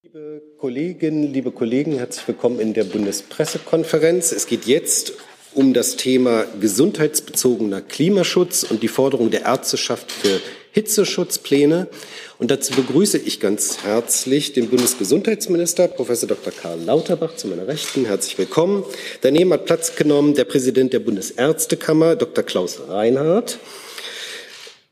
Liebe 0.00 0.40
Kolleginnen, 0.58 1.32
liebe 1.32 1.50
Kollegen, 1.50 1.98
herzlich 1.98 2.28
willkommen 2.28 2.60
in 2.60 2.72
der 2.72 2.84
Bundespressekonferenz. 2.84 4.30
Es 4.30 4.46
geht 4.46 4.64
jetzt 4.66 5.14
um 5.54 5.74
das 5.74 5.96
Thema 5.96 6.44
gesundheitsbezogener 6.60 7.80
Klimaschutz 7.80 8.62
und 8.62 8.84
die 8.84 8.88
Forderung 8.88 9.32
der 9.32 9.42
Ärzteschaft 9.42 10.12
für 10.12 10.40
Hitzeschutzpläne. 10.70 11.88
Und 12.38 12.52
dazu 12.52 12.74
begrüße 12.74 13.18
ich 13.18 13.40
ganz 13.40 13.82
herzlich 13.82 14.52
den 14.52 14.68
Bundesgesundheitsminister, 14.68 15.88
Professor 15.88 16.28
Dr. 16.28 16.52
Karl 16.52 16.78
Lauterbach, 16.78 17.34
zu 17.34 17.48
meiner 17.48 17.66
Rechten. 17.66 18.04
Herzlich 18.04 18.38
willkommen. 18.38 18.84
Daneben 19.22 19.52
hat 19.52 19.66
Platz 19.66 19.96
genommen 19.96 20.34
der 20.34 20.44
Präsident 20.44 20.92
der 20.92 21.00
Bundesärztekammer, 21.00 22.14
Dr. 22.14 22.44
Klaus 22.44 22.78
Reinhardt. 22.86 23.58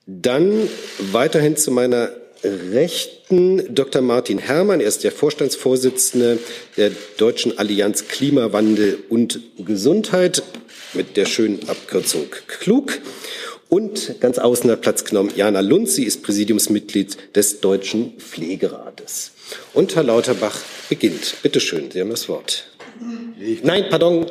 Dann 0.05 0.69
weiterhin 1.13 1.57
zu 1.57 1.71
meiner 1.71 2.11
Rechten 2.47 3.75
Dr. 3.75 4.03
Martin 4.03 4.39
Herrmann. 4.39 4.81
Er 4.81 4.87
ist 4.87 5.03
der 5.03 5.11
Vorstandsvorsitzende 5.11 6.39
der 6.77 6.93
Deutschen 7.17 7.59
Allianz 7.59 8.07
Klimawandel 8.09 8.99
und 9.09 9.41
Gesundheit 9.59 10.43
mit 10.95 11.17
der 11.17 11.27
schönen 11.27 11.69
Abkürzung 11.69 12.27
KLUG. 12.47 13.01
Und 13.69 14.21
ganz 14.21 14.39
außen 14.39 14.71
hat 14.71 14.83
Platz 14.83 15.05
genommen 15.05 15.33
Jana 15.35 15.61
Lund. 15.61 15.89
Sie 15.89 16.05
ist 16.05 16.23
Präsidiumsmitglied 16.23 17.35
des 17.35 17.61
Deutschen 17.61 18.13
Pflegerates. 18.19 19.33
Und 19.75 19.97
Herr 19.97 20.05
Lauterbach 20.05 20.61
beginnt. 20.89 21.37
Bitte 21.43 21.59
schön, 21.59 21.91
Sie 21.91 22.01
haben 22.01 22.11
das 22.11 22.29
Wort. 22.29 22.69
Nein, 23.63 23.87
pardon. 23.91 24.31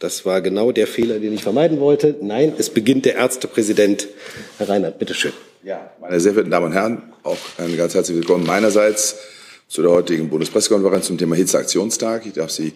Das 0.00 0.26
war 0.26 0.40
genau 0.42 0.72
der 0.72 0.88
Fehler, 0.88 1.20
den 1.20 1.32
ich 1.32 1.42
vermeiden 1.42 1.80
wollte. 1.80 2.16
Nein, 2.20 2.52
es 2.58 2.68
beginnt 2.68 3.06
der 3.06 3.14
Ärztepräsident. 3.14 4.08
Herr 4.58 4.68
Reinhardt, 4.68 4.98
bitte 4.98 5.14
schön. 5.14 5.32
Ja, 5.66 5.90
meine 6.00 6.20
sehr 6.20 6.32
verehrten 6.32 6.52
Damen 6.52 6.66
und 6.66 6.74
Herren, 6.74 7.02
auch 7.24 7.36
ein 7.58 7.76
ganz 7.76 7.92
herzliches 7.92 8.22
Willkommen 8.22 8.46
meinerseits 8.46 9.16
zu 9.66 9.82
der 9.82 9.90
heutigen 9.90 10.28
Bundespressekonferenz 10.28 11.06
zum 11.06 11.18
Thema 11.18 11.34
Hitzeaktionstag. 11.34 12.24
Ich 12.24 12.34
darf 12.34 12.52
Sie 12.52 12.72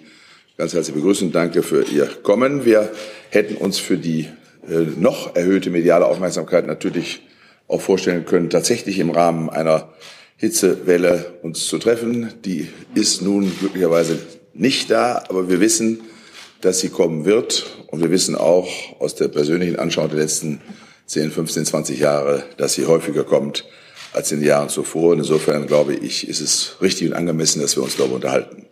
ganz 0.56 0.74
herzlich 0.74 0.96
begrüßen 0.96 1.30
danke 1.30 1.62
für 1.62 1.84
Ihr 1.84 2.06
Kommen. 2.24 2.64
Wir 2.64 2.90
hätten 3.28 3.54
uns 3.54 3.78
für 3.78 3.96
die 3.96 4.26
äh, 4.68 4.78
noch 4.98 5.36
erhöhte 5.36 5.70
mediale 5.70 6.04
Aufmerksamkeit 6.04 6.66
natürlich 6.66 7.22
auch 7.68 7.80
vorstellen 7.80 8.24
können, 8.24 8.50
tatsächlich 8.50 8.98
im 8.98 9.10
Rahmen 9.10 9.50
einer 9.50 9.90
Hitzewelle 10.36 11.34
uns 11.42 11.68
zu 11.68 11.78
treffen. 11.78 12.32
Die 12.44 12.70
ist 12.96 13.22
nun 13.22 13.56
glücklicherweise 13.60 14.18
nicht 14.52 14.90
da, 14.90 15.22
aber 15.28 15.48
wir 15.48 15.60
wissen, 15.60 16.00
dass 16.60 16.80
sie 16.80 16.88
kommen 16.88 17.24
wird. 17.24 17.66
Und 17.86 18.02
wir 18.02 18.10
wissen 18.10 18.34
auch 18.34 18.68
aus 18.98 19.14
der 19.14 19.28
persönlichen 19.28 19.78
Anschauung 19.78 20.08
der 20.08 20.18
letzten 20.18 20.60
10, 21.10 21.32
15, 21.32 21.64
20 21.66 21.98
Jahre, 21.98 22.44
dass 22.56 22.74
sie 22.74 22.86
häufiger 22.86 23.24
kommt 23.24 23.64
als 24.12 24.30
in 24.30 24.38
den 24.38 24.46
Jahren 24.46 24.68
zuvor. 24.68 25.14
Insofern 25.14 25.66
glaube 25.66 25.92
ich, 25.92 26.28
ist 26.28 26.40
es 26.40 26.76
richtig 26.80 27.08
und 27.08 27.14
angemessen, 27.14 27.60
dass 27.60 27.74
wir 27.76 27.82
uns 27.82 27.96
darüber 27.96 28.14
unterhalten. 28.14 28.66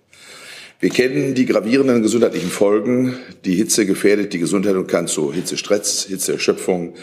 Wir 0.78 0.90
kennen 0.90 1.34
die 1.34 1.46
gravierenden 1.46 2.00
gesundheitlichen 2.00 2.50
Folgen. 2.50 3.18
Die 3.44 3.56
Hitze 3.56 3.86
gefährdet 3.86 4.32
die 4.32 4.38
Gesundheit 4.38 4.76
und 4.76 4.86
kann 4.86 5.08
zu 5.08 5.32
Hitzestress, 5.32 6.06
Hitzeerschöpfung 6.08 6.94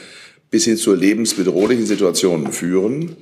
bis 0.50 0.64
hin 0.64 0.78
zu 0.78 0.96
lebensbedrohlichen 0.96 1.86
Situationen 1.86 2.54
führen. 2.54 3.18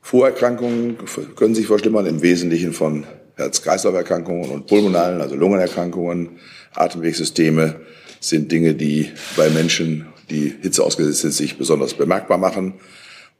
Vorerkrankungen 0.00 0.96
können 1.36 1.54
sich 1.54 1.66
verschlimmern, 1.66 2.06
im 2.06 2.22
Wesentlichen 2.22 2.72
von 2.72 3.04
Herz-Kreislauf-Erkrankungen 3.36 4.48
und 4.48 4.68
pulmonalen, 4.68 5.20
also 5.20 5.34
Lungenerkrankungen, 5.34 6.38
Atemwegssysteme 6.74 7.82
sind 8.20 8.50
Dinge, 8.50 8.72
die 8.72 9.10
bei 9.36 9.50
Menschen 9.50 10.06
die 10.32 10.54
Hitze 10.60 10.82
ausgesetzt 10.82 11.20
sind, 11.20 11.32
sich 11.32 11.58
besonders 11.58 11.94
bemerkbar 11.94 12.38
machen. 12.38 12.74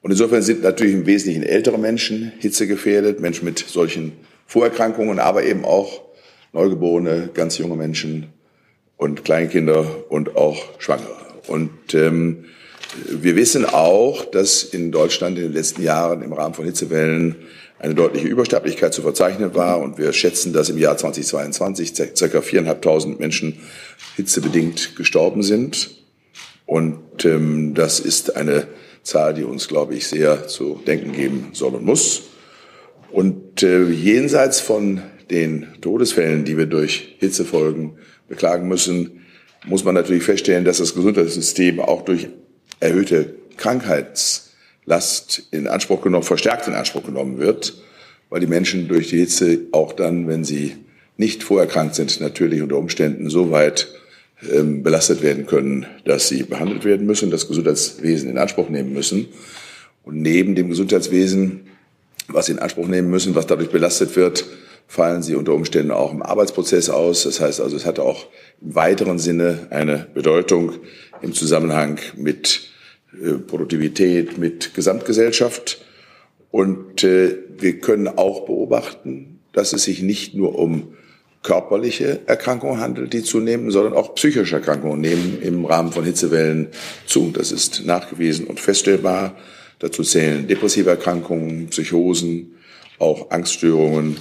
Und 0.02 0.10
insofern 0.10 0.42
sind 0.42 0.62
natürlich 0.62 0.94
im 0.94 1.06
Wesentlichen 1.06 1.42
ältere 1.42 1.78
Menschen 1.78 2.32
hitzegefährdet, 2.38 3.20
Menschen 3.20 3.44
mit 3.44 3.58
solchen 3.58 4.12
Vorerkrankungen, 4.46 5.18
aber 5.18 5.44
eben 5.44 5.64
auch 5.64 6.02
Neugeborene, 6.52 7.30
ganz 7.32 7.56
junge 7.56 7.76
Menschen 7.76 8.26
und 8.98 9.24
Kleinkinder 9.24 9.86
und 10.10 10.36
auch 10.36 10.62
Schwangere. 10.78 11.16
Und 11.46 11.94
ähm, 11.94 12.44
wir 13.08 13.36
wissen 13.36 13.64
auch, 13.64 14.24
dass 14.26 14.62
in 14.62 14.92
Deutschland 14.92 15.38
in 15.38 15.44
den 15.44 15.52
letzten 15.54 15.82
Jahren 15.82 16.22
im 16.22 16.32
Rahmen 16.32 16.54
von 16.54 16.66
Hitzewellen 16.66 17.36
eine 17.78 17.94
deutliche 17.94 18.28
Übersterblichkeit 18.28 18.92
zu 18.92 19.02
verzeichnen 19.02 19.54
war. 19.54 19.80
Und 19.80 19.98
wir 19.98 20.12
schätzen, 20.12 20.52
dass 20.52 20.68
im 20.68 20.78
Jahr 20.78 20.96
2022 20.96 21.94
ca. 22.14 22.42
viereinhalbtausend 22.42 23.18
Menschen 23.18 23.60
hitzebedingt 24.16 24.94
gestorben 24.94 25.42
sind. 25.42 26.01
Und 26.72 27.26
ähm, 27.26 27.74
das 27.74 28.00
ist 28.00 28.34
eine 28.34 28.66
Zahl, 29.02 29.34
die 29.34 29.44
uns, 29.44 29.68
glaube 29.68 29.94
ich, 29.94 30.06
sehr 30.06 30.48
zu 30.48 30.80
denken 30.86 31.12
geben 31.12 31.50
soll 31.52 31.74
und 31.74 31.84
muss. 31.84 32.22
Und 33.10 33.62
äh, 33.62 33.90
jenseits 33.90 34.58
von 34.58 35.02
den 35.30 35.66
Todesfällen, 35.82 36.46
die 36.46 36.56
wir 36.56 36.64
durch 36.64 37.16
Hitzefolgen 37.18 37.98
beklagen 38.26 38.68
müssen, 38.68 39.20
muss 39.66 39.84
man 39.84 39.94
natürlich 39.94 40.22
feststellen, 40.22 40.64
dass 40.64 40.78
das 40.78 40.94
Gesundheitssystem 40.94 41.78
auch 41.78 42.06
durch 42.06 42.28
erhöhte 42.80 43.34
Krankheitslast 43.58 45.48
in 45.50 45.66
Anspruch 45.66 46.00
genommen, 46.00 46.24
verstärkt 46.24 46.68
in 46.68 46.74
Anspruch 46.74 47.04
genommen 47.04 47.36
wird, 47.36 47.82
weil 48.30 48.40
die 48.40 48.46
Menschen 48.46 48.88
durch 48.88 49.08
die 49.08 49.18
Hitze 49.18 49.58
auch 49.72 49.92
dann, 49.92 50.26
wenn 50.26 50.42
sie 50.42 50.76
nicht 51.18 51.42
vorerkrankt 51.42 51.96
sind, 51.96 52.18
natürlich 52.22 52.62
unter 52.62 52.78
Umständen 52.78 53.28
so 53.28 53.50
weit 53.50 53.88
ähm, 54.50 54.82
belastet 54.82 55.22
werden 55.22 55.46
können, 55.46 55.86
dass 56.04 56.28
sie 56.28 56.42
behandelt 56.42 56.84
werden 56.84 57.06
müssen, 57.06 57.30
das 57.30 57.48
Gesundheitswesen 57.48 58.30
in 58.30 58.38
Anspruch 58.38 58.68
nehmen 58.68 58.92
müssen. 58.92 59.28
Und 60.04 60.20
neben 60.20 60.54
dem 60.54 60.68
Gesundheitswesen, 60.68 61.68
was 62.28 62.46
sie 62.46 62.52
in 62.52 62.58
Anspruch 62.58 62.88
nehmen 62.88 63.10
müssen, 63.10 63.34
was 63.34 63.46
dadurch 63.46 63.70
belastet 63.70 64.16
wird, 64.16 64.44
fallen 64.88 65.22
sie 65.22 65.36
unter 65.36 65.54
Umständen 65.54 65.90
auch 65.90 66.12
im 66.12 66.22
Arbeitsprozess 66.22 66.90
aus. 66.90 67.22
Das 67.22 67.40
heißt 67.40 67.60
also, 67.60 67.76
es 67.76 67.86
hat 67.86 67.98
auch 67.98 68.26
im 68.60 68.74
weiteren 68.74 69.18
Sinne 69.18 69.68
eine 69.70 70.06
Bedeutung 70.12 70.72
im 71.22 71.32
Zusammenhang 71.32 71.98
mit 72.16 72.68
äh, 73.12 73.34
Produktivität, 73.34 74.38
mit 74.38 74.74
Gesamtgesellschaft. 74.74 75.84
Und 76.50 77.04
äh, 77.04 77.38
wir 77.58 77.78
können 77.78 78.08
auch 78.08 78.44
beobachten, 78.44 79.40
dass 79.52 79.72
es 79.72 79.84
sich 79.84 80.02
nicht 80.02 80.34
nur 80.34 80.58
um 80.58 80.94
körperliche 81.42 82.20
Erkrankungen 82.26 82.80
handelt, 82.80 83.12
die 83.12 83.22
zunehmen, 83.22 83.70
sondern 83.70 83.94
auch 83.94 84.14
psychische 84.14 84.56
Erkrankungen 84.56 85.00
nehmen 85.00 85.38
im 85.42 85.64
Rahmen 85.64 85.92
von 85.92 86.04
Hitzewellen 86.04 86.68
zu. 87.06 87.30
Das 87.32 87.50
ist 87.50 87.84
nachgewiesen 87.84 88.46
und 88.46 88.60
feststellbar. 88.60 89.34
Dazu 89.80 90.04
zählen 90.04 90.46
depressive 90.46 90.90
Erkrankungen, 90.90 91.68
Psychosen, 91.68 92.54
auch 92.98 93.30
Angststörungen. 93.30 94.16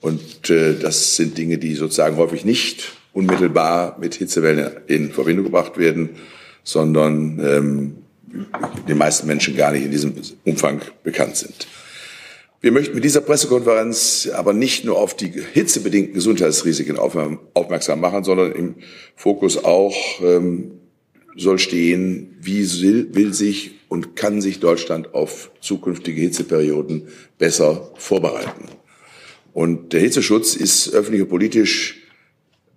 Und 0.00 0.50
äh, 0.50 0.74
das 0.74 1.16
sind 1.16 1.36
Dinge, 1.36 1.58
die 1.58 1.74
sozusagen 1.74 2.16
häufig 2.16 2.44
nicht 2.44 2.92
unmittelbar 3.12 3.96
mit 4.00 4.14
Hitzewellen 4.14 4.70
in 4.86 5.12
Verbindung 5.12 5.46
gebracht 5.46 5.76
werden, 5.78 6.10
sondern 6.62 7.40
ähm, 7.44 7.96
den 8.88 8.98
meisten 8.98 9.26
Menschen 9.26 9.56
gar 9.56 9.72
nicht 9.72 9.84
in 9.84 9.90
diesem 9.90 10.14
Umfang 10.44 10.80
bekannt 11.02 11.36
sind. 11.36 11.66
Wir 12.62 12.70
möchten 12.70 12.94
mit 12.94 13.02
dieser 13.02 13.22
Pressekonferenz 13.22 14.30
aber 14.32 14.52
nicht 14.52 14.84
nur 14.84 14.96
auf 14.96 15.16
die 15.16 15.32
hitzebedingten 15.52 16.14
Gesundheitsrisiken 16.14 16.96
aufmerksam 16.96 17.98
machen, 17.98 18.22
sondern 18.22 18.52
im 18.52 18.76
Fokus 19.16 19.64
auch 19.64 19.96
ähm, 20.22 20.78
soll 21.36 21.58
stehen, 21.58 22.36
wie 22.40 22.62
will 23.14 23.34
sich 23.34 23.80
und 23.88 24.14
kann 24.14 24.40
sich 24.40 24.60
Deutschland 24.60 25.12
auf 25.12 25.50
zukünftige 25.60 26.20
Hitzeperioden 26.20 27.08
besser 27.36 27.90
vorbereiten. 27.96 28.66
Und 29.52 29.92
der 29.92 29.98
Hitzeschutz 29.98 30.54
ist 30.54 30.94
öffentlich 30.94 31.22
und 31.22 31.30
politisch 31.30 32.00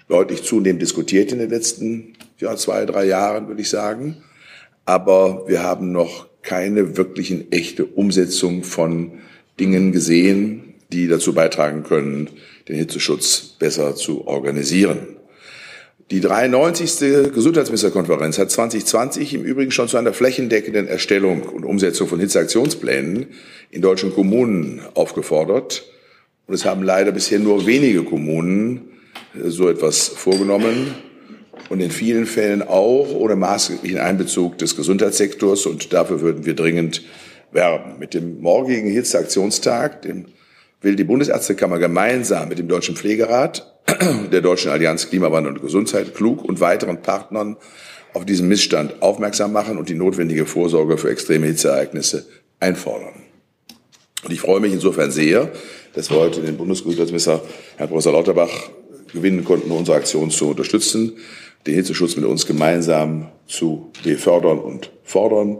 deutlich 0.08 0.42
zunehmend 0.42 0.82
diskutiert 0.82 1.32
in 1.32 1.38
den 1.38 1.52
letzten 1.52 2.14
ja, 2.40 2.56
zwei, 2.56 2.88
drei 2.88 3.06
Jahren, 3.06 3.48
würde 3.48 3.62
ich 3.62 3.70
sagen. 3.70 4.24
Aber 4.86 5.48
wir 5.48 5.62
haben 5.62 5.92
noch 5.92 6.28
keine 6.42 6.98
wirklichen 6.98 7.52
echte 7.52 7.86
Umsetzung 7.86 8.64
von 8.64 9.20
Dingen 9.60 9.92
gesehen, 9.92 10.76
die 10.92 11.08
dazu 11.08 11.34
beitragen 11.34 11.84
können, 11.84 12.30
den 12.68 12.76
Hitzeschutz 12.76 13.56
besser 13.60 13.96
zu 13.96 14.28
organisieren. 14.28 15.16
Die 16.12 16.22
93. 16.22 17.32
Gesundheitsministerkonferenz 17.34 18.38
hat 18.38 18.52
2020 18.52 19.34
im 19.34 19.44
Übrigen 19.44 19.72
schon 19.72 19.88
zu 19.88 19.98
einer 19.98 20.14
flächendeckenden 20.14 20.88
Erstellung 20.88 21.42
und 21.42 21.66
Umsetzung 21.66 22.08
von 22.08 22.20
Hitzeaktionsplänen 22.20 23.28
in 23.72 23.82
deutschen 23.82 24.14
Kommunen 24.14 24.82
aufgefordert. 24.94 25.84
Und 26.46 26.54
es 26.54 26.64
haben 26.64 26.84
leider 26.84 27.12
bisher 27.12 27.40
nur 27.40 27.66
wenige 27.66 28.04
Kommunen 28.04 28.82
äh, 29.34 29.50
so 29.50 29.68
etwas 29.68 30.08
vorgenommen 30.08 30.94
und 31.70 31.80
in 31.80 31.90
vielen 31.90 32.28
Fällen 32.28 32.62
auch 32.62 33.10
ohne 33.12 33.36
maßgeblichen 33.36 33.98
Einbezug 33.98 34.60
des 34.60 34.76
Gesundheitssektors. 34.76 35.66
Und 35.66 35.92
dafür 35.92 36.22
würden 36.22 36.46
wir 36.46 36.54
dringend 36.54 37.02
werben. 37.56 37.98
Mit 37.98 38.14
dem 38.14 38.42
morgigen 38.42 38.90
Hitzeaktionstag, 38.90 40.04
dem 40.04 40.26
will 40.82 40.96
die 40.96 41.04
Bundesärztekammer 41.04 41.80
gemeinsam 41.80 42.50
mit 42.50 42.60
dem 42.60 42.68
Deutschen 42.68 42.96
Pflegerat, 42.96 43.74
der 44.32 44.42
Deutschen 44.42 44.72
Allianz 44.72 45.10
Klimawandel 45.10 45.54
und 45.54 45.62
Gesundheit, 45.62 46.14
klug 46.14 46.44
und 46.44 46.60
weiteren 46.60 47.02
Partnern 47.02 47.58
auf 48.14 48.26
diesen 48.26 48.48
Missstand 48.48 49.02
aufmerksam 49.02 49.52
machen 49.52 49.78
und 49.78 49.90
die 49.90 49.96
notwendige 49.96 50.46
Vorsorge 50.46 50.98
für 50.98 51.10
extreme 51.10 51.48
Hitzeereignisse 51.48 52.26
einfordern. 52.60 53.14
Und 54.24 54.32
ich 54.32 54.42
freue 54.42 54.60
mich 54.60 54.74
insofern 54.74 55.12
sehr, 55.12 55.52
dass 55.94 56.10
wir 56.10 56.18
heute 56.18 56.42
den 56.42 56.58
Bundesgesundheitsminister 56.58 57.42
Herrn 57.78 57.90
Professor 57.90 58.14
Lauterbach 58.14 58.70
gewinnen 59.14 59.44
konnten, 59.44 59.72
unsere 59.72 59.98
Aktion 59.98 60.32
zu 60.32 60.50
unterstützen, 60.50 61.14
den 61.68 61.76
Hitzeschutz 61.76 62.16
mit 62.16 62.26
uns 62.26 62.46
gemeinsam 62.46 63.30
zu 63.48 63.92
befördern 64.04 64.60
und 64.60 64.92
fordern. 65.04 65.60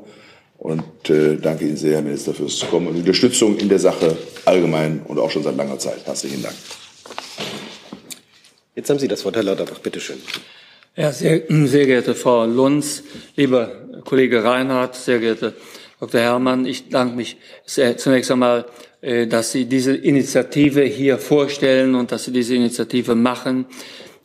Und 0.66 1.12
äh, 1.12 1.38
danke 1.38 1.64
Ihnen 1.64 1.78
sehr, 1.78 1.98
Herr 1.98 2.02
Minister, 2.02 2.34
fürs 2.34 2.60
Kommen 2.68 2.88
und 2.88 2.96
die 2.96 3.02
Unterstützung 3.02 3.56
in 3.58 3.70
der 3.70 3.78
Sache 3.78 4.18
allgemein 4.46 5.04
und 5.08 5.20
auch 5.20 5.30
schon 5.30 5.44
seit 5.44 5.56
langer 5.56 5.78
Zeit. 5.78 6.04
Herzlichen 6.06 6.42
Dank. 6.42 6.56
Jetzt 8.74 8.90
haben 8.90 8.98
Sie 8.98 9.08
das 9.08 9.24
Wort, 9.24 9.36
Herr 9.36 9.44
Lauterbach. 9.44 9.78
Bitte 9.78 10.00
schön. 10.00 10.18
Ja, 10.96 11.12
sehr, 11.12 11.44
sehr 11.48 11.86
geehrte 11.86 12.16
Frau 12.16 12.48
Lunz, 12.48 13.04
lieber 13.36 13.74
Kollege 14.06 14.44
Reinhardt, 14.44 14.96
sehr 14.96 15.20
geehrte 15.20 15.54
Dr. 16.00 16.20
Herrmann, 16.20 16.66
ich 16.66 16.90
danke 16.90 17.16
mich 17.16 17.38
zunächst 17.68 18.32
einmal, 18.32 18.66
äh, 19.02 19.28
dass 19.28 19.52
Sie 19.52 19.66
diese 19.66 19.96
Initiative 19.96 20.82
hier 20.82 21.20
vorstellen 21.20 21.94
und 21.94 22.12
dass 22.12 22.26
Sie 22.26 22.32
diese 22.32 22.56
Initiative 22.56 23.14
machen, 23.14 23.68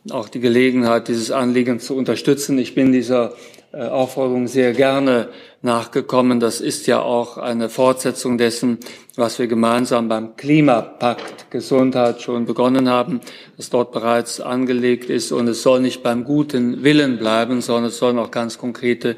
auch 0.09 0.27
die 0.27 0.39
Gelegenheit, 0.39 1.07
dieses 1.07 1.29
Anliegen 1.29 1.79
zu 1.79 1.95
unterstützen. 1.95 2.57
Ich 2.57 2.73
bin 2.73 2.91
dieser 2.91 3.35
äh, 3.73 3.83
Aufforderung 3.83 4.47
sehr 4.47 4.73
gerne 4.73 5.29
nachgekommen. 5.61 6.39
Das 6.39 6.61
ist 6.61 6.87
ja 6.87 7.01
auch 7.01 7.37
eine 7.37 7.69
Fortsetzung 7.69 8.37
dessen, 8.37 8.79
was 9.15 9.39
wir 9.39 9.47
gemeinsam 9.47 10.07
beim 10.07 10.35
Klimapakt 10.35 11.51
Gesundheit 11.51 12.21
schon 12.21 12.45
begonnen 12.45 12.89
haben, 12.89 13.21
das 13.57 13.69
dort 13.69 13.91
bereits 13.91 14.41
angelegt 14.41 15.09
ist. 15.09 15.31
Und 15.31 15.47
es 15.47 15.61
soll 15.61 15.81
nicht 15.81 16.03
beim 16.03 16.23
guten 16.23 16.83
Willen 16.83 17.17
bleiben, 17.17 17.61
sondern 17.61 17.85
es 17.85 17.97
sollen 17.97 18.17
auch 18.19 18.31
ganz 18.31 18.57
konkrete 18.57 19.17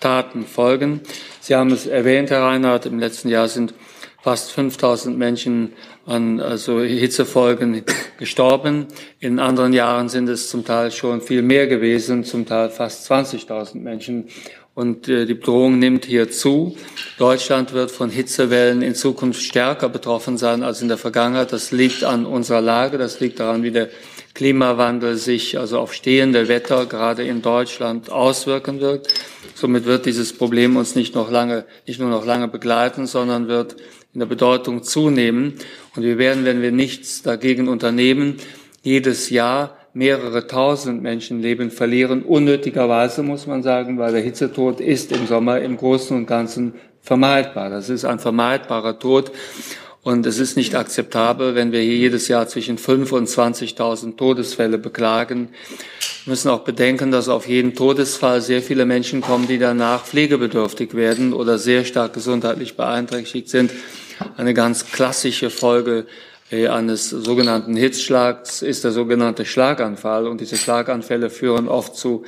Taten 0.00 0.44
folgen. 0.44 1.00
Sie 1.40 1.54
haben 1.54 1.70
es 1.70 1.86
erwähnt, 1.86 2.30
Herr 2.30 2.42
Reinhardt, 2.42 2.86
im 2.86 2.98
letzten 2.98 3.28
Jahr 3.28 3.48
sind 3.48 3.74
fast 4.22 4.52
5000 4.52 5.18
Menschen 5.18 5.74
an 6.06 6.40
also 6.40 6.80
Hitzefolgen 6.80 7.84
gestorben. 8.18 8.86
In 9.20 9.38
anderen 9.38 9.74
Jahren 9.74 10.08
sind 10.08 10.28
es 10.28 10.48
zum 10.48 10.64
Teil 10.64 10.90
schon 10.90 11.20
viel 11.20 11.42
mehr 11.42 11.66
gewesen, 11.66 12.24
zum 12.24 12.46
Teil 12.46 12.70
fast 12.70 13.10
20.000 13.10 13.76
Menschen. 13.80 14.28
Und 14.74 15.08
äh, 15.08 15.24
die 15.24 15.34
Bedrohung 15.34 15.78
nimmt 15.78 16.04
hier 16.04 16.30
zu. 16.30 16.76
Deutschland 17.16 17.72
wird 17.72 17.92
von 17.92 18.10
Hitzewellen 18.10 18.82
in 18.82 18.96
Zukunft 18.96 19.40
stärker 19.40 19.88
betroffen 19.88 20.36
sein 20.36 20.64
als 20.64 20.82
in 20.82 20.88
der 20.88 20.98
Vergangenheit. 20.98 21.52
Das 21.52 21.70
liegt 21.70 22.02
an 22.02 22.26
unserer 22.26 22.60
Lage, 22.60 22.98
das 22.98 23.20
liegt 23.20 23.38
daran, 23.38 23.62
wie 23.62 23.70
der 23.70 23.88
Klimawandel 24.34 25.16
sich 25.16 25.58
also 25.58 25.78
auf 25.78 25.94
stehende 25.94 26.48
Wetter 26.48 26.86
gerade 26.86 27.24
in 27.24 27.40
Deutschland 27.40 28.10
auswirken 28.10 28.80
wird. 28.80 29.06
Somit 29.54 29.84
wird 29.84 30.06
dieses 30.06 30.32
Problem 30.32 30.76
uns 30.76 30.96
nicht 30.96 31.14
noch 31.14 31.30
lange, 31.30 31.64
nicht 31.86 32.00
nur 32.00 32.10
noch 32.10 32.26
lange 32.26 32.48
begleiten, 32.48 33.06
sondern 33.06 33.46
wird 33.46 33.76
in 34.12 34.18
der 34.18 34.26
Bedeutung 34.26 34.82
zunehmen. 34.82 35.54
Und 35.94 36.02
wir 36.02 36.18
werden, 36.18 36.44
wenn 36.44 36.62
wir 36.62 36.72
nichts 36.72 37.22
dagegen 37.22 37.68
unternehmen, 37.68 38.38
jedes 38.82 39.30
Jahr 39.30 39.76
mehrere 39.94 40.46
tausend 40.46 41.02
Menschenleben 41.02 41.70
verlieren. 41.70 42.22
Unnötigerweise 42.22 43.22
muss 43.22 43.46
man 43.46 43.62
sagen, 43.62 43.96
weil 43.98 44.12
der 44.12 44.22
Hitzetod 44.22 44.80
ist 44.80 45.12
im 45.12 45.26
Sommer 45.26 45.60
im 45.60 45.76
Großen 45.76 46.16
und 46.16 46.26
Ganzen 46.26 46.74
vermeidbar. 47.00 47.70
Das 47.70 47.88
ist 47.88 48.04
ein 48.04 48.18
vermeidbarer 48.18 48.98
Tod. 48.98 49.30
Und 50.02 50.26
es 50.26 50.38
ist 50.38 50.56
nicht 50.56 50.74
akzeptabel, 50.74 51.54
wenn 51.54 51.72
wir 51.72 51.80
hier 51.80 51.96
jedes 51.96 52.28
Jahr 52.28 52.46
zwischen 52.46 52.76
5 52.76 53.10
und 53.12 53.26
20.000 53.26 54.16
Todesfälle 54.16 54.76
beklagen. 54.76 55.48
Wir 56.24 56.32
müssen 56.32 56.50
auch 56.50 56.60
bedenken, 56.60 57.10
dass 57.10 57.30
auf 57.30 57.48
jeden 57.48 57.74
Todesfall 57.74 58.42
sehr 58.42 58.60
viele 58.60 58.84
Menschen 58.84 59.22
kommen, 59.22 59.46
die 59.46 59.58
danach 59.58 60.04
pflegebedürftig 60.04 60.94
werden 60.94 61.32
oder 61.32 61.56
sehr 61.56 61.84
stark 61.84 62.12
gesundheitlich 62.12 62.76
beeinträchtigt 62.76 63.48
sind. 63.48 63.70
Eine 64.36 64.52
ganz 64.52 64.90
klassische 64.90 65.48
Folge 65.48 66.06
eines 66.50 67.10
sogenannten 67.10 67.74
Hitzschlags 67.74 68.62
ist 68.62 68.84
der 68.84 68.92
sogenannte 68.92 69.44
Schlaganfall. 69.44 70.26
Und 70.26 70.40
diese 70.40 70.56
Schlaganfälle 70.56 71.30
führen 71.30 71.68
oft 71.68 71.96
zu 71.96 72.24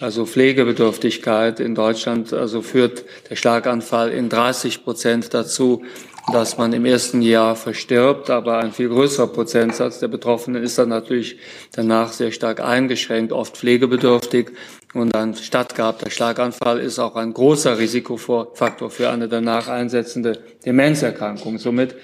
also 0.00 0.26
Pflegebedürftigkeit 0.26 1.58
in 1.58 1.74
Deutschland, 1.74 2.32
also 2.32 2.60
führt 2.60 3.04
der 3.30 3.36
Schlaganfall 3.36 4.10
in 4.10 4.28
30 4.28 4.84
Prozent 4.84 5.32
dazu, 5.32 5.84
dass 6.32 6.58
man 6.58 6.72
im 6.72 6.84
ersten 6.84 7.22
Jahr 7.22 7.54
verstirbt, 7.54 8.30
aber 8.30 8.58
ein 8.58 8.72
viel 8.72 8.88
größerer 8.88 9.28
Prozentsatz 9.28 10.00
der 10.00 10.08
Betroffenen 10.08 10.62
ist 10.62 10.76
dann 10.76 10.88
natürlich 10.88 11.38
danach 11.72 12.12
sehr 12.12 12.32
stark 12.32 12.60
eingeschränkt, 12.60 13.32
oft 13.32 13.56
pflegebedürftig. 13.56 14.50
Und 14.96 15.14
ein 15.14 15.34
stattgehabter 15.34 16.08
Schlaganfall 16.08 16.80
ist 16.80 16.98
auch 16.98 17.16
ein 17.16 17.34
großer 17.34 17.78
Risikofaktor 17.78 18.90
für 18.90 19.10
eine 19.10 19.28
danach 19.28 19.68
einsetzende 19.68 20.38
Demenzerkrankung. 20.64 21.58
Somit, 21.58 21.94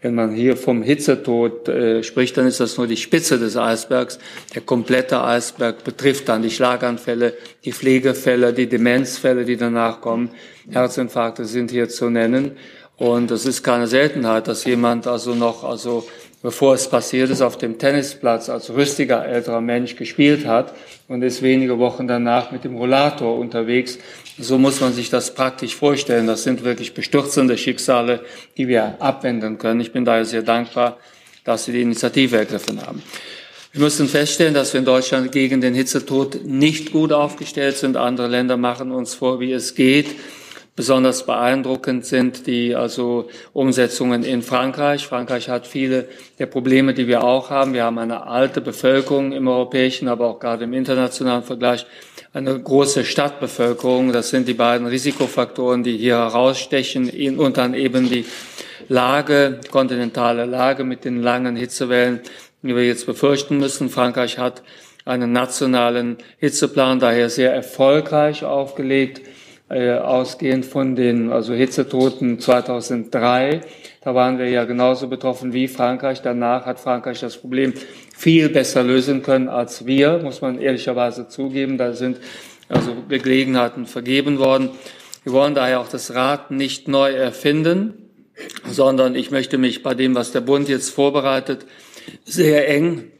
wenn 0.00 0.14
man 0.14 0.32
hier 0.32 0.56
vom 0.56 0.82
Hitzetod 0.82 1.68
äh, 1.68 2.02
spricht, 2.02 2.38
dann 2.38 2.46
ist 2.46 2.60
das 2.60 2.78
nur 2.78 2.86
die 2.86 2.96
Spitze 2.96 3.38
des 3.38 3.58
Eisbergs. 3.58 4.18
Der 4.54 4.62
komplette 4.62 5.22
Eisberg 5.22 5.84
betrifft 5.84 6.30
dann 6.30 6.40
die 6.40 6.50
Schlaganfälle, 6.50 7.34
die 7.66 7.72
Pflegefälle, 7.72 8.54
die 8.54 8.66
Demenzfälle, 8.66 9.44
die 9.44 9.58
danach 9.58 10.00
kommen. 10.00 10.30
Herzinfarkte 10.70 11.44
sind 11.44 11.70
hier 11.70 11.90
zu 11.90 12.08
nennen. 12.08 12.52
Und 12.96 13.30
es 13.30 13.44
ist 13.44 13.62
keine 13.62 13.88
Seltenheit, 13.88 14.48
dass 14.48 14.64
jemand 14.64 15.06
also 15.06 15.34
noch, 15.34 15.64
also 15.64 16.08
bevor 16.42 16.74
es 16.74 16.88
passiert 16.88 17.30
ist, 17.30 17.42
auf 17.42 17.58
dem 17.58 17.78
Tennisplatz 17.78 18.48
als 18.48 18.70
rüstiger 18.70 19.24
älterer 19.26 19.60
Mensch 19.60 19.96
gespielt 19.96 20.46
hat 20.46 20.74
und 21.08 21.22
ist 21.22 21.42
wenige 21.42 21.78
Wochen 21.78 22.06
danach 22.06 22.52
mit 22.52 22.64
dem 22.64 22.76
Rollator 22.76 23.38
unterwegs. 23.38 23.98
So 24.38 24.58
muss 24.58 24.80
man 24.80 24.92
sich 24.92 25.10
das 25.10 25.34
praktisch 25.34 25.74
vorstellen. 25.74 26.26
Das 26.26 26.44
sind 26.44 26.64
wirklich 26.64 26.94
bestürzende 26.94 27.58
Schicksale, 27.58 28.20
die 28.56 28.68
wir 28.68 28.96
abwenden 29.00 29.58
können. 29.58 29.80
Ich 29.80 29.92
bin 29.92 30.04
daher 30.04 30.24
sehr 30.24 30.42
dankbar, 30.42 30.98
dass 31.44 31.64
Sie 31.64 31.72
die 31.72 31.82
Initiative 31.82 32.36
ergriffen 32.36 32.80
haben. 32.86 33.02
Wir 33.72 33.82
müssen 33.82 34.08
feststellen, 34.08 34.54
dass 34.54 34.72
wir 34.72 34.78
in 34.78 34.86
Deutschland 34.86 35.30
gegen 35.30 35.60
den 35.60 35.74
Hitzetod 35.74 36.44
nicht 36.44 36.92
gut 36.92 37.12
aufgestellt 37.12 37.76
sind. 37.76 37.96
Andere 37.96 38.28
Länder 38.28 38.56
machen 38.56 38.92
uns 38.92 39.14
vor, 39.14 39.40
wie 39.40 39.52
es 39.52 39.74
geht. 39.74 40.06
Besonders 40.78 41.26
beeindruckend 41.26 42.06
sind 42.06 42.46
die 42.46 42.76
also 42.76 43.28
Umsetzungen 43.52 44.22
in 44.22 44.42
Frankreich. 44.42 45.08
Frankreich 45.08 45.48
hat 45.48 45.66
viele 45.66 46.04
der 46.38 46.46
Probleme, 46.46 46.94
die 46.94 47.08
wir 47.08 47.24
auch 47.24 47.50
haben. 47.50 47.72
Wir 47.72 47.82
haben 47.82 47.98
eine 47.98 48.28
alte 48.28 48.60
Bevölkerung 48.60 49.32
im 49.32 49.48
europäischen, 49.48 50.06
aber 50.06 50.28
auch 50.28 50.38
gerade 50.38 50.62
im 50.62 50.72
internationalen 50.72 51.42
Vergleich 51.42 51.84
eine 52.32 52.56
große 52.56 53.04
Stadtbevölkerung. 53.04 54.12
Das 54.12 54.30
sind 54.30 54.46
die 54.46 54.54
beiden 54.54 54.86
Risikofaktoren, 54.86 55.82
die 55.82 55.96
hier 55.96 56.18
herausstechen 56.18 57.10
und 57.40 57.56
dann 57.56 57.74
eben 57.74 58.08
die 58.08 58.24
Lage, 58.88 59.58
kontinentale 59.72 60.44
Lage 60.44 60.84
mit 60.84 61.04
den 61.04 61.20
langen 61.24 61.56
Hitzewellen, 61.56 62.20
die 62.62 62.76
wir 62.76 62.86
jetzt 62.86 63.04
befürchten 63.04 63.58
müssen. 63.58 63.88
Frankreich 63.88 64.38
hat 64.38 64.62
einen 65.04 65.32
nationalen 65.32 66.18
Hitzeplan 66.38 67.00
daher 67.00 67.30
sehr 67.30 67.52
erfolgreich 67.52 68.44
aufgelegt 68.44 69.22
äh, 69.70 69.92
ausgehend 69.92 70.64
von 70.64 70.96
den 70.96 71.30
also 71.30 71.52
Hitzetoten 71.52 72.40
2003. 72.40 73.60
Da 74.00 74.14
waren 74.14 74.38
wir 74.38 74.48
ja 74.48 74.64
genauso 74.64 75.08
betroffen 75.08 75.52
wie 75.52 75.68
Frankreich. 75.68 76.22
Danach 76.22 76.64
hat 76.64 76.80
Frankreich 76.80 77.20
das 77.20 77.36
Problem 77.36 77.74
viel 78.16 78.48
besser 78.48 78.82
lösen 78.82 79.22
können 79.22 79.48
als 79.48 79.86
wir, 79.86 80.20
muss 80.22 80.40
man 80.40 80.58
ehrlicherweise 80.58 81.28
zugeben. 81.28 81.76
Da 81.76 81.92
sind 81.92 82.18
also 82.68 82.94
Gelegenheiten 83.08 83.86
vergeben 83.86 84.38
worden. 84.38 84.70
Wir 85.24 85.32
wollen 85.32 85.54
daher 85.54 85.80
auch 85.80 85.88
das 85.88 86.14
Rad 86.14 86.50
nicht 86.50 86.88
neu 86.88 87.12
erfinden, 87.12 88.10
sondern 88.66 89.14
ich 89.14 89.30
möchte 89.30 89.58
mich 89.58 89.82
bei 89.82 89.94
dem, 89.94 90.14
was 90.14 90.32
der 90.32 90.40
Bund 90.40 90.68
jetzt 90.68 90.90
vorbereitet, 90.90 91.66
sehr 92.24 92.68
eng 92.68 93.10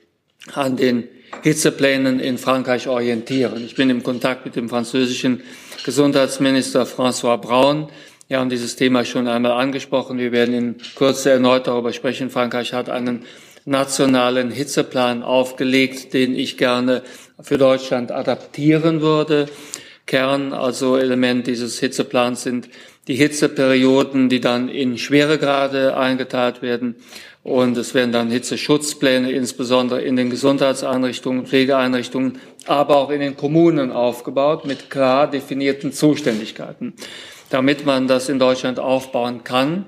an 0.54 0.76
den 0.76 1.08
Hitzeplänen 1.42 2.20
in 2.20 2.38
Frankreich 2.38 2.88
orientieren. 2.88 3.64
Ich 3.64 3.74
bin 3.74 3.90
im 3.90 4.02
Kontakt 4.02 4.44
mit 4.44 4.56
dem 4.56 4.68
französischen 4.68 5.42
Gesundheitsminister 5.84 6.84
François 6.84 7.36
Braun. 7.36 7.88
Wir 8.28 8.40
haben 8.40 8.50
dieses 8.50 8.76
Thema 8.76 9.04
schon 9.04 9.26
einmal 9.26 9.52
angesprochen. 9.52 10.18
Wir 10.18 10.32
werden 10.32 10.54
in 10.54 10.76
Kürze 10.96 11.30
erneut 11.30 11.66
darüber 11.66 11.92
sprechen. 11.92 12.28
Frankreich 12.28 12.72
hat 12.72 12.90
einen 12.90 13.24
nationalen 13.64 14.50
Hitzeplan 14.50 15.22
aufgelegt, 15.22 16.12
den 16.12 16.34
ich 16.34 16.58
gerne 16.58 17.02
für 17.40 17.58
Deutschland 17.58 18.10
adaptieren 18.10 19.00
würde. 19.00 19.46
Kern, 20.06 20.52
also 20.52 20.96
Element 20.96 21.46
dieses 21.46 21.78
Hitzeplans 21.78 22.42
sind 22.42 22.68
die 23.08 23.14
Hitzeperioden, 23.14 24.28
die 24.28 24.40
dann 24.40 24.68
in 24.68 24.98
Schweregrade 24.98 25.96
eingeteilt 25.96 26.62
werden. 26.62 26.96
Und 27.42 27.78
es 27.78 27.94
werden 27.94 28.12
dann 28.12 28.30
Hitzeschutzpläne, 28.30 29.32
insbesondere 29.32 30.02
in 30.02 30.16
den 30.16 30.28
Gesundheitseinrichtungen, 30.28 31.46
Pflegeeinrichtungen, 31.46 32.38
aber 32.66 32.98
auch 32.98 33.10
in 33.10 33.20
den 33.20 33.36
Kommunen 33.36 33.90
aufgebaut 33.90 34.66
mit 34.66 34.90
klar 34.90 35.30
definierten 35.30 35.92
Zuständigkeiten. 35.92 36.92
Damit 37.48 37.86
man 37.86 38.06
das 38.06 38.28
in 38.28 38.38
Deutschland 38.38 38.78
aufbauen 38.78 39.42
kann, 39.42 39.86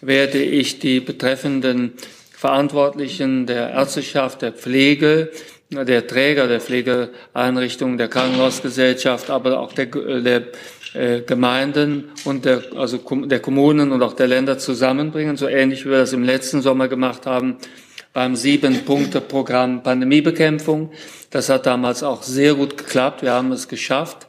werde 0.00 0.40
ich 0.40 0.78
die 0.78 1.00
betreffenden 1.00 1.94
Verantwortlichen 2.30 3.46
der 3.46 3.70
Ärzteschaft, 3.70 4.42
der 4.42 4.52
Pflege, 4.52 5.30
der 5.70 6.06
Träger 6.06 6.46
der 6.46 6.60
Pflegeeinrichtungen, 6.60 7.98
der 7.98 8.08
Krankenhausgesellschaft, 8.08 9.30
aber 9.30 9.60
auch 9.60 9.72
der, 9.72 9.86
der 9.86 10.42
Gemeinden 10.92 12.10
und 12.24 12.44
der, 12.44 12.62
also 12.76 12.98
der 12.98 13.40
Kommunen 13.40 13.92
und 13.92 14.02
auch 14.02 14.14
der 14.14 14.26
Länder 14.26 14.58
zusammenbringen, 14.58 15.36
so 15.36 15.46
ähnlich 15.46 15.84
wie 15.84 15.90
wir 15.90 15.98
das 15.98 16.12
im 16.12 16.24
letzten 16.24 16.62
Sommer 16.62 16.88
gemacht 16.88 17.26
haben 17.26 17.58
beim 18.12 18.34
Sieben-Punkte-Programm 18.34 19.82
Pandemiebekämpfung. 19.82 20.90
Das 21.30 21.48
hat 21.48 21.66
damals 21.66 22.02
auch 22.02 22.22
sehr 22.22 22.54
gut 22.54 22.76
geklappt. 22.76 23.22
Wir 23.22 23.32
haben 23.32 23.52
es 23.52 23.68
geschafft, 23.68 24.26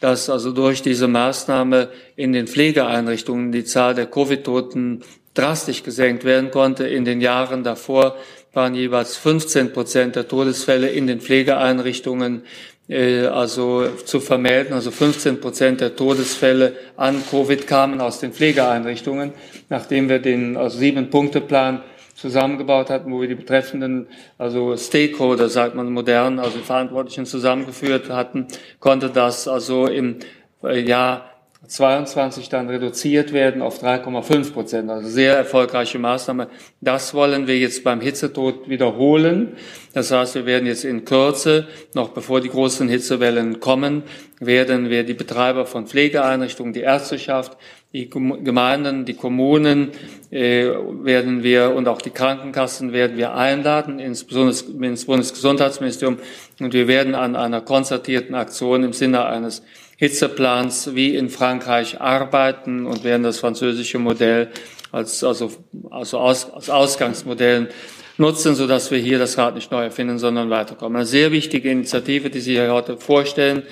dass 0.00 0.30
also 0.30 0.52
durch 0.52 0.82
diese 0.82 1.08
Maßnahme 1.08 1.88
in 2.14 2.32
den 2.32 2.46
Pflegeeinrichtungen 2.46 3.50
die 3.50 3.64
Zahl 3.64 3.94
der 3.94 4.06
Covid-Toten 4.06 5.02
drastisch 5.34 5.82
gesenkt 5.82 6.24
werden 6.24 6.50
konnte. 6.50 6.86
In 6.86 7.04
den 7.04 7.20
Jahren 7.20 7.64
davor 7.64 8.16
waren 8.52 8.74
jeweils 8.76 9.16
15 9.16 9.72
Prozent 9.72 10.14
der 10.14 10.28
Todesfälle 10.28 10.88
in 10.88 11.08
den 11.08 11.20
Pflegeeinrichtungen 11.20 12.42
äh, 12.42 12.73
also 12.88 13.88
zu 14.04 14.20
vermelden. 14.20 14.74
Also 14.74 14.90
15 14.90 15.40
Prozent 15.40 15.80
der 15.80 15.96
Todesfälle 15.96 16.76
an 16.96 17.22
Covid 17.30 17.66
kamen 17.66 18.00
aus 18.00 18.20
den 18.20 18.32
Pflegeeinrichtungen, 18.32 19.32
nachdem 19.70 20.08
wir 20.08 20.18
den 20.18 20.56
also 20.56 20.78
Sieben-Punkte-Plan 20.78 21.82
zusammengebaut 22.14 22.90
hatten, 22.90 23.12
wo 23.12 23.20
wir 23.20 23.28
die 23.28 23.34
betreffenden, 23.34 24.06
also 24.38 24.76
Stakeholder, 24.76 25.48
sagt 25.48 25.74
man 25.74 25.92
modern, 25.92 26.38
also 26.38 26.58
Verantwortlichen 26.58 27.26
zusammengeführt 27.26 28.08
hatten, 28.10 28.46
konnte 28.80 29.10
das 29.10 29.48
also 29.48 29.86
im 29.86 30.16
äh, 30.62 30.80
Jahr 30.80 31.33
22 31.66 32.48
dann 32.48 32.68
reduziert 32.68 33.32
werden 33.32 33.62
auf 33.62 33.82
3,5 33.82 34.52
Prozent. 34.52 34.90
Also 34.90 35.08
sehr 35.08 35.36
erfolgreiche 35.36 35.98
Maßnahme. 35.98 36.48
Das 36.80 37.14
wollen 37.14 37.46
wir 37.46 37.58
jetzt 37.58 37.84
beim 37.84 38.00
Hitzetod 38.00 38.68
wiederholen. 38.68 39.56
Das 39.92 40.10
heißt, 40.10 40.34
wir 40.34 40.46
werden 40.46 40.66
jetzt 40.66 40.84
in 40.84 41.04
Kürze, 41.04 41.66
noch 41.94 42.08
bevor 42.10 42.40
die 42.40 42.48
großen 42.48 42.88
Hitzewellen 42.88 43.60
kommen, 43.60 44.02
werden 44.40 44.90
wir 44.90 45.04
die 45.04 45.14
Betreiber 45.14 45.66
von 45.66 45.86
Pflegeeinrichtungen, 45.86 46.72
die 46.72 46.80
Ärzteschaft, 46.80 47.56
die 47.92 48.10
Gemeinden, 48.10 49.04
die 49.04 49.14
Kommunen 49.14 49.92
äh, 50.32 50.66
werden 50.66 51.44
wir 51.44 51.74
und 51.76 51.86
auch 51.86 52.02
die 52.02 52.10
Krankenkassen 52.10 52.92
werden 52.92 53.16
wir 53.16 53.34
einladen 53.34 54.00
ins, 54.00 54.22
ins 54.22 55.04
Bundesgesundheitsministerium 55.04 56.18
und 56.58 56.74
wir 56.74 56.88
werden 56.88 57.14
an 57.14 57.36
einer 57.36 57.60
konzertierten 57.60 58.34
Aktion 58.34 58.82
im 58.82 58.92
Sinne 58.92 59.26
eines 59.26 59.62
Hitzeplans 59.96 60.94
wie 60.94 61.14
in 61.14 61.30
Frankreich 61.30 62.00
arbeiten 62.00 62.86
und 62.86 63.04
werden 63.04 63.22
das 63.22 63.38
französische 63.38 63.98
Modell 63.98 64.50
als, 64.92 65.24
also, 65.24 65.52
also 65.90 66.18
aus, 66.18 66.50
als 66.52 66.70
Ausgangsmodell 66.70 67.68
nutzen, 68.16 68.54
sodass 68.54 68.90
wir 68.90 68.98
hier 68.98 69.18
das 69.18 69.38
Rad 69.38 69.54
nicht 69.54 69.70
neu 69.70 69.84
erfinden, 69.84 70.18
sondern 70.18 70.50
weiterkommen. 70.50 70.96
Eine 70.96 71.06
sehr 71.06 71.32
wichtige 71.32 71.70
Initiative, 71.70 72.30
die 72.30 72.40
Sie 72.40 72.52
hier 72.52 72.72
heute 72.72 72.96
vorstellen 72.96 73.62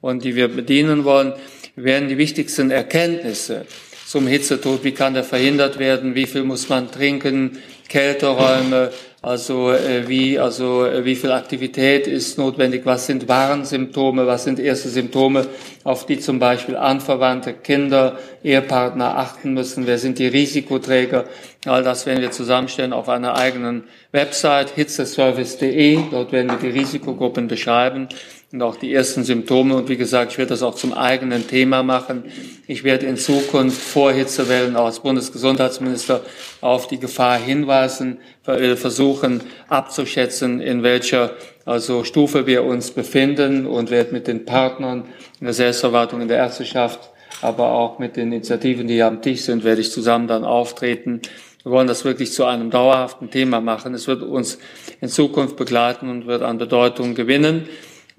und 0.00 0.24
die 0.24 0.36
wir 0.36 0.48
bedienen 0.48 1.04
wollen, 1.04 1.34
werden 1.76 2.08
die 2.08 2.18
wichtigsten 2.18 2.70
Erkenntnisse 2.70 3.66
zum 4.06 4.26
Hitzetod, 4.26 4.82
wie 4.84 4.92
kann 4.92 5.14
der 5.14 5.24
verhindert 5.24 5.78
werden, 5.78 6.14
wie 6.14 6.26
viel 6.26 6.42
muss 6.42 6.68
man 6.68 6.90
trinken, 6.90 7.58
Kälteräume, 7.88 8.90
also 9.22 9.72
äh, 9.72 10.08
wie, 10.08 10.38
also 10.38 10.86
äh, 10.86 11.04
wie 11.04 11.14
viel 11.14 11.30
Aktivität 11.32 12.06
ist 12.06 12.38
notwendig, 12.38 12.86
was 12.86 13.06
sind 13.06 13.28
Warnsymptome, 13.28 14.26
was 14.26 14.44
sind 14.44 14.58
erste 14.58 14.88
Symptome, 14.88 15.46
auf 15.84 16.06
die 16.06 16.18
zum 16.18 16.38
Beispiel 16.38 16.76
Anverwandte, 16.76 17.52
Kinder, 17.52 18.18
Ehepartner 18.42 19.18
achten 19.18 19.52
müssen, 19.52 19.86
wer 19.86 19.98
sind 19.98 20.18
die 20.18 20.26
Risikoträger, 20.26 21.26
all 21.66 21.82
das 21.82 22.06
werden 22.06 22.22
wir 22.22 22.30
zusammenstellen 22.30 22.94
auf 22.94 23.08
einer 23.10 23.36
eigenen 23.36 23.84
Website 24.12 24.70
hitzeservice.de, 24.70 25.98
dort 26.10 26.32
werden 26.32 26.50
wir 26.50 26.58
die 26.58 26.78
Risikogruppen 26.78 27.46
beschreiben 27.46 28.08
und 28.52 28.62
auch 28.62 28.76
die 28.76 28.92
ersten 28.92 29.22
Symptome. 29.22 29.76
Und 29.76 29.88
wie 29.88 29.96
gesagt, 29.96 30.32
ich 30.32 30.38
werde 30.38 30.50
das 30.50 30.62
auch 30.62 30.74
zum 30.74 30.92
eigenen 30.92 31.46
Thema 31.46 31.82
machen. 31.82 32.24
Ich 32.66 32.82
werde 32.82 33.06
in 33.06 33.16
Zukunft 33.16 33.80
vor 33.80 34.12
Hitzewellen 34.12 34.74
auch 34.76 34.86
als 34.86 35.00
Bundesgesundheitsminister 35.00 36.22
auf 36.60 36.88
die 36.88 36.98
Gefahr 36.98 37.38
hinweisen, 37.38 38.18
äh, 38.46 38.74
versuchen 38.74 39.42
abzuschätzen, 39.68 40.60
in 40.60 40.82
welcher 40.82 41.32
also 41.64 42.02
Stufe 42.02 42.46
wir 42.46 42.64
uns 42.64 42.90
befinden 42.90 43.66
und 43.66 43.90
werde 43.90 44.12
mit 44.12 44.26
den 44.26 44.44
Partnern 44.44 45.04
in 45.38 45.44
der 45.44 45.54
Selbstverwaltung, 45.54 46.20
in 46.20 46.28
der 46.28 46.38
Ärzteschaft, 46.38 47.10
aber 47.42 47.70
auch 47.72 48.00
mit 48.00 48.16
den 48.16 48.32
Initiativen, 48.32 48.88
die 48.88 48.94
hier 48.94 49.06
am 49.06 49.22
Tisch 49.22 49.42
sind, 49.42 49.62
werde 49.62 49.80
ich 49.80 49.92
zusammen 49.92 50.26
dann 50.26 50.44
auftreten. 50.44 51.20
Wir 51.62 51.72
wollen 51.72 51.86
das 51.86 52.04
wirklich 52.04 52.32
zu 52.32 52.44
einem 52.46 52.70
dauerhaften 52.70 53.30
Thema 53.30 53.60
machen. 53.60 53.94
Es 53.94 54.08
wird 54.08 54.22
uns 54.22 54.58
in 55.00 55.08
Zukunft 55.08 55.56
begleiten 55.56 56.08
und 56.08 56.26
wird 56.26 56.42
an 56.42 56.58
Bedeutung 56.58 57.14
gewinnen. 57.14 57.68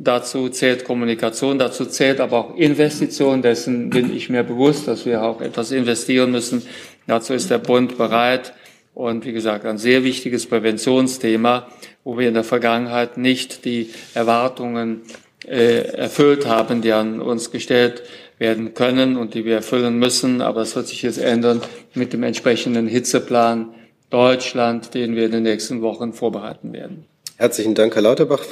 Dazu 0.04 0.50
zählt 0.50 0.84
Kommunikation, 0.84 1.60
dazu 1.60 1.86
zählt 1.86 2.22
aber 2.22 2.40
auch 2.40 2.56
Investition. 2.56 3.44
Dessen 3.44 3.92
bin 3.92 4.16
ich 4.16 4.30
mir 4.30 4.42
bewusst, 4.42 4.88
dass 4.88 5.06
wir 5.06 5.22
auch 5.22 5.42
etwas 5.42 5.72
investieren 5.72 6.32
müssen. 6.32 6.64
Dazu 7.06 7.34
ist 7.34 7.52
der 7.52 7.60
Bund 7.60 8.00
bereit. 8.00 8.54
Und 8.96 9.26
wie 9.26 9.32
gesagt, 9.32 9.64
ein 9.64 9.78
sehr 9.78 10.04
wichtiges 10.04 10.48
Präventionsthema, 10.48 11.68
wo 12.04 12.18
wir 12.18 12.28
in 12.28 12.34
der 12.34 12.44
Vergangenheit 12.44 13.18
nicht 13.18 13.64
die 13.64 13.92
Erwartungen 14.16 15.04
äh, 15.48 15.84
erfüllt 15.94 16.48
haben, 16.48 16.82
die 16.82 16.94
an 16.94 17.22
uns 17.22 17.52
gestellt 17.52 18.02
werden 18.40 18.74
können 18.74 19.18
und 19.18 19.36
die 19.36 19.46
wir 19.46 19.58
erfüllen 19.58 20.00
müssen. 20.00 20.42
Aber 20.42 20.62
es 20.62 20.76
wird 20.76 20.88
sich 20.88 21.04
jetzt 21.04 21.20
ändern 21.20 21.62
mit 21.94 22.12
dem 22.12 22.24
entsprechenden 22.24 22.88
Hitzeplan 22.88 23.70
Deutschland, 24.10 24.96
den 24.96 25.16
wir 25.16 25.26
in 25.26 25.32
den 25.32 25.44
nächsten 25.44 25.84
Wochen 25.84 26.12
vorbereiten 26.12 26.74
werden. 26.74 27.06
Herzlichen 27.38 27.76
Dank, 27.76 27.94
Herr 27.94 28.02
Lauterbach. 28.02 28.46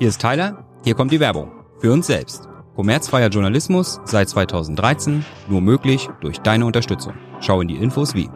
Hier 0.00 0.08
ist 0.08 0.22
Tyler, 0.22 0.64
hier 0.82 0.94
kommt 0.94 1.12
die 1.12 1.20
Werbung. 1.20 1.52
Für 1.78 1.92
uns 1.92 2.06
selbst. 2.06 2.44
Kommerzfreier 2.74 3.28
Journalismus 3.28 4.00
seit 4.06 4.30
2013, 4.30 5.26
nur 5.46 5.60
möglich 5.60 6.08
durch 6.22 6.38
deine 6.38 6.64
Unterstützung. 6.64 7.12
Schau 7.42 7.60
in 7.60 7.68
die 7.68 7.76
Infos 7.76 8.14
wie. 8.14 8.30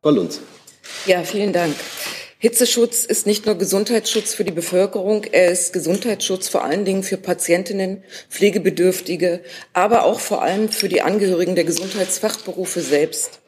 Frau 0.00 0.10
Lunz. 0.10 0.40
Ja, 1.06 1.24
vielen 1.24 1.52
Dank. 1.52 1.74
Hitzeschutz 2.38 3.04
ist 3.04 3.26
nicht 3.26 3.46
nur 3.46 3.56
Gesundheitsschutz 3.56 4.32
für 4.32 4.44
die 4.44 4.52
Bevölkerung, 4.52 5.24
er 5.24 5.50
ist 5.50 5.72
Gesundheitsschutz 5.72 6.46
vor 6.46 6.62
allen 6.62 6.84
Dingen 6.84 7.02
für 7.02 7.16
Patientinnen, 7.16 8.04
Pflegebedürftige, 8.30 9.42
aber 9.72 10.04
auch 10.04 10.20
vor 10.20 10.42
allem 10.42 10.68
für 10.68 10.88
die 10.88 11.02
Angehörigen 11.02 11.56
der 11.56 11.64
Gesundheitsfachberufe 11.64 12.80
selbst. 12.80 13.40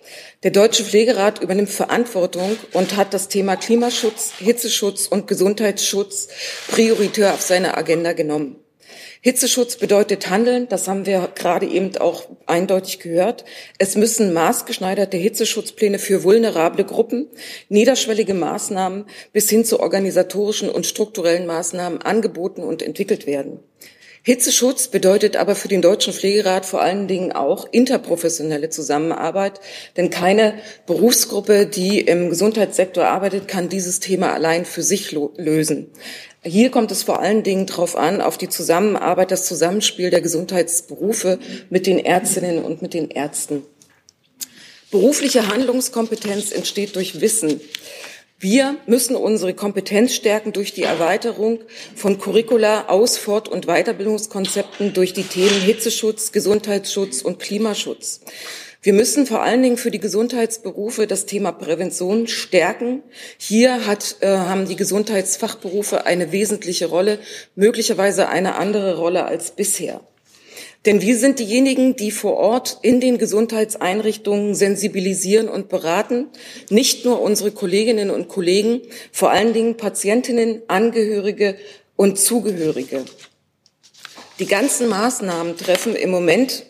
Der 0.43 0.51
Deutsche 0.51 0.85
Pflegerat 0.85 1.43
übernimmt 1.43 1.71
Verantwortung 1.71 2.57
und 2.73 2.97
hat 2.97 3.13
das 3.15 3.29
Thema 3.29 3.57
Klimaschutz, 3.57 4.33
Hitzeschutz 4.39 5.07
und 5.07 5.27
Gesundheitsschutz 5.27 6.29
prioritär 6.69 7.35
auf 7.35 7.43
seine 7.43 7.77
Agenda 7.77 8.13
genommen. 8.13 8.57
Hitzeschutz 9.23 9.77
bedeutet 9.77 10.31
Handeln, 10.31 10.67
das 10.71 10.89
haben 10.89 11.05
wir 11.05 11.29
gerade 11.35 11.67
eben 11.67 11.95
auch 11.99 12.25
eindeutig 12.47 13.01
gehört. 13.01 13.45
Es 13.77 13.95
müssen 13.95 14.33
maßgeschneiderte 14.33 15.19
Hitzeschutzpläne 15.19 15.99
für 15.99 16.25
vulnerable 16.25 16.85
Gruppen, 16.85 17.29
niederschwellige 17.69 18.33
Maßnahmen 18.33 19.05
bis 19.35 19.51
hin 19.51 19.67
zu 19.67 19.81
organisatorischen 19.81 20.71
und 20.71 20.87
strukturellen 20.87 21.47
Maßnahmen 21.47 22.01
angeboten 22.01 22.63
und 22.63 22.81
entwickelt 22.81 23.27
werden. 23.27 23.61
Hitzeschutz 24.23 24.89
bedeutet 24.89 25.37
aber 25.37 25.55
für 25.55 25.69
den 25.69 25.81
Deutschen 25.81 26.13
Pflegerat 26.13 26.67
vor 26.67 26.83
allen 26.83 27.09
Dingen 27.09 27.33
auch 27.33 27.67
interprofessionelle 27.73 28.69
Zusammenarbeit, 28.69 29.61
denn 29.97 30.11
keine 30.11 30.55
Berufsgruppe, 30.87 31.67
die 31.67 32.01
im 32.01 32.29
Gesundheitssektor 32.29 33.07
arbeitet, 33.07 33.49
kann 33.49 33.71
dieses 33.71 33.99
Thema 33.99 34.35
allein 34.35 34.67
für 34.67 34.83
sich 34.83 35.13
lösen. 35.13 35.91
Hier 36.43 36.71
kommt 36.71 36.91
es 36.91 37.03
vor 37.03 37.21
allen 37.21 37.43
Dingen 37.43 37.65
darauf 37.67 37.97
an, 37.97 38.21
auf 38.21 38.37
die 38.37 38.49
Zusammenarbeit, 38.49 39.31
das 39.31 39.47
Zusammenspiel 39.47 40.11
der 40.11 40.21
Gesundheitsberufe 40.21 41.39
mit 41.71 41.87
den 41.87 41.99
Ärztinnen 41.99 42.63
und 42.63 42.83
mit 42.83 42.93
den 42.93 43.11
Ärzten. 43.11 43.63
Berufliche 44.91 45.49
Handlungskompetenz 45.49 46.51
entsteht 46.51 46.97
durch 46.97 47.21
Wissen. 47.21 47.61
Wir 48.43 48.79
müssen 48.87 49.17
unsere 49.17 49.53
Kompetenz 49.53 50.15
stärken 50.15 50.55
durch 50.55 50.73
die 50.73 50.85
Erweiterung 50.85 51.59
von 51.95 52.19
Curricula, 52.19 52.89
Aus-, 52.89 53.19
Fort- 53.19 53.51
und 53.51 53.67
Weiterbildungskonzepten 53.67 54.95
durch 54.95 55.13
die 55.13 55.25
Themen 55.25 55.61
Hitzeschutz, 55.61 56.33
Gesundheitsschutz 56.33 57.21
und 57.21 57.39
Klimaschutz. 57.39 58.23
Wir 58.81 58.95
müssen 58.95 59.27
vor 59.27 59.43
allen 59.43 59.63
Dingen 59.63 59.77
für 59.77 59.91
die 59.91 60.01
Gesundheitsberufe 60.01 61.07
das 61.07 61.27
Thema 61.27 61.53
Prävention 61.53 62.29
stärken. 62.29 63.03
Hier 63.37 63.87
hat, 63.87 64.17
äh, 64.21 64.29
haben 64.29 64.67
die 64.67 64.77
Gesundheitsfachberufe 64.77 66.07
eine 66.07 66.33
wesentliche 66.33 66.87
Rolle, 66.87 67.19
möglicherweise 67.57 68.31
eine 68.31 68.55
andere 68.55 68.97
Rolle 68.97 69.27
als 69.27 69.51
bisher. 69.51 70.01
Denn 70.87 71.03
wir 71.03 71.17
sind 71.19 71.39
diejenigen, 71.39 71.95
die 71.97 72.11
vor 72.11 72.39
Ort 72.39 72.79
in 72.81 73.01
den 73.01 73.19
Gesundheitseinrichtungen 73.19 74.55
sensibilisieren 74.55 75.49
und 75.49 75.69
beraten, 75.69 76.29
nicht 76.71 77.05
nur 77.05 77.21
unsere 77.21 77.51
Kolleginnen 77.51 78.11
und 78.11 78.29
Kollegen, 78.29 78.81
vor 79.13 79.31
allen 79.31 79.53
Dingen 79.53 79.77
Patientinnen, 79.77 80.63
Angehörige 80.69 81.57
und 81.97 82.19
Zugehörige. 82.19 83.05
Die 84.39 84.47
ganzen 84.47 84.89
Maßnahmen 84.89 85.59
treffen 85.59 85.95
im 85.95 86.11
Moment 86.11 86.65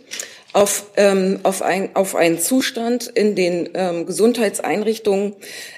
auf, 0.53 0.87
ähm, 0.97 1.39
auf, 1.45 1.63
ein, 1.63 1.95
auf 1.95 2.17
einen 2.17 2.41
Zustand 2.41 3.07
in 3.07 3.37
den 3.37 3.69
ähm, 3.75 4.07
Gesundheitseinrichtungen, 4.07 5.37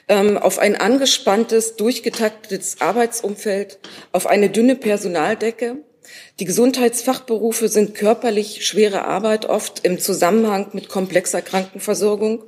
ähm, 0.09 0.39
auf 0.39 0.59
ein 0.59 0.77
angespanntes, 0.77 1.77
durchgetaktetes 1.77 2.81
Arbeitsumfeld, 2.81 3.79
auf 4.13 4.27
eine 4.27 4.49
dünne 4.49 4.75
Personaldecke. 4.75 5.77
Die 6.41 6.45
Gesundheitsfachberufe 6.45 7.69
sind 7.69 7.95
körperlich 7.95 8.67
schwere 8.67 9.05
Arbeit, 9.05 9.47
oft 9.47 9.85
im 9.85 9.99
Zusammenhang 9.99 10.69
mit 10.73 10.89
komplexer 10.89 11.43
Krankenversorgung. 11.43 12.45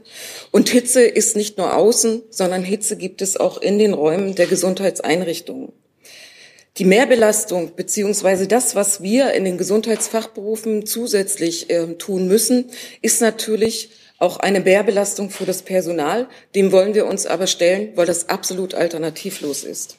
Und 0.51 0.69
Hitze 0.69 1.03
ist 1.03 1.37
nicht 1.37 1.59
nur 1.59 1.77
außen, 1.77 2.23
sondern 2.31 2.65
Hitze 2.65 2.97
gibt 2.97 3.23
es 3.23 3.37
auch 3.37 3.59
in 3.59 3.79
den 3.79 3.95
Räumen 3.95 4.35
der 4.35 4.47
Gesundheitseinrichtungen. 4.47 5.73
Die 6.79 6.85
Mehrbelastung 6.85 7.77
beziehungsweise 7.77 8.49
das, 8.49 8.75
was 8.75 9.01
wir 9.01 9.33
in 9.33 9.45
den 9.45 9.59
Gesundheitsfachberufen 9.59 10.87
zusätzlich 10.87 11.71
äh, 11.71 11.87
tun 11.95 12.27
müssen, 12.27 12.65
ist 13.01 13.21
natürlich 13.21 13.91
auch 14.19 14.39
eine 14.39 14.61
Mehrbelastung 14.61 15.31
für 15.31 15.45
das 15.45 15.63
Personal. 15.63 16.29
Dem 16.57 16.73
wollen 16.73 16.95
wir 16.95 17.07
uns 17.07 17.27
aber 17.27 17.47
stellen, 17.47 17.93
weil 17.95 18.07
das 18.07 18.29
absolut 18.29 18.75
alternativlos 18.75 19.63
ist. 19.63 19.99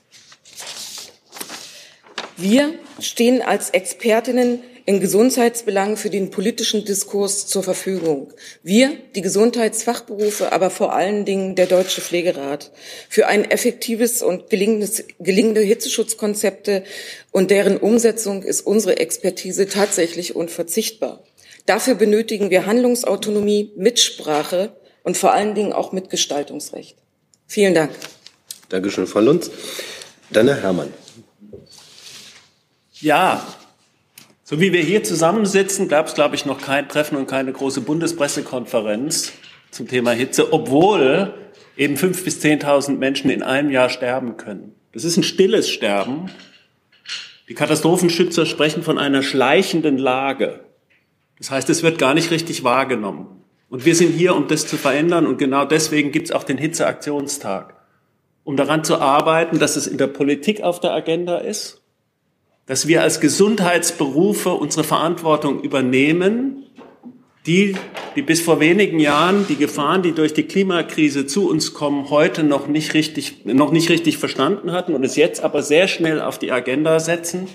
Wir 2.38 2.74
stehen 3.00 3.42
als 3.42 3.70
Expertinnen 3.70 4.62
in 4.86 5.00
Gesundheitsbelangen 5.00 5.98
für 5.98 6.10
den 6.10 6.30
politischen 6.30 6.86
Diskurs 6.86 7.48
zur 7.48 7.64
Verfügung. 7.64 8.32
Wir, 8.62 8.92
die 9.16 9.22
Gesundheitsfachberufe, 9.22 10.52
aber 10.52 10.70
vor 10.70 10.94
allen 10.94 11.26
Dingen 11.26 11.56
der 11.56 11.66
Deutsche 11.66 12.02
Pflegerat, 12.02 12.72
für 13.10 13.28
ein 13.28 13.50
effektives 13.50 14.22
und 14.22 14.50
gelingendes, 14.50 15.06
gelingende 15.20 15.62
Hitzeschutzkonzepte 15.62 16.84
und 17.32 17.52
deren 17.52 17.78
Umsetzung 17.78 18.44
ist 18.44 18.62
unsere 18.62 19.00
Expertise 19.00 19.68
tatsächlich 19.68 20.36
unverzichtbar. 20.36 21.24
Dafür 21.66 21.96
benötigen 21.96 22.52
wir 22.52 22.68
Handlungsautonomie, 22.68 23.72
Mitsprache 23.76 24.76
und 25.04 25.18
vor 25.18 25.34
allen 25.34 25.56
Dingen 25.56 25.74
auch 25.74 25.94
Mitgestaltungsrecht. 25.94 26.96
Vielen 27.48 27.74
Dank. 27.74 27.92
Dankeschön, 28.70 29.08
Frau 29.08 29.22
Lunz. 29.22 29.50
Dann 30.30 30.48
Herr 30.48 30.62
Herrmann. 30.62 30.94
Ja, 33.06 33.46
so 34.44 34.60
wie 34.60 34.74
wir 34.74 34.82
hier 34.82 35.04
zusammensitzen, 35.04 35.88
gab 35.88 36.08
es, 36.08 36.16
glaube 36.16 36.34
ich, 36.34 36.48
noch 36.48 36.60
kein 36.60 36.90
Treffen 36.90 37.18
und 37.18 37.28
keine 37.28 37.54
große 37.54 37.82
Bundespressekonferenz 37.82 39.32
zum 39.70 39.88
Thema 39.88 40.10
Hitze, 40.10 40.52
obwohl 40.52 41.36
eben 41.78 41.98
fünf 41.98 42.24
bis 42.24 42.40
zehntausend 42.40 43.00
Menschen 43.00 43.30
in 43.30 43.44
einem 43.44 43.70
Jahr 43.70 43.90
sterben 43.90 44.38
können. 44.38 44.74
Das 44.92 45.04
ist 45.04 45.18
ein 45.18 45.24
stilles 45.24 45.70
Sterben. 45.70 46.32
Die 47.48 47.54
Katastrophenschützer 47.54 48.48
sprechen 48.48 48.82
von 48.82 48.98
einer 48.98 49.22
schleichenden 49.22 50.00
Lage. 50.00 50.62
Das 51.38 51.52
heißt, 51.52 51.70
es 51.70 51.84
wird 51.84 52.00
gar 52.00 52.16
nicht 52.16 52.32
richtig 52.32 52.64
wahrgenommen. 52.64 53.44
Und 53.70 53.86
wir 53.86 53.94
sind 53.94 54.14
hier, 54.14 54.36
um 54.36 54.48
das 54.48 54.66
zu 54.66 54.78
verändern. 54.78 55.28
Und 55.28 55.38
genau 55.38 55.66
deswegen 55.66 56.12
gibt 56.12 56.30
es 56.30 56.32
auch 56.32 56.44
den 56.44 56.58
Hitzeaktionstag, 56.58 57.76
um 58.44 58.58
daran 58.58 58.84
zu 58.84 58.98
arbeiten, 58.98 59.60
dass 59.60 59.76
es 59.76 59.86
in 59.86 60.00
der 60.00 60.08
Politik 60.08 60.62
auf 60.62 60.80
der 60.80 60.94
Agenda 60.94 61.38
ist 61.38 61.84
dass 62.66 62.88
wir 62.88 63.02
als 63.02 63.20
Gesundheitsberufe 63.20 64.52
unsere 64.52 64.84
Verantwortung 64.84 65.62
übernehmen, 65.62 66.64
die, 67.46 67.76
die 68.16 68.24
bis 68.24 68.42
vor 68.42 68.60
wenigen 68.60 69.00
Jahren 69.00 69.46
die 69.48 69.56
Gefahren, 69.56 70.02
die 70.02 70.14
durch 70.14 70.34
die 70.34 70.44
Klimakrise 70.44 71.28
zu 71.28 71.48
uns 71.48 71.74
kommen, 71.74 72.10
heute 72.10 72.44
noch 72.44 72.68
nicht 72.68 72.96
richtig, 72.96 73.46
noch 73.46 73.72
nicht 73.72 73.90
richtig 73.90 74.18
verstanden 74.18 74.72
hatten 74.72 74.96
und 74.96 75.04
es 75.04 75.16
jetzt 75.16 75.44
aber 75.44 75.62
sehr 75.62 75.88
schnell 75.88 76.22
auf 76.22 76.40
die 76.40 76.52
Agenda 76.52 77.00
setzen. 77.00 77.48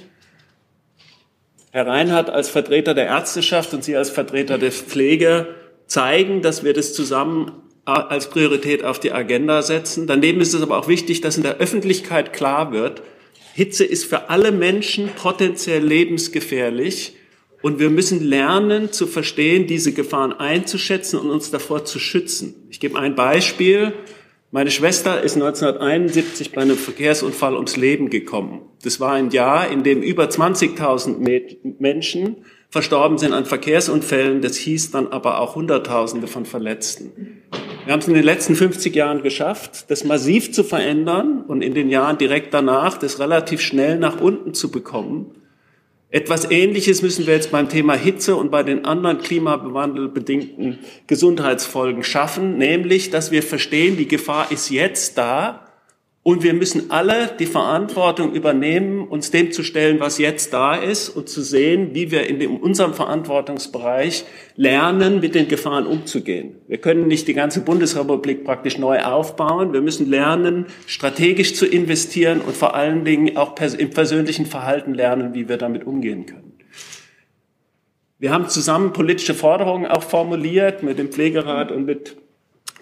Herr 1.73 1.87
Reinhardt 1.87 2.31
als 2.31 2.49
Vertreter 2.49 2.95
der 2.95 3.07
Ärzteschaft 3.07 3.75
und 3.75 3.83
Sie 3.83 3.97
als 3.97 4.11
Vertreter 4.11 4.59
der 4.59 4.73
Pflege 4.73 5.55
zeigen, 5.87 6.43
dass 6.43 6.63
wir 6.63 6.73
das 6.73 6.95
zusammen 6.95 7.53
als 7.85 8.29
Priorität 8.29 8.85
auf 8.85 9.01
die 9.01 9.13
Agenda 9.13 9.63
setzen. 9.63 10.07
Daneben 10.07 10.41
ist 10.41 10.55
es 10.55 10.63
aber 10.63 10.79
auch 10.79 10.87
wichtig, 10.87 11.21
dass 11.21 11.37
in 11.37 11.43
der 11.43 11.57
Öffentlichkeit 11.57 12.33
klar 12.33 12.73
wird, 12.73 13.03
Hitze 13.55 13.85
ist 13.85 14.05
für 14.05 14.31
alle 14.31 14.53
Menschen 14.53 15.09
potenziell 15.17 15.85
lebensgefährlich 15.85 17.15
und 17.63 17.79
wir 17.79 17.91
müssen 17.91 18.23
lernen 18.23 18.93
zu 18.93 19.07
verstehen, 19.07 19.67
diese 19.67 19.93
Gefahren 19.93 20.33
einzuschätzen 20.33 21.19
und 21.19 21.31
uns 21.31 21.51
davor 21.51 21.85
zu 21.85 21.99
schützen. 21.99 22.55
Ich 22.71 22.81
gebe 22.81 22.99
ein 22.99 23.15
Beispiel. 23.15 23.93
Meine 24.51 24.71
Schwester 24.71 25.23
ist 25.23 25.35
1971 25.35 26.53
bei 26.53 26.63
einem 26.63 26.77
Verkehrsunfall 26.77 27.55
ums 27.55 27.77
Leben 27.77 28.11
gekommen. 28.11 28.63
Das 28.83 28.99
war 28.99 29.13
ein 29.13 29.31
Jahr, 29.31 29.71
in 29.71 29.85
dem 29.85 30.03
über 30.03 30.25
20.000 30.25 31.19
Menschen 31.79 32.45
verstorben 32.71 33.19
sind 33.19 33.33
an 33.33 33.45
Verkehrsunfällen. 33.45 34.41
Das 34.41 34.57
hieß 34.57 34.93
dann 34.93 35.09
aber 35.09 35.41
auch 35.41 35.57
Hunderttausende 35.57 36.27
von 36.27 36.47
Verletzten. 36.47 37.43
Wir 37.85 37.93
haben 37.93 38.01
es 38.01 38.09
in 38.09 38.15
den 38.15 38.25
letzten 38.25 38.55
50 38.55 38.95
Jahren 38.95 39.23
geschafft, 39.23 39.91
das 39.91 40.05
massiv 40.05 40.53
zu 40.53 40.63
verändern 40.63 41.45
und 41.47 41.63
in 41.63 41.75
den 41.75 41.89
Jahren 41.89 42.19
direkt 42.19 42.55
danach 42.55 42.97
das 42.97 43.19
relativ 43.19 43.61
schnell 43.61 43.99
nach 43.99 44.21
unten 44.21 44.55
zu 44.55 44.71
bekommen. 44.71 45.35
Etwas 46.13 46.51
Ähnliches 46.51 47.03
müssen 47.03 47.27
wir 47.27 47.35
jetzt 47.35 47.53
beim 47.53 47.69
Thema 47.69 47.95
Hitze 47.95 48.35
und 48.35 48.51
bei 48.51 48.65
den 48.65 48.85
anderen 48.85 49.19
klimabewandelbedingten 49.19 50.81
Gesundheitsfolgen 51.07 52.03
schaffen, 52.03 52.59
nämlich, 52.59 53.11
dass 53.11 53.31
wir 53.31 53.45
verstehen, 53.45 53.97
die 53.97 54.09
Gefahr 54.09 54.51
ist 54.51 54.71
jetzt 54.71 55.19
da 55.19 55.70
und 56.23 56.43
wir 56.43 56.53
müssen 56.53 56.91
alle 56.91 57.31
die 57.39 57.47
Verantwortung 57.47 58.35
übernehmen, 58.35 59.09
uns 59.09 59.31
dem 59.31 59.53
zu 59.53 59.63
stellen, 59.63 60.01
was 60.01 60.19
jetzt 60.19 60.53
da 60.53 60.75
ist 60.75 61.09
und 61.09 61.31
zu 61.31 61.41
sehen, 61.41 61.95
wie 61.95 62.11
wir 62.11 62.27
in 62.27 62.47
unserem 62.61 62.93
Verantwortungsbereich 62.93 64.25
lernen, 64.55 65.21
mit 65.21 65.35
den 65.35 65.49
Gefahren 65.49 65.87
umzugehen. 65.87 66.57
Wir 66.69 66.77
können 66.77 67.09
nicht 67.09 67.27
die 67.27 67.33
ganze 67.33 67.63
Bundesrepublik 67.63 68.45
praktisch 68.45 68.77
neu 68.77 69.01
aufbauen. 69.03 69.73
Wir 69.73 69.81
müssen 69.81 70.11
lernen, 70.11 70.67
strategisch 70.87 71.55
zu 71.55 71.67
investieren 71.67 72.43
und 72.43 72.55
vor 72.55 72.75
allen 72.75 73.07
Dingen 73.07 73.39
auch 73.39 73.59
im 73.59 73.91
persönlichen 73.91 74.45
Verhalten 74.45 74.93
lernen, 74.93 75.33
wie 75.33 75.49
wir 75.49 75.57
damit 75.57 75.87
umgehen 75.87 76.27
können. 76.27 76.53
Wir 78.19 78.31
haben 78.31 78.51
zusammen 78.51 78.93
politische 78.93 79.33
Forderungen 79.33 79.87
auch 79.87 80.03
formuliert 80.03 80.83
mit 80.83 80.99
dem 80.99 81.09
Pflegerat 81.09 81.73
und 81.73 81.87
mit 81.87 82.20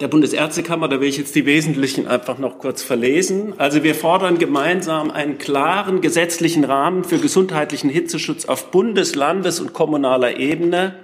der 0.00 0.08
Bundesärztekammer, 0.08 0.88
da 0.88 1.00
will 1.00 1.08
ich 1.08 1.18
jetzt 1.18 1.34
die 1.34 1.44
wesentlichen 1.44 2.06
einfach 2.06 2.38
noch 2.38 2.58
kurz 2.58 2.82
verlesen. 2.82 3.54
Also 3.58 3.82
wir 3.82 3.94
fordern 3.94 4.38
gemeinsam 4.38 5.10
einen 5.10 5.38
klaren 5.38 6.00
gesetzlichen 6.00 6.64
Rahmen 6.64 7.04
für 7.04 7.18
gesundheitlichen 7.18 7.90
Hitzeschutz 7.90 8.44
auf 8.44 8.70
Bundes-, 8.70 9.14
Landes- 9.14 9.60
und 9.60 9.72
kommunaler 9.72 10.38
Ebene, 10.38 10.94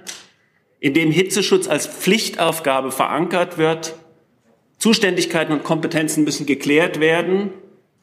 in 0.79 0.93
dem 0.93 1.11
Hitzeschutz 1.11 1.67
als 1.67 1.87
Pflichtaufgabe 1.87 2.91
verankert 2.91 3.57
wird. 3.57 3.95
Zuständigkeiten 4.77 5.53
und 5.53 5.63
Kompetenzen 5.63 6.23
müssen 6.23 6.45
geklärt 6.45 6.99
werden. 6.99 7.51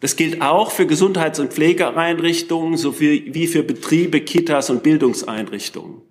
Das 0.00 0.16
gilt 0.16 0.42
auch 0.42 0.72
für 0.72 0.86
Gesundheits- 0.86 1.38
und 1.38 1.52
Pflegeeinrichtungen 1.52 2.76
sowie 2.76 3.30
wie 3.32 3.46
für 3.46 3.62
Betriebe, 3.62 4.20
Kitas 4.20 4.68
und 4.68 4.82
Bildungseinrichtungen. 4.82 6.02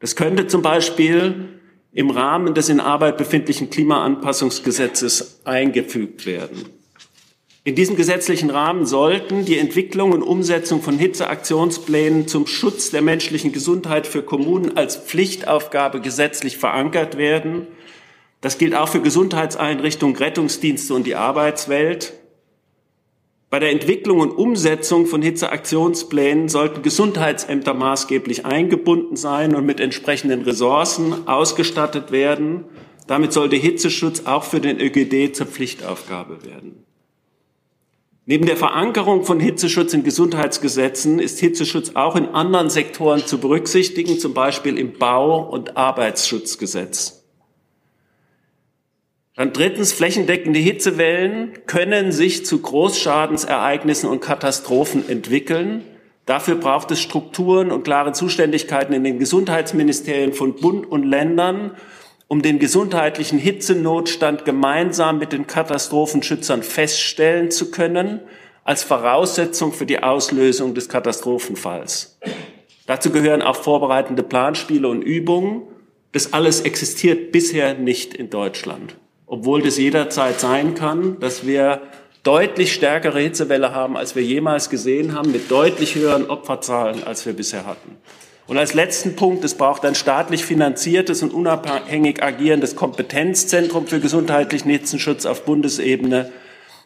Das 0.00 0.16
könnte 0.16 0.48
zum 0.48 0.62
Beispiel 0.62 1.57
im 1.92 2.10
Rahmen 2.10 2.54
des 2.54 2.68
in 2.68 2.80
Arbeit 2.80 3.16
befindlichen 3.16 3.70
Klimaanpassungsgesetzes 3.70 5.40
eingefügt 5.44 6.26
werden. 6.26 6.66
In 7.64 7.74
diesem 7.74 7.96
gesetzlichen 7.96 8.48
Rahmen 8.48 8.86
sollten 8.86 9.44
die 9.44 9.58
Entwicklung 9.58 10.12
und 10.12 10.22
Umsetzung 10.22 10.80
von 10.80 10.98
Hitzeaktionsplänen 10.98 12.26
zum 12.26 12.46
Schutz 12.46 12.90
der 12.90 13.02
menschlichen 13.02 13.52
Gesundheit 13.52 14.06
für 14.06 14.22
Kommunen 14.22 14.76
als 14.76 14.96
Pflichtaufgabe 14.96 16.00
gesetzlich 16.00 16.56
verankert 16.56 17.18
werden. 17.18 17.66
Das 18.40 18.56
gilt 18.56 18.74
auch 18.74 18.88
für 18.88 19.02
Gesundheitseinrichtungen, 19.02 20.16
Rettungsdienste 20.16 20.94
und 20.94 21.06
die 21.06 21.16
Arbeitswelt. 21.16 22.14
Bei 23.50 23.58
der 23.58 23.70
Entwicklung 23.70 24.20
und 24.20 24.32
Umsetzung 24.32 25.06
von 25.06 25.22
Hitzeaktionsplänen 25.22 26.50
sollten 26.50 26.82
Gesundheitsämter 26.82 27.72
maßgeblich 27.72 28.44
eingebunden 28.44 29.16
sein 29.16 29.54
und 29.54 29.64
mit 29.64 29.80
entsprechenden 29.80 30.42
Ressourcen 30.42 31.26
ausgestattet 31.26 32.12
werden. 32.12 32.64
Damit 33.06 33.32
sollte 33.32 33.56
Hitzeschutz 33.56 34.26
auch 34.26 34.44
für 34.44 34.60
den 34.60 34.78
ÖGD 34.78 35.34
zur 35.34 35.46
Pflichtaufgabe 35.46 36.44
werden. 36.44 36.84
Neben 38.26 38.44
der 38.44 38.58
Verankerung 38.58 39.24
von 39.24 39.40
Hitzeschutz 39.40 39.94
in 39.94 40.04
Gesundheitsgesetzen 40.04 41.18
ist 41.18 41.38
Hitzeschutz 41.38 41.92
auch 41.94 42.16
in 42.16 42.26
anderen 42.26 42.68
Sektoren 42.68 43.24
zu 43.24 43.38
berücksichtigen, 43.38 44.18
zum 44.18 44.34
Beispiel 44.34 44.76
im 44.76 44.92
Bau- 44.92 45.48
und 45.48 45.78
Arbeitsschutzgesetz. 45.78 47.17
Dann 49.38 49.52
drittens, 49.52 49.92
flächendeckende 49.92 50.58
Hitzewellen 50.58 51.52
können 51.66 52.10
sich 52.10 52.44
zu 52.44 52.60
Großschadensereignissen 52.60 54.10
und 54.10 54.18
Katastrophen 54.18 55.08
entwickeln. 55.08 55.84
Dafür 56.26 56.56
braucht 56.56 56.90
es 56.90 57.00
Strukturen 57.00 57.70
und 57.70 57.84
klare 57.84 58.10
Zuständigkeiten 58.10 58.92
in 58.92 59.04
den 59.04 59.20
Gesundheitsministerien 59.20 60.32
von 60.32 60.56
Bund 60.56 60.90
und 60.90 61.04
Ländern, 61.04 61.76
um 62.26 62.42
den 62.42 62.58
gesundheitlichen 62.58 63.38
Hitzenotstand 63.38 64.44
gemeinsam 64.44 65.20
mit 65.20 65.32
den 65.32 65.46
Katastrophenschützern 65.46 66.64
feststellen 66.64 67.52
zu 67.52 67.70
können, 67.70 68.18
als 68.64 68.82
Voraussetzung 68.82 69.72
für 69.72 69.86
die 69.86 70.02
Auslösung 70.02 70.74
des 70.74 70.88
Katastrophenfalls. 70.88 72.18
Dazu 72.86 73.12
gehören 73.12 73.42
auch 73.42 73.54
vorbereitende 73.54 74.24
Planspiele 74.24 74.88
und 74.88 75.02
Übungen 75.02 75.62
Das 76.10 76.32
alles 76.32 76.62
existiert 76.62 77.30
bisher 77.30 77.74
nicht 77.74 78.14
in 78.14 78.30
Deutschland, 78.30 78.96
obwohl 79.28 79.62
das 79.62 79.76
jederzeit 79.76 80.40
sein 80.40 80.74
kann, 80.74 81.20
dass 81.20 81.46
wir 81.46 81.82
deutlich 82.22 82.72
stärkere 82.72 83.20
Hitzewelle 83.20 83.74
haben, 83.74 83.96
als 83.96 84.16
wir 84.16 84.22
jemals 84.22 84.70
gesehen 84.70 85.14
haben, 85.14 85.30
mit 85.30 85.50
deutlich 85.50 85.94
höheren 85.94 86.28
Opferzahlen, 86.28 87.04
als 87.04 87.24
wir 87.26 87.34
bisher 87.34 87.66
hatten. 87.66 87.96
Und 88.46 88.56
als 88.56 88.72
letzten 88.72 89.14
Punkt, 89.14 89.44
es 89.44 89.54
braucht 89.54 89.84
ein 89.84 89.94
staatlich 89.94 90.44
finanziertes 90.44 91.22
und 91.22 91.34
unabhängig 91.34 92.22
agierendes 92.22 92.76
Kompetenzzentrum 92.76 93.86
für 93.86 94.00
gesundheitlichen 94.00 94.70
Hitzenschutz 94.70 95.26
auf 95.26 95.44
Bundesebene, 95.44 96.32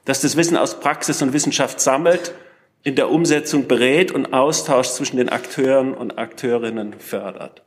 das 0.04 0.20
das 0.20 0.36
Wissen 0.36 0.56
aus 0.56 0.80
Praxis 0.80 1.22
und 1.22 1.32
Wissenschaft 1.32 1.80
sammelt, 1.80 2.34
in 2.82 2.96
der 2.96 3.10
Umsetzung 3.10 3.68
berät 3.68 4.10
und 4.10 4.32
Austausch 4.32 4.88
zwischen 4.88 5.18
den 5.18 5.28
Akteuren 5.28 5.94
und 5.94 6.18
Akteurinnen 6.18 6.94
fördert. 6.98 7.62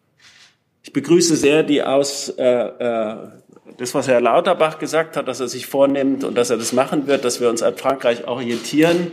Ich 0.84 0.92
begrüße 0.92 1.38
sehr 1.38 1.64
die 1.64 1.82
aus, 1.82 2.30
äh, 2.30 2.44
äh, 2.44 3.16
das, 3.78 3.94
was 3.96 4.08
Herr 4.08 4.22
Lauterbach 4.22 4.80
gesagt 4.80 5.18
hat, 5.18 5.28
dass 5.28 5.40
er 5.40 5.48
sich 5.48 5.68
vornimmt 5.68 6.24
und 6.24 6.36
dass 6.36 6.50
er 6.50 6.58
das 6.58 6.72
machen 6.72 7.08
wird, 7.08 7.26
dass 7.26 7.42
wir 7.42 7.50
uns 7.50 7.64
an 7.64 7.76
Frankreich 7.78 8.28
orientieren. 8.28 9.12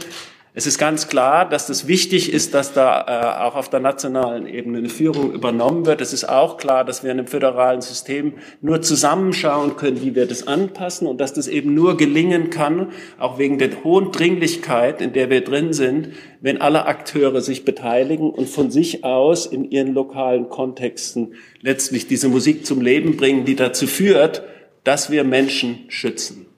Es 0.55 0.67
ist 0.67 0.77
ganz 0.77 1.09
klar, 1.09 1.49
dass 1.49 1.69
das 1.69 1.89
wichtig 1.89 2.31
ist, 2.31 2.53
dass 2.53 2.75
da 2.75 3.07
äh, 3.09 3.43
auch 3.43 3.57
auf 3.57 3.71
der 3.71 3.81
nationalen 3.81 4.47
Ebene 4.47 4.79
eine 4.79 4.91
Führung 4.91 5.33
übernommen 5.33 5.87
wird. 5.87 6.03
Es 6.03 6.13
ist 6.13 6.29
auch 6.29 6.59
klar, 6.59 6.85
dass 6.85 7.03
wir 7.03 7.11
in 7.11 7.21
einem 7.21 7.27
föderalen 7.27 7.81
System 7.81 8.35
nur 8.61 8.83
zusammenschauen 8.83 9.77
können, 9.77 10.03
wie 10.03 10.15
wir 10.15 10.27
das 10.27 10.47
anpassen 10.47 11.07
und 11.07 11.23
dass 11.23 11.33
das 11.33 11.49
eben 11.49 11.73
nur 11.73 11.97
gelingen 11.97 12.51
kann, 12.51 12.93
auch 13.19 13.39
wegen 13.39 13.57
der 13.57 13.83
hohen 13.83 14.13
Dringlichkeit, 14.13 15.01
in 15.01 15.15
der 15.15 15.31
wir 15.31 15.43
drin 15.43 15.73
sind, 15.73 16.11
wenn 16.43 16.61
alle 16.61 16.85
Akteure 16.85 17.41
sich 17.41 17.65
beteiligen 17.65 18.29
und 18.29 18.47
von 18.47 18.71
sich 18.71 19.05
aus 19.05 19.47
in 19.47 19.71
ihren 19.71 19.95
lokalen 19.95 20.51
Kontexten 20.51 21.33
letztlich 21.63 22.09
diese 22.09 22.29
Musik 22.29 22.67
zum 22.67 22.83
Leben 22.83 23.17
bringen, 23.17 23.47
die 23.47 23.57
dazu 23.57 23.87
führt, 23.87 24.43
dass 24.85 25.11
wir 25.11 25.25
Menschen 25.25 25.87
schützen. 25.89 26.52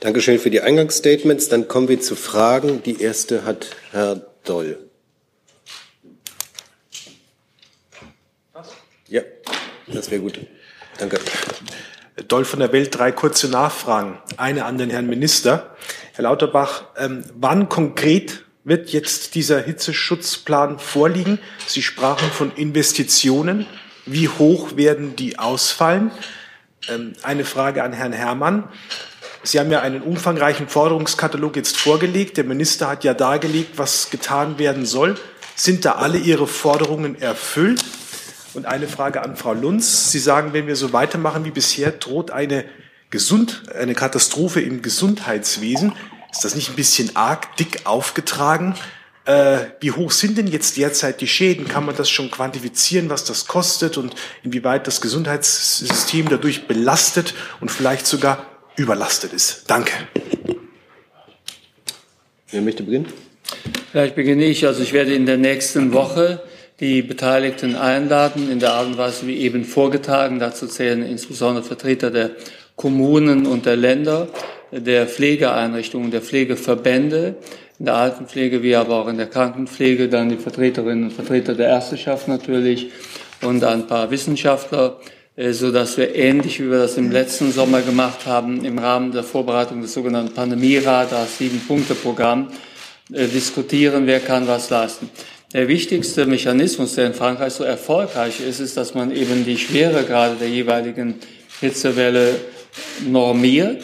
Dankeschön 0.00 0.38
für 0.38 0.50
die 0.50 0.60
Eingangsstatements. 0.60 1.48
Dann 1.48 1.66
kommen 1.66 1.88
wir 1.88 2.00
zu 2.00 2.14
Fragen. 2.14 2.84
Die 2.84 3.02
erste 3.02 3.44
hat 3.44 3.70
Herr 3.90 4.22
Doll. 4.44 4.78
Ja, 9.08 9.22
das 9.88 10.08
wäre 10.12 10.20
gut. 10.20 10.38
Danke. 10.98 11.18
Doll 12.28 12.44
von 12.44 12.60
der 12.60 12.72
Welt, 12.72 12.96
drei 12.96 13.10
kurze 13.10 13.48
Nachfragen. 13.48 14.18
Eine 14.36 14.66
an 14.66 14.78
den 14.78 14.90
Herrn 14.90 15.08
Minister. 15.08 15.76
Herr 16.12 16.24
Lauterbach, 16.24 16.84
ähm, 16.96 17.24
wann 17.34 17.68
konkret 17.68 18.44
wird 18.62 18.90
jetzt 18.90 19.34
dieser 19.34 19.60
Hitzeschutzplan 19.60 20.78
vorliegen? 20.78 21.40
Sie 21.66 21.82
sprachen 21.82 22.30
von 22.30 22.54
Investitionen. 22.54 23.66
Wie 24.06 24.28
hoch 24.28 24.76
werden 24.76 25.16
die 25.16 25.40
ausfallen? 25.40 26.12
Ähm, 26.88 27.14
eine 27.22 27.44
Frage 27.44 27.82
an 27.82 27.92
Herrn 27.92 28.12
Herrmann. 28.12 28.68
Sie 29.42 29.58
haben 29.58 29.70
ja 29.70 29.80
einen 29.80 30.02
umfangreichen 30.02 30.68
Forderungskatalog 30.68 31.56
jetzt 31.56 31.76
vorgelegt. 31.76 32.36
Der 32.36 32.44
Minister 32.44 32.88
hat 32.88 33.04
ja 33.04 33.14
dargelegt, 33.14 33.78
was 33.78 34.10
getan 34.10 34.58
werden 34.58 34.84
soll. 34.84 35.16
Sind 35.54 35.84
da 35.84 35.92
alle 35.92 36.18
Ihre 36.18 36.46
Forderungen 36.46 37.20
erfüllt? 37.20 37.84
Und 38.54 38.66
eine 38.66 38.88
Frage 38.88 39.22
an 39.22 39.36
Frau 39.36 39.52
Lunz. 39.52 40.10
Sie 40.10 40.18
sagen, 40.18 40.52
wenn 40.52 40.66
wir 40.66 40.76
so 40.76 40.92
weitermachen 40.92 41.44
wie 41.44 41.50
bisher, 41.50 41.92
droht 41.92 42.30
eine, 42.30 42.64
Gesund, 43.10 43.62
eine 43.74 43.94
Katastrophe 43.94 44.60
im 44.60 44.82
Gesundheitswesen. 44.82 45.92
Ist 46.32 46.44
das 46.44 46.54
nicht 46.54 46.70
ein 46.70 46.76
bisschen 46.76 47.14
arg 47.16 47.56
dick 47.56 47.82
aufgetragen? 47.84 48.74
Äh, 49.24 49.66
wie 49.80 49.92
hoch 49.92 50.10
sind 50.10 50.38
denn 50.38 50.46
jetzt 50.46 50.76
derzeit 50.76 51.20
die 51.20 51.28
Schäden? 51.28 51.68
Kann 51.68 51.86
man 51.86 51.96
das 51.96 52.10
schon 52.10 52.30
quantifizieren, 52.30 53.10
was 53.10 53.24
das 53.24 53.46
kostet 53.46 53.96
und 53.96 54.14
inwieweit 54.42 54.86
das 54.86 55.00
Gesundheitssystem 55.00 56.28
dadurch 56.28 56.66
belastet 56.66 57.34
und 57.60 57.70
vielleicht 57.70 58.06
sogar 58.06 58.57
überlastet 58.78 59.32
ist. 59.32 59.64
Danke. 59.68 59.92
Wer 62.50 62.62
möchte 62.62 62.82
beginnen? 62.82 63.06
Vielleicht 63.90 64.14
beginne 64.14 64.44
ich. 64.44 64.66
Also 64.66 64.82
ich 64.82 64.92
werde 64.92 65.14
in 65.14 65.26
der 65.26 65.36
nächsten 65.36 65.92
Woche 65.92 66.42
die 66.80 67.02
Beteiligten 67.02 67.74
einladen, 67.74 68.50
in 68.50 68.60
der 68.60 68.72
Art 68.72 68.86
und 68.86 68.98
Weise 68.98 69.26
wie 69.26 69.38
eben 69.38 69.64
vorgetragen. 69.64 70.38
Dazu 70.38 70.66
zählen 70.66 71.02
insbesondere 71.02 71.64
Vertreter 71.64 72.10
der 72.10 72.30
Kommunen 72.76 73.46
und 73.46 73.66
der 73.66 73.76
Länder, 73.76 74.28
der 74.70 75.06
Pflegeeinrichtungen, 75.06 76.10
der 76.10 76.22
Pflegeverbände, 76.22 77.34
in 77.78 77.86
der 77.86 77.96
Altenpflege 77.96 78.62
wie 78.62 78.76
aber 78.76 78.96
auch 78.96 79.08
in 79.08 79.16
der 79.16 79.26
Krankenpflege, 79.26 80.08
dann 80.08 80.28
die 80.28 80.36
Vertreterinnen 80.36 81.04
und 81.04 81.12
Vertreter 81.12 81.54
der 81.54 81.68
Ärzteschaft 81.68 82.28
natürlich 82.28 82.90
und 83.42 83.64
ein 83.64 83.86
paar 83.86 84.10
Wissenschaftler 84.10 85.00
so 85.50 85.70
dass 85.70 85.96
wir 85.96 86.16
ähnlich 86.16 86.58
wie 86.58 86.68
wir 86.68 86.78
das 86.78 86.96
im 86.96 87.12
letzten 87.12 87.52
Sommer 87.52 87.82
gemacht 87.82 88.26
haben, 88.26 88.64
im 88.64 88.78
Rahmen 88.78 89.12
der 89.12 89.22
Vorbereitung 89.22 89.80
des 89.82 89.94
sogenannten 89.94 90.34
Pandemieradars 90.34 91.38
Sieben-Punkte-Programm 91.38 92.48
äh, 93.12 93.28
diskutieren, 93.28 94.06
wer 94.06 94.18
kann 94.18 94.48
was 94.48 94.68
leisten. 94.68 95.08
Der 95.52 95.68
wichtigste 95.68 96.26
Mechanismus, 96.26 96.96
der 96.96 97.06
in 97.06 97.14
Frankreich 97.14 97.52
so 97.52 97.62
erfolgreich 97.62 98.40
ist, 98.40 98.58
ist, 98.58 98.76
dass 98.76 98.94
man 98.94 99.14
eben 99.14 99.44
die 99.44 99.56
Schweregrade 99.56 100.34
der 100.40 100.48
jeweiligen 100.48 101.14
Hitzewelle 101.60 102.34
normiert 103.06 103.82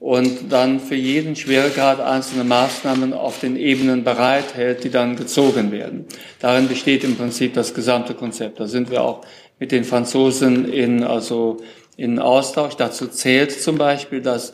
und 0.00 0.52
dann 0.52 0.80
für 0.80 0.96
jeden 0.96 1.36
Schweregrad 1.36 2.00
einzelne 2.00 2.44
Maßnahmen 2.44 3.12
auf 3.12 3.40
den 3.40 3.56
Ebenen 3.56 4.04
bereithält, 4.04 4.84
die 4.84 4.90
dann 4.90 5.16
gezogen 5.16 5.70
werden. 5.70 6.06
Darin 6.40 6.66
besteht 6.66 7.04
im 7.04 7.16
Prinzip 7.16 7.54
das 7.54 7.74
gesamte 7.74 8.14
Konzept. 8.14 8.58
Da 8.58 8.66
sind 8.66 8.90
wir 8.90 9.02
auch 9.02 9.24
mit 9.64 9.72
den 9.72 9.84
Franzosen 9.84 10.70
in, 10.70 11.02
also 11.02 11.62
in 11.96 12.18
Austausch. 12.18 12.74
Dazu 12.74 13.06
zählt 13.06 13.50
zum 13.50 13.78
Beispiel, 13.78 14.20
dass 14.20 14.52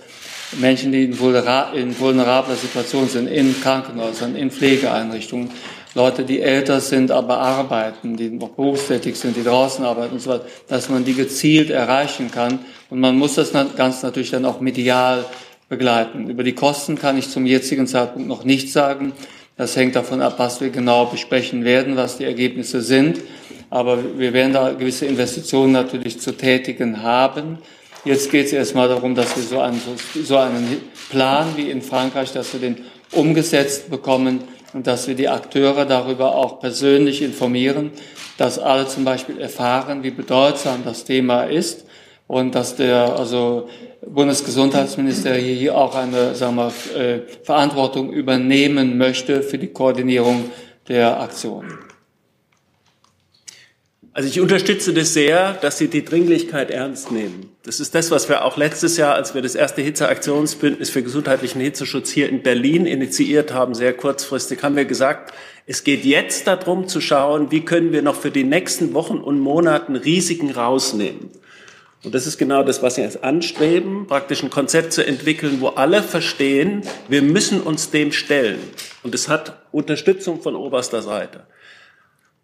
Menschen, 0.61 0.92
die 0.92 1.03
in, 1.03 1.18
vulnerabler 1.18 2.55
Situation 2.55 3.09
sind, 3.09 3.27
in 3.27 3.61
Krankenhäusern, 3.61 4.37
in 4.37 4.53
Pflegeeinrichtungen, 4.53 5.51
Leute, 5.96 6.23
die 6.23 6.40
älter 6.40 6.81
sind, 6.81 7.11
aber 7.11 7.38
arbeiten, 7.38 8.16
die 8.16 8.31
noch 8.31 8.51
berufstätig 8.51 9.16
sind, 9.16 9.37
die 9.37 9.42
draußen 9.42 9.85
arbeiten 9.85 10.12
und 10.12 10.20
so 10.20 10.31
weiter, 10.31 10.46
dass 10.68 10.88
man 10.88 11.05
die 11.05 11.14
gezielt 11.14 11.70
erreichen 11.70 12.31
kann. 12.31 12.61
Und 12.88 13.01
man 13.01 13.18
muss 13.18 13.35
das 13.35 13.51
ganz 13.77 14.05
natürlich 14.05 14.31
dann 14.31 14.44
auch 14.44 14.61
medial 14.61 15.25
begleiten. 15.68 16.31
Über 16.31 16.44
die 16.44 16.55
Kosten 16.55 16.96
kann 16.96 17.18
ich 17.18 17.31
zum 17.31 17.46
jetzigen 17.46 17.88
Zeitpunkt 17.88 18.29
noch 18.29 18.44
nichts 18.44 18.73
sagen. 18.73 19.11
Das 19.57 19.75
hängt 19.75 19.96
davon 19.96 20.23
ab, 20.23 20.35
was 20.37 20.61
wir 20.61 20.70
genau 20.70 21.07
besprechen 21.07 21.64
werden, 21.64 21.96
was 21.96 22.18
die 22.18 22.25
Ergebnisse 22.25 22.81
sind. 22.81 23.18
Aber 23.70 24.18
wir 24.18 24.33
werden 24.33 24.52
da 24.52 24.72
gewisse 24.72 25.06
Investitionen 25.06 25.72
natürlich 25.72 26.20
zu 26.20 26.33
tätigen 26.33 27.02
haben. 27.02 27.59
Jetzt 28.04 28.30
geht 28.30 28.46
es 28.46 28.52
erstmal 28.52 28.88
darum, 28.88 29.14
dass 29.14 29.37
wir 29.37 29.44
so 29.44 29.61
einen, 29.61 29.80
so 30.24 30.37
einen 30.37 30.80
Plan 31.11 31.48
wie 31.56 31.70
in 31.70 31.80
Frankreich, 31.80 32.33
dass 32.33 32.52
wir 32.52 32.61
den 32.61 32.85
umgesetzt 33.12 33.90
bekommen 33.90 34.40
und 34.72 34.87
dass 34.87 35.09
wir 35.09 35.14
die 35.14 35.28
Akteure 35.28 35.85
darüber 35.85 36.35
auch 36.35 36.61
persönlich 36.61 37.22
informieren, 37.22 37.90
dass 38.38 38.59
alle 38.59 38.87
zum 38.88 39.04
Beispiel 39.04 39.40
erfahren, 39.40 40.02
wie 40.02 40.11
bedeutsam 40.11 40.83
das 40.85 41.04
Thema 41.04 41.44
ist 41.44 41.85
und 42.26 42.54
dass 42.54 42.76
der 42.76 43.16
also 43.18 43.68
Bundesgesundheitsminister 44.06 45.35
hier 45.35 45.76
auch 45.76 45.94
eine 45.94 46.35
sagen 46.35 46.56
wir, 46.56 46.72
äh, 46.96 47.20
Verantwortung 47.42 48.12
übernehmen 48.12 48.96
möchte 48.96 49.42
für 49.42 49.59
die 49.59 49.68
Koordinierung 49.68 50.50
der 50.88 51.20
Aktionen. 51.20 51.78
Also 54.12 54.29
ich 54.29 54.40
unterstütze 54.40 54.92
das 54.92 55.14
sehr, 55.14 55.53
dass 55.55 55.79
Sie 55.79 55.87
die 55.87 56.05
Dringlichkeit 56.05 56.70
ernst 56.70 57.12
nehmen. 57.12 57.51
Das 57.62 57.79
ist 57.79 57.94
das, 57.94 58.11
was 58.11 58.29
wir 58.29 58.44
auch 58.44 58.57
letztes 58.57 58.96
Jahr, 58.96 59.14
als 59.14 59.35
wir 59.35 59.42
das 59.42 59.55
erste 59.55 59.83
Hitzeaktionsbündnis 59.83 60.90
für 60.90 61.05
gesundheitlichen 61.05 61.61
Hitzeschutz 61.61 62.11
hier 62.11 62.29
in 62.29 62.42
Berlin 62.42 62.87
initiiert 62.87 63.53
haben, 63.53 63.75
sehr 63.75 63.92
kurzfristig, 63.92 64.64
haben 64.64 64.75
wir 64.75 64.85
gesagt, 64.85 65.33
es 65.66 65.85
geht 65.85 66.05
jetzt 66.05 66.49
darum 66.49 66.88
zu 66.88 67.01
schauen, 67.01 67.53
wie 67.53 67.64
können 67.64 67.92
wir 67.92 68.03
noch 68.03 68.16
für 68.16 68.33
die 68.33 68.42
nächsten 68.42 68.94
Wochen 68.94 69.18
und 69.18 69.38
Monaten 69.38 69.94
Risiken 69.94 70.51
rausnehmen. 70.51 71.31
Und 72.03 72.12
das 72.14 72.27
ist 72.27 72.38
genau 72.38 72.64
das, 72.64 72.83
was 72.83 72.96
wir 72.96 73.05
jetzt 73.05 73.23
anstreben, 73.23 74.09
praktisch 74.09 74.42
ein 74.42 74.51
Konzept 74.51 74.92
zu 74.92 75.07
entwickeln, 75.07 75.61
wo 75.61 75.68
alle 75.68 76.03
verstehen, 76.03 76.83
wir 77.09 77.23
müssen 77.23 77.61
uns 77.61 77.90
dem 77.90 78.11
stellen. 78.11 78.59
Und 79.05 79.14
es 79.14 79.29
hat 79.29 79.62
Unterstützung 79.70 80.42
von 80.42 80.57
oberster 80.57 81.03
Seite. 81.03 81.44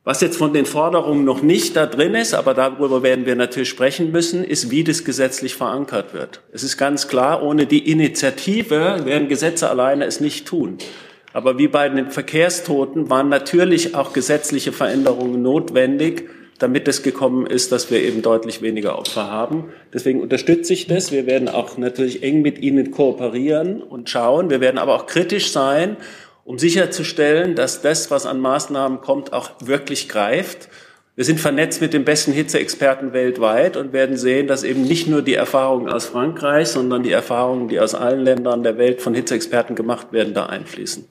Was 0.06 0.20
jetzt 0.20 0.36
von 0.36 0.52
den 0.52 0.66
Forderungen 0.66 1.24
noch 1.24 1.42
nicht 1.42 1.74
da 1.74 1.84
drin 1.84 2.14
ist, 2.14 2.32
aber 2.32 2.54
darüber 2.54 3.02
werden 3.02 3.26
wir 3.26 3.34
natürlich 3.34 3.70
sprechen 3.70 4.12
müssen, 4.12 4.44
ist, 4.44 4.70
wie 4.70 4.84
das 4.84 5.02
gesetzlich 5.02 5.56
verankert 5.56 6.14
wird. 6.14 6.42
Es 6.52 6.62
ist 6.62 6.76
ganz 6.76 7.08
klar, 7.08 7.42
ohne 7.42 7.66
die 7.66 7.90
Initiative 7.90 9.00
werden 9.04 9.26
Gesetze 9.26 9.68
alleine 9.68 10.04
es 10.04 10.20
nicht 10.20 10.46
tun. 10.46 10.78
Aber 11.32 11.58
wie 11.58 11.66
bei 11.66 11.88
den 11.88 12.12
Verkehrstoten 12.12 13.10
waren 13.10 13.28
natürlich 13.28 13.96
auch 13.96 14.12
gesetzliche 14.12 14.70
Veränderungen 14.70 15.42
notwendig, 15.42 16.30
damit 16.60 16.86
es 16.86 17.02
gekommen 17.02 17.44
ist, 17.44 17.72
dass 17.72 17.90
wir 17.90 18.00
eben 18.00 18.22
deutlich 18.22 18.62
weniger 18.62 18.96
Opfer 19.00 19.28
haben. 19.28 19.64
Deswegen 19.92 20.20
unterstütze 20.20 20.72
ich 20.72 20.86
das. 20.86 21.10
Wir 21.10 21.26
werden 21.26 21.48
auch 21.48 21.78
natürlich 21.78 22.22
eng 22.22 22.42
mit 22.42 22.60
Ihnen 22.60 22.92
kooperieren 22.92 23.82
und 23.82 24.08
schauen. 24.08 24.50
Wir 24.50 24.60
werden 24.60 24.78
aber 24.78 24.94
auch 24.94 25.06
kritisch 25.06 25.50
sein 25.50 25.96
um 26.46 26.58
sicherzustellen, 26.60 27.56
dass 27.56 27.82
das, 27.82 28.10
was 28.10 28.24
an 28.24 28.40
Maßnahmen 28.40 29.00
kommt, 29.00 29.32
auch 29.32 29.50
wirklich 29.64 30.08
greift. 30.08 30.68
Wir 31.16 31.24
sind 31.24 31.40
vernetzt 31.40 31.80
mit 31.80 31.92
den 31.92 32.04
besten 32.04 32.32
Hitzeexperten 32.32 33.12
weltweit 33.12 33.76
und 33.76 33.92
werden 33.92 34.16
sehen, 34.16 34.46
dass 34.46 34.62
eben 34.62 34.82
nicht 34.82 35.08
nur 35.08 35.22
die 35.22 35.34
Erfahrungen 35.34 35.90
aus 35.90 36.06
Frankreich, 36.06 36.68
sondern 36.68 37.02
die 37.02 37.10
Erfahrungen, 37.10 37.68
die 37.68 37.80
aus 37.80 37.94
allen 37.94 38.20
Ländern 38.20 38.62
der 38.62 38.78
Welt 38.78 39.02
von 39.02 39.14
Hitzeexperten 39.14 39.74
gemacht 39.74 40.12
werden, 40.12 40.34
da 40.34 40.46
einfließen. 40.46 41.08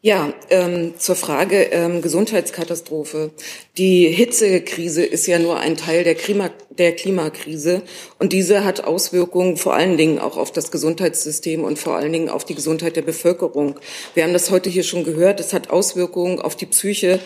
Ja, 0.00 0.32
ähm, 0.50 0.94
zur 0.96 1.16
Frage 1.16 1.64
ähm, 1.64 2.02
Gesundheitskatastrophe. 2.02 3.30
Die 3.76 4.08
Hitzekrise 4.08 5.04
ist 5.04 5.26
ja 5.26 5.38
nur 5.38 5.58
ein 5.58 5.76
Teil 5.76 6.02
der, 6.02 6.14
Klima 6.14 6.50
der 6.78 6.92
Klimakrise 6.92 7.82
und 8.18 8.32
diese 8.32 8.64
hat 8.64 8.84
Auswirkungen 8.84 9.56
vor 9.56 9.74
allen 9.74 9.96
Dingen 9.96 10.18
auch 10.18 10.36
auf 10.36 10.52
das 10.52 10.70
Gesundheitssystem 10.70 11.64
und 11.64 11.78
vor 11.78 11.96
allen 11.96 12.12
Dingen 12.12 12.28
auf 12.28 12.44
die 12.44 12.54
Gesundheit 12.54 12.96
der 12.96 13.02
Bevölkerung. 13.02 13.78
Wir 14.14 14.24
haben 14.24 14.32
das 14.32 14.50
heute 14.50 14.70
hier 14.70 14.82
schon 14.82 15.04
gehört. 15.04 15.40
Es 15.40 15.52
hat 15.52 15.70
Auswirkungen 15.70 16.40
auf 16.40 16.56
die 16.56 16.66
Psyche, 16.66 17.20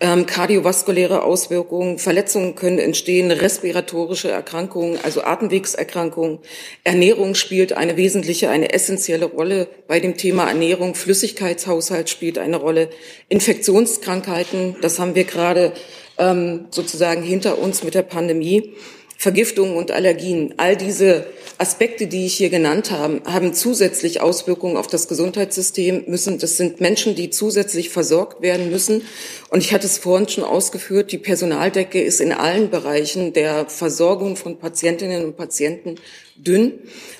ähm, 0.00 0.26
kardiovaskuläre 0.26 1.22
Auswirkungen, 1.22 1.98
Verletzungen 1.98 2.54
können 2.54 2.78
entstehen, 2.78 3.30
respiratorische 3.30 4.30
Erkrankungen, 4.30 4.98
also 5.02 5.22
Atemwegserkrankungen. 5.22 6.38
Ernährung 6.84 7.34
spielt 7.34 7.72
eine 7.72 7.96
wesentliche, 7.96 8.50
eine 8.50 8.72
essentielle 8.72 9.26
Rolle 9.26 9.68
bei 9.86 10.00
dem 10.00 10.16
Thema 10.16 10.48
Ernährung. 10.48 10.94
Flüssigkeitshaushalt 10.94 12.10
spielt 12.10 12.38
eine 12.38 12.56
Rolle. 12.56 12.90
Infektionskrankheiten, 13.28 14.76
das 14.80 14.98
haben 14.98 15.14
wir 15.14 15.24
gerade 15.24 15.72
ähm, 16.18 16.66
sozusagen 16.70 17.22
hinter 17.22 17.58
uns 17.58 17.82
mit 17.82 17.94
der 17.94 18.02
Pandemie. 18.02 18.74
Vergiftungen 19.20 19.74
und 19.76 19.90
Allergien. 19.90 20.54
All 20.58 20.76
diese 20.76 21.26
Aspekte, 21.58 22.06
die 22.06 22.26
ich 22.26 22.36
hier 22.36 22.50
genannt 22.50 22.92
habe, 22.92 23.20
haben 23.24 23.52
zusätzlich 23.52 24.20
Auswirkungen 24.20 24.76
auf 24.76 24.86
das 24.86 25.08
Gesundheitssystem 25.08 26.04
müssen. 26.06 26.38
Das 26.38 26.56
sind 26.56 26.80
Menschen, 26.80 27.16
die 27.16 27.30
zusätzlich 27.30 27.90
versorgt 27.90 28.42
werden 28.42 28.70
müssen. 28.70 29.02
Und 29.50 29.64
ich 29.64 29.72
hatte 29.72 29.86
es 29.86 29.98
vorhin 29.98 30.28
schon 30.28 30.44
ausgeführt, 30.44 31.10
die 31.10 31.18
Personaldecke 31.18 32.00
ist 32.00 32.20
in 32.20 32.32
allen 32.32 32.70
Bereichen 32.70 33.32
der 33.32 33.66
Versorgung 33.66 34.36
von 34.36 34.56
Patientinnen 34.56 35.24
und 35.24 35.36
Patienten 35.36 35.96
dünn. 36.36 36.74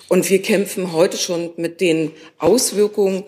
Und 0.07 0.31
wir 0.31 0.41
kämpfen 0.41 0.93
heute 0.93 1.17
schon 1.17 1.51
mit 1.57 1.81
den 1.81 2.13
Auswirkungen 2.39 3.25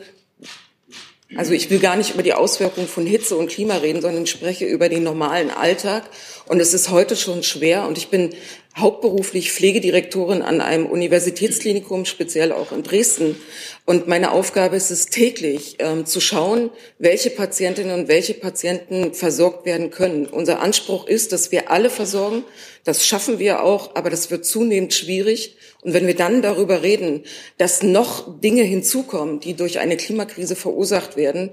also 1.37 1.53
ich 1.53 1.71
will 1.71 1.79
gar 1.79 1.97
nicht 1.97 2.15
über 2.15 2.25
die 2.25 2.33
Auswirkungen 2.33 2.89
von 2.89 3.07
Hitze 3.07 3.37
und 3.37 3.49
Klima 3.49 3.77
reden, 3.77 4.03
sondern 4.03 4.27
spreche 4.27 4.65
über 4.65 4.89
den 4.89 5.05
normalen 5.05 5.51
Alltag. 5.51 6.11
Und 6.47 6.61
es 6.61 6.75
ist 6.75 6.91
heute 6.91 7.17
schon 7.17 7.45
schwer. 7.45 7.87
Und 7.87 7.99
ich 7.99 8.09
bin 8.09 8.31
hauptberuflich 8.77 9.53
Pflegedirektorin 9.53 10.43
an 10.43 10.61
einem 10.61 10.87
Universitätsklinikum, 10.87 12.05
speziell 12.05 12.53
auch 12.53 12.71
in 12.71 12.83
Dresden. 12.83 13.37
Und 13.85 14.07
meine 14.07 14.31
Aufgabe 14.31 14.77
ist 14.77 14.91
es 14.91 15.07
täglich 15.07 15.77
ähm, 15.81 16.07
zu 16.07 16.21
schauen, 16.21 16.71
welche 16.99 17.31
Patientinnen 17.31 17.99
und 17.99 18.09
welche 18.09 18.35
Patienten 18.35 19.13
versorgt 19.13 19.67
werden 19.67 19.91
können. 19.91 20.27
Unser 20.27 20.61
Anspruch 20.61 21.09
ist, 21.09 21.33
dass 21.33 21.51
wir 21.51 21.71
alle 21.71 21.91
versorgen. 21.91 22.45
Das 22.85 23.05
schaffen 23.05 23.39
wir 23.41 23.65
auch, 23.65 23.97
aber 23.97 24.09
das 24.09 24.31
wird 24.31 24.47
zunehmend 24.47 24.95
schwierig. 24.95 25.57
Und 25.83 25.93
wenn 25.93 26.07
wir 26.07 26.15
dann 26.15 26.41
darüber 26.41 26.83
reden, 26.83 27.25
dass 27.59 27.83
noch 27.83 28.41
Dinge 28.41 28.63
hinzukommen, 28.63 29.41
die 29.41 29.55
durch 29.55 29.81
eine 29.81 29.97
Klimakrise 29.97 30.55
verursacht 30.55 31.17
werden, 31.17 31.51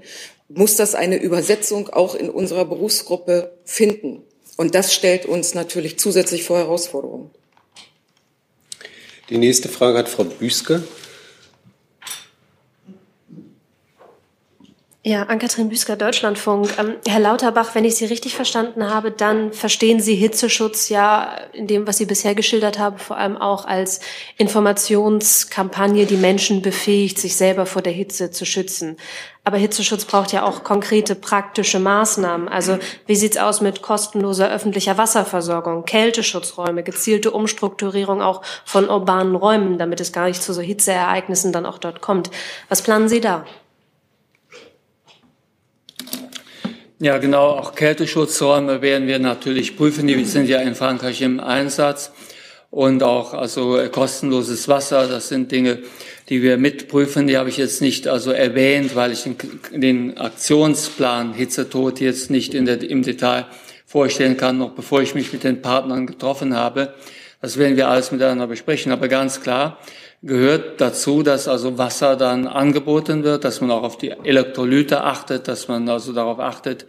muss 0.48 0.76
das 0.76 0.94
eine 0.94 1.16
Übersetzung 1.16 1.88
auch 1.88 2.14
in 2.14 2.30
unserer 2.30 2.64
Berufsgruppe 2.64 3.58
finden. 3.64 4.22
Und 4.58 4.74
das 4.74 4.92
stellt 4.92 5.24
uns 5.24 5.54
natürlich 5.54 6.00
zusätzlich 6.00 6.42
vor 6.42 6.58
Herausforderungen. 6.58 7.30
Die 9.30 9.38
nächste 9.38 9.68
Frage 9.68 9.98
hat 9.98 10.08
Frau 10.08 10.24
Büske. 10.24 10.82
Ja, 15.08 15.22
Ann-Kathrin 15.22 15.70
Büsker, 15.70 15.96
Deutschlandfunk. 15.96 16.68
Ähm, 16.78 16.96
Herr 17.08 17.20
Lauterbach, 17.20 17.74
wenn 17.74 17.86
ich 17.86 17.96
Sie 17.96 18.04
richtig 18.04 18.34
verstanden 18.34 18.90
habe, 18.92 19.10
dann 19.10 19.54
verstehen 19.54 20.00
Sie 20.00 20.14
Hitzeschutz 20.14 20.90
ja 20.90 21.34
in 21.54 21.66
dem, 21.66 21.86
was 21.86 21.96
Sie 21.96 22.04
bisher 22.04 22.34
geschildert 22.34 22.78
haben, 22.78 22.98
vor 22.98 23.16
allem 23.16 23.38
auch 23.38 23.64
als 23.64 24.00
Informationskampagne, 24.36 26.04
die 26.04 26.18
Menschen 26.18 26.60
befähigt, 26.60 27.18
sich 27.18 27.36
selber 27.36 27.64
vor 27.64 27.80
der 27.80 27.94
Hitze 27.94 28.30
zu 28.32 28.44
schützen. 28.44 28.98
Aber 29.44 29.56
Hitzeschutz 29.56 30.04
braucht 30.04 30.32
ja 30.32 30.44
auch 30.44 30.62
konkrete 30.62 31.14
praktische 31.14 31.78
Maßnahmen. 31.78 32.46
Also 32.46 32.76
wie 33.06 33.16
sieht's 33.16 33.38
aus 33.38 33.62
mit 33.62 33.80
kostenloser 33.80 34.50
öffentlicher 34.50 34.98
Wasserversorgung, 34.98 35.86
Kälteschutzräume, 35.86 36.82
gezielte 36.82 37.30
Umstrukturierung 37.30 38.20
auch 38.20 38.42
von 38.66 38.90
urbanen 38.90 39.36
Räumen, 39.36 39.78
damit 39.78 40.02
es 40.02 40.12
gar 40.12 40.28
nicht 40.28 40.42
zu 40.42 40.52
so 40.52 40.60
Hitzeereignissen 40.60 41.50
dann 41.50 41.64
auch 41.64 41.78
dort 41.78 42.02
kommt. 42.02 42.30
Was 42.68 42.82
planen 42.82 43.08
Sie 43.08 43.22
da? 43.22 43.46
Ja, 47.00 47.18
genau. 47.18 47.50
Auch 47.50 47.76
Kälteschutzräume 47.76 48.82
werden 48.82 49.06
wir 49.06 49.20
natürlich 49.20 49.76
prüfen. 49.76 50.08
Die 50.08 50.24
sind 50.24 50.48
ja 50.48 50.58
in 50.58 50.74
Frankreich 50.74 51.22
im 51.22 51.38
Einsatz. 51.38 52.10
Und 52.70 53.04
auch 53.04 53.34
also 53.34 53.80
kostenloses 53.92 54.66
Wasser. 54.66 55.06
Das 55.06 55.28
sind 55.28 55.52
Dinge, 55.52 55.78
die 56.28 56.42
wir 56.42 56.58
mitprüfen. 56.58 57.28
Die 57.28 57.38
habe 57.38 57.50
ich 57.50 57.56
jetzt 57.56 57.80
nicht 57.82 58.08
also 58.08 58.32
erwähnt, 58.32 58.96
weil 58.96 59.12
ich 59.12 59.24
den 59.70 60.18
Aktionsplan 60.18 61.34
Hitzetod 61.34 62.00
jetzt 62.00 62.30
nicht 62.32 62.52
der, 62.52 62.82
im 62.82 63.02
Detail 63.04 63.46
vorstellen 63.86 64.36
kann, 64.36 64.58
noch 64.58 64.72
bevor 64.72 65.00
ich 65.00 65.14
mich 65.14 65.32
mit 65.32 65.44
den 65.44 65.62
Partnern 65.62 66.04
getroffen 66.04 66.56
habe. 66.56 66.94
Das 67.40 67.58
werden 67.58 67.76
wir 67.76 67.88
alles 67.88 68.10
miteinander 68.10 68.48
besprechen. 68.48 68.90
Aber 68.90 69.06
ganz 69.06 69.40
klar, 69.40 69.78
gehört 70.22 70.80
dazu, 70.80 71.22
dass 71.22 71.48
also 71.48 71.78
Wasser 71.78 72.16
dann 72.16 72.46
angeboten 72.46 73.22
wird, 73.22 73.44
dass 73.44 73.60
man 73.60 73.70
auch 73.70 73.82
auf 73.82 73.98
die 73.98 74.10
Elektrolyte 74.10 75.02
achtet, 75.04 75.48
dass 75.48 75.68
man 75.68 75.88
also 75.88 76.12
darauf 76.12 76.40
achtet, 76.40 76.86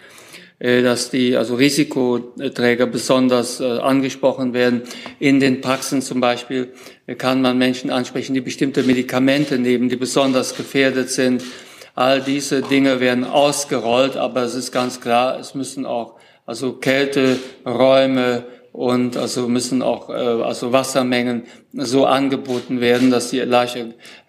äh, 0.57 0.81
dass 0.81 1.09
die 1.09 1.35
also 1.37 1.55
Risikoträger 1.55 2.87
besonders 2.87 3.59
äh, 3.59 3.65
angesprochen 3.65 4.53
werden. 4.53 4.81
In 5.19 5.39
den 5.39 5.61
Praxen 5.61 6.01
zum 6.01 6.19
Beispiel 6.19 6.73
kann 7.17 7.41
man 7.41 7.57
Menschen 7.57 7.91
ansprechen, 7.91 8.33
die 8.33 8.41
bestimmte 8.41 8.83
Medikamente 8.83 9.59
nehmen, 9.59 9.89
die 9.89 9.95
besonders 9.95 10.55
gefährdet 10.55 11.09
sind. 11.09 11.43
All 11.95 12.21
diese 12.21 12.61
Dinge 12.61 12.99
werden 12.99 13.25
ausgerollt, 13.25 14.15
aber 14.15 14.43
es 14.43 14.55
ist 14.55 14.71
ganz 14.71 15.01
klar, 15.01 15.39
es 15.39 15.53
müssen 15.53 15.85
auch 15.85 16.15
also 16.45 16.73
Kälteräume, 16.73 18.43
und 18.71 19.17
also 19.17 19.47
müssen 19.47 19.81
auch 19.81 20.09
äh, 20.09 20.13
also 20.13 20.71
Wassermengen 20.71 21.43
so 21.73 22.05
angeboten 22.05 22.81
werden, 22.81 23.11
dass 23.11 23.29
sie 23.29 23.39
leicht 23.39 23.77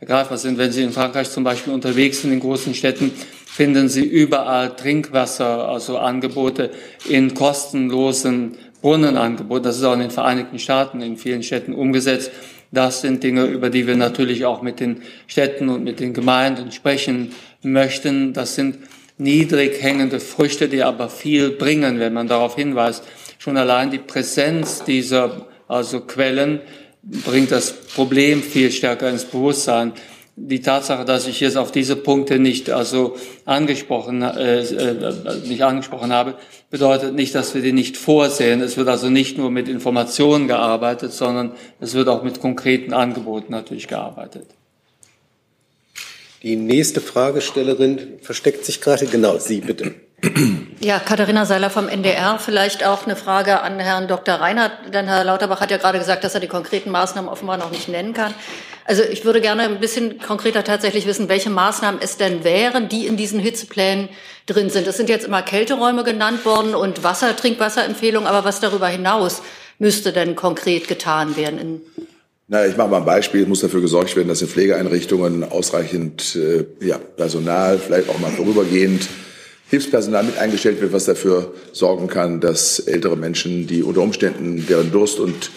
ergreifbar 0.01 0.39
sind. 0.39 0.59
Wenn 0.59 0.73
Sie 0.73 0.83
in 0.83 0.93
Frankreich 0.93 1.31
zum 1.31 1.45
Beispiel 1.45 1.73
unterwegs 1.73 2.23
sind 2.23 2.33
in 2.33 2.41
großen 2.41 2.75
Städten, 2.75 3.13
finden 3.47 3.89
Sie 3.89 4.05
überall 4.05 4.75
Trinkwasser, 4.77 5.69
also 5.69 5.99
Angebote 5.99 6.71
in 7.09 7.35
kostenlosen 7.35 8.57
Brunnenangeboten. 8.81 9.65
Das 9.65 9.77
ist 9.77 9.85
auch 9.85 9.95
in 9.95 10.01
den 10.01 10.11
Vereinigten 10.11 10.59
Staaten 10.59 11.03
in 11.03 11.17
vielen 11.17 11.43
Städten 11.43 11.75
umgesetzt. 11.75 12.31
Das 12.73 13.01
sind 13.01 13.23
Dinge, 13.23 13.47
über 13.47 13.69
die 13.69 13.87
wir 13.87 13.97
natürlich 13.97 14.45
auch 14.45 14.63
mit 14.63 14.81
den 14.81 15.03
Städten 15.27 15.69
und 15.69 15.83
mit 15.83 16.01
den 16.01 16.15
Gemeinden 16.15 16.71
sprechen 16.71 17.33
möchten. 17.63 18.33
Das 18.33 18.55
sind 18.55 18.79
niedrig 19.19 19.83
hängende 19.83 20.21
Früchte, 20.21 20.69
die 20.69 20.83
aber 20.83 21.09
viel 21.09 21.51
bringen, 21.51 21.99
wenn 21.99 22.13
man 22.13 22.29
darauf 22.29 22.57
hinweist. 22.57 23.05
Schon 23.41 23.57
allein 23.57 23.91
die 23.91 23.99
Präsenz 23.99 24.85
dieser 24.85 25.47
also 25.67 26.01
Quellen 26.01 26.61
bringt 27.03 27.51
das 27.51 27.73
Problem 27.73 28.43
viel 28.43 28.71
stärker 28.71 29.09
ins 29.09 29.25
Bewusstsein. 29.25 29.95
Die 30.37 30.61
Tatsache, 30.61 31.07
dass 31.07 31.27
ich 31.27 31.41
jetzt 31.41 31.57
auf 31.57 31.73
diese 31.73 31.97
Punkte 31.97 32.39
nicht 32.39 32.69
also 32.69 33.17
angesprochen 33.47 34.21
äh, 34.21 34.61
äh, 34.61 35.47
nicht 35.47 35.63
angesprochen 35.63 36.13
habe, 36.13 36.35
bedeutet 36.69 37.15
nicht, 37.15 37.35
dass 37.35 37.55
wir 37.55 37.63
die 37.63 37.73
nicht 37.73 37.97
vorsehen. 37.97 38.61
Es 38.61 38.77
wird 38.77 38.89
also 38.89 39.09
nicht 39.09 39.39
nur 39.39 39.51
mit 39.51 39.69
Informationen 39.69 40.47
gearbeitet, 40.47 41.15
sondern 41.15 41.53
es 41.81 41.95
wird 41.95 42.09
auch 42.09 42.23
mit 42.23 42.43
konkreten 42.43 42.93
Angeboten 42.93 43.53
natürlich 43.53 43.89
gearbeitet. 43.89 44.49
Die 46.43 46.57
nächste 46.57 47.01
Fragestellerin 47.01 48.19
versteckt 48.21 48.67
sich 48.67 48.83
gerade. 48.83 49.07
Genau, 49.07 49.39
Sie 49.39 49.63
bitte. 49.63 49.95
Ja, 50.81 50.99
Katharina 50.99 51.47
Seiler 51.47 51.71
vom 51.71 51.89
NDR. 51.89 52.39
Vielleicht 52.39 52.85
auch 52.85 53.05
eine 53.05 53.17
Frage 53.17 53.61
an 53.61 53.79
Herrn 53.79 54.09
Dr. 54.09 54.35
Reinhardt, 54.35 54.95
denn 54.95 55.07
Herr 55.07 55.25
Lauterbach 55.25 55.61
hat 55.61 55.71
ja 55.71 55.77
gerade 55.77 55.99
gesagt, 55.99 56.25
dass 56.25 56.35
er 56.35 56.41
die 56.41 56.47
konkreten 56.47 56.91
Maßnahmen 56.91 57.31
offenbar 57.31 57.57
noch 57.57 57.71
nicht 57.71 57.89
nennen 57.89 58.13
kann. 58.13 58.35
Also 58.85 59.03
ich 59.03 59.25
würde 59.25 59.41
gerne 59.41 59.63
ein 59.63 59.79
bisschen 59.79 60.19
konkreter 60.19 60.65
tatsächlich 60.65 61.07
wissen, 61.07 61.29
welche 61.29 61.51
Maßnahmen 61.51 62.01
es 62.03 62.17
denn 62.17 62.45
wären, 62.45 62.89
die 62.89 63.07
in 63.07 63.17
diesen 63.17 63.41
Hitzeplänen 63.41 64.09
drin 64.47 64.71
sind. 64.71 64.87
Es 64.87 64.97
sind 64.97 65.09
jetzt 65.09 65.27
immer 65.27 65.43
Kälteräume 65.43 66.03
genannt 66.03 66.45
worden 66.45 66.75
und 66.75 67.05
Wasser, 67.05 67.37
Trinkwasserempfehlungen, 67.37 68.29
aber 68.29 68.45
was 68.45 68.61
darüber 68.61 68.89
hinaus 68.89 69.43
müsste 69.79 70.13
denn 70.13 70.35
konkret 70.35 70.89
getan 70.89 71.37
werden? 71.37 71.83
Na, 72.49 72.67
ich 72.67 72.77
mache 72.77 72.89
mal 72.89 72.97
ein 72.99 73.05
Beispiel. 73.05 73.43
Es 73.43 73.49
muss 73.49 73.61
dafür 73.61 73.81
gesorgt 73.81 74.17
werden, 74.17 74.29
dass 74.29 74.43
in 74.43 74.49
Pflegeeinrichtungen 74.49 75.45
ausreichend 75.45 76.37
äh, 76.37 76.65
ja, 76.85 76.99
Personal, 76.99 77.79
vielleicht 77.79 78.09
auch 78.09 78.19
mal 78.19 78.33
vorübergehend 78.33 79.09
Hilfspersonal 79.71 80.25
mit 80.25 80.37
eingestellt 80.39 80.81
wird, 80.81 80.93
was 80.93 81.05
dafür 81.05 81.55
sorgen 81.73 82.09
kann, 82.09 82.41
dass 82.41 82.81
ältere 82.81 83.17
Menschen, 83.17 83.67
die 83.67 83.83
unter 83.83 84.03
Umständen 84.03 84.67
deren 84.67 84.91
Durst 84.91 85.21
und 85.21 85.51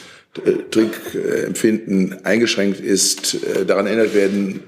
Trinkempfinden 0.71 2.25
eingeschränkt 2.25 2.79
ist, 2.79 3.35
äh, 3.43 3.65
daran 3.67 3.85
erinnert 3.85 4.15
werden, 4.15 4.61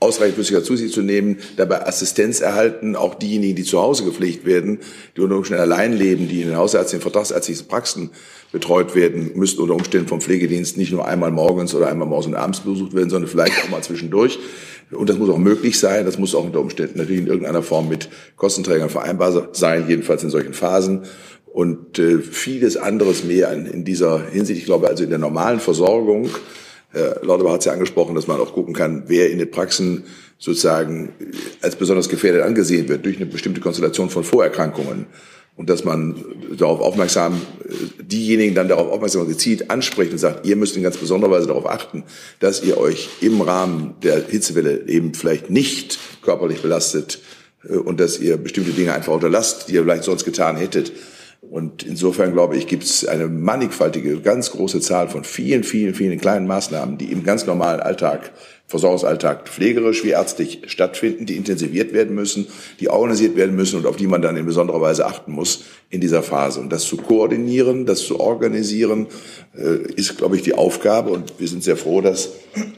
ausreichend 0.00 0.34
flüssiger 0.34 0.64
zu 0.64 0.74
sich 0.74 0.92
zu 0.92 1.00
nehmen, 1.00 1.38
dabei 1.56 1.86
Assistenz 1.86 2.40
erhalten, 2.40 2.96
auch 2.96 3.14
diejenigen, 3.14 3.54
die 3.54 3.62
zu 3.62 3.80
Hause 3.80 4.04
gepflegt 4.04 4.44
werden, 4.44 4.80
die 5.16 5.20
unter 5.20 5.36
Umständen 5.36 5.62
allein 5.62 5.92
leben, 5.96 6.26
die 6.26 6.42
in 6.42 6.48
den 6.48 6.56
hausärztlichen, 6.56 7.02
vertragsärztlichen 7.02 7.68
Praxen 7.68 8.10
betreut 8.50 8.96
werden, 8.96 9.30
müssten 9.36 9.60
unter 9.62 9.74
Umständen 9.74 10.08
vom 10.08 10.20
Pflegedienst 10.20 10.76
nicht 10.76 10.90
nur 10.90 11.06
einmal 11.06 11.30
morgens 11.30 11.72
oder 11.74 11.86
einmal 11.86 12.08
morgens 12.08 12.26
und 12.26 12.34
abends 12.34 12.60
besucht 12.60 12.94
werden, 12.94 13.10
sondern 13.10 13.30
vielleicht 13.30 13.62
auch 13.62 13.68
mal 13.68 13.82
zwischendurch. 13.82 14.40
Und 14.90 15.08
das 15.08 15.18
muss 15.18 15.30
auch 15.30 15.38
möglich 15.38 15.78
sein. 15.78 16.04
Das 16.04 16.18
muss 16.18 16.34
auch 16.34 16.44
unter 16.44 16.60
Umständen 16.60 16.98
natürlich 16.98 17.22
in 17.22 17.26
irgendeiner 17.26 17.62
Form 17.62 17.88
mit 17.88 18.08
Kostenträgern 18.36 18.88
vereinbar 18.88 19.48
sein, 19.52 19.86
jedenfalls 19.88 20.22
in 20.22 20.30
solchen 20.30 20.54
Phasen 20.54 21.02
und 21.46 21.98
äh, 21.98 22.18
vieles 22.18 22.76
anderes 22.76 23.24
mehr 23.24 23.52
in, 23.52 23.66
in, 23.66 23.84
dieser 23.84 24.28
Hinsicht. 24.28 24.60
Ich 24.60 24.66
glaube 24.66 24.88
also 24.88 25.02
in 25.02 25.10
der 25.10 25.18
normalen 25.18 25.58
Versorgung, 25.58 26.28
Herr 26.92 27.20
Lauterbach 27.22 27.54
hat 27.54 27.60
es 27.60 27.64
ja 27.64 27.72
angesprochen, 27.72 28.14
dass 28.14 28.26
man 28.26 28.40
auch 28.40 28.52
gucken 28.52 28.74
kann, 28.74 29.04
wer 29.06 29.30
in 29.30 29.38
den 29.38 29.50
Praxen 29.50 30.04
sozusagen 30.38 31.12
als 31.62 31.76
besonders 31.76 32.08
gefährdet 32.08 32.42
angesehen 32.42 32.88
wird 32.88 33.04
durch 33.04 33.16
eine 33.16 33.26
bestimmte 33.26 33.60
Konstellation 33.60 34.10
von 34.10 34.22
Vorerkrankungen 34.22 35.06
und 35.56 35.70
dass 35.70 35.84
man 35.84 36.22
darauf 36.56 36.80
aufmerksam, 36.80 37.40
äh, 37.64 38.02
diejenigen 38.02 38.54
dann 38.54 38.68
darauf 38.68 38.92
aufmerksam 38.92 39.26
gezielt 39.26 39.70
anspricht 39.70 40.12
und 40.12 40.18
sagt, 40.18 40.46
ihr 40.46 40.56
müsst 40.56 40.76
in 40.76 40.82
ganz 40.82 40.98
besonderer 40.98 41.32
Weise 41.32 41.46
darauf 41.48 41.66
achten, 41.66 42.04
dass 42.40 42.62
ihr 42.62 42.78
euch 42.78 43.08
im 43.20 43.40
Rahmen 43.40 43.94
der 44.02 44.26
Hitzewelle 44.26 44.86
eben 44.86 45.14
vielleicht 45.14 45.50
nicht 45.50 45.98
körperlich 46.22 46.60
belastet 46.60 47.20
äh, 47.68 47.76
und 47.76 48.00
dass 48.00 48.18
ihr 48.18 48.36
bestimmte 48.36 48.72
Dinge 48.72 48.94
einfach 48.94 49.12
unterlasst, 49.12 49.68
die 49.68 49.74
ihr 49.74 49.82
vielleicht 49.82 50.04
sonst 50.04 50.24
getan 50.24 50.56
hättet. 50.56 50.92
Und 51.40 51.84
insofern 51.84 52.32
glaube 52.32 52.56
ich, 52.56 52.66
gibt 52.66 52.82
es 52.82 53.06
eine 53.06 53.28
mannigfaltige, 53.28 54.20
ganz 54.20 54.50
große 54.50 54.80
Zahl 54.80 55.08
von 55.08 55.24
vielen, 55.24 55.64
vielen, 55.64 55.94
vielen 55.94 56.20
kleinen 56.20 56.46
Maßnahmen, 56.46 56.98
die 56.98 57.12
im 57.12 57.22
ganz 57.22 57.46
normalen 57.46 57.80
Alltag, 57.80 58.32
Versorgungsalltag 58.68 59.48
pflegerisch 59.48 60.02
wie 60.02 60.10
ärztlich 60.10 60.62
stattfinden, 60.66 61.24
die 61.24 61.36
intensiviert 61.36 61.92
werden 61.92 62.16
müssen, 62.16 62.48
die 62.80 62.88
organisiert 62.88 63.36
werden 63.36 63.54
müssen 63.54 63.78
und 63.78 63.86
auf 63.86 63.96
die 63.96 64.08
man 64.08 64.22
dann 64.22 64.36
in 64.36 64.44
besonderer 64.44 64.80
Weise 64.80 65.06
achten 65.06 65.30
muss 65.30 65.64
in 65.88 66.00
dieser 66.00 66.24
Phase. 66.24 66.58
Und 66.58 66.70
das 66.70 66.84
zu 66.84 66.96
koordinieren, 66.96 67.86
das 67.86 68.00
zu 68.00 68.18
organisieren, 68.18 69.06
äh, 69.56 69.92
ist, 69.94 70.18
glaube 70.18 70.34
ich, 70.34 70.42
die 70.42 70.54
Aufgabe. 70.54 71.10
Und 71.10 71.34
wir 71.38 71.46
sind 71.46 71.62
sehr 71.62 71.76
froh, 71.76 72.00
dass 72.00 72.30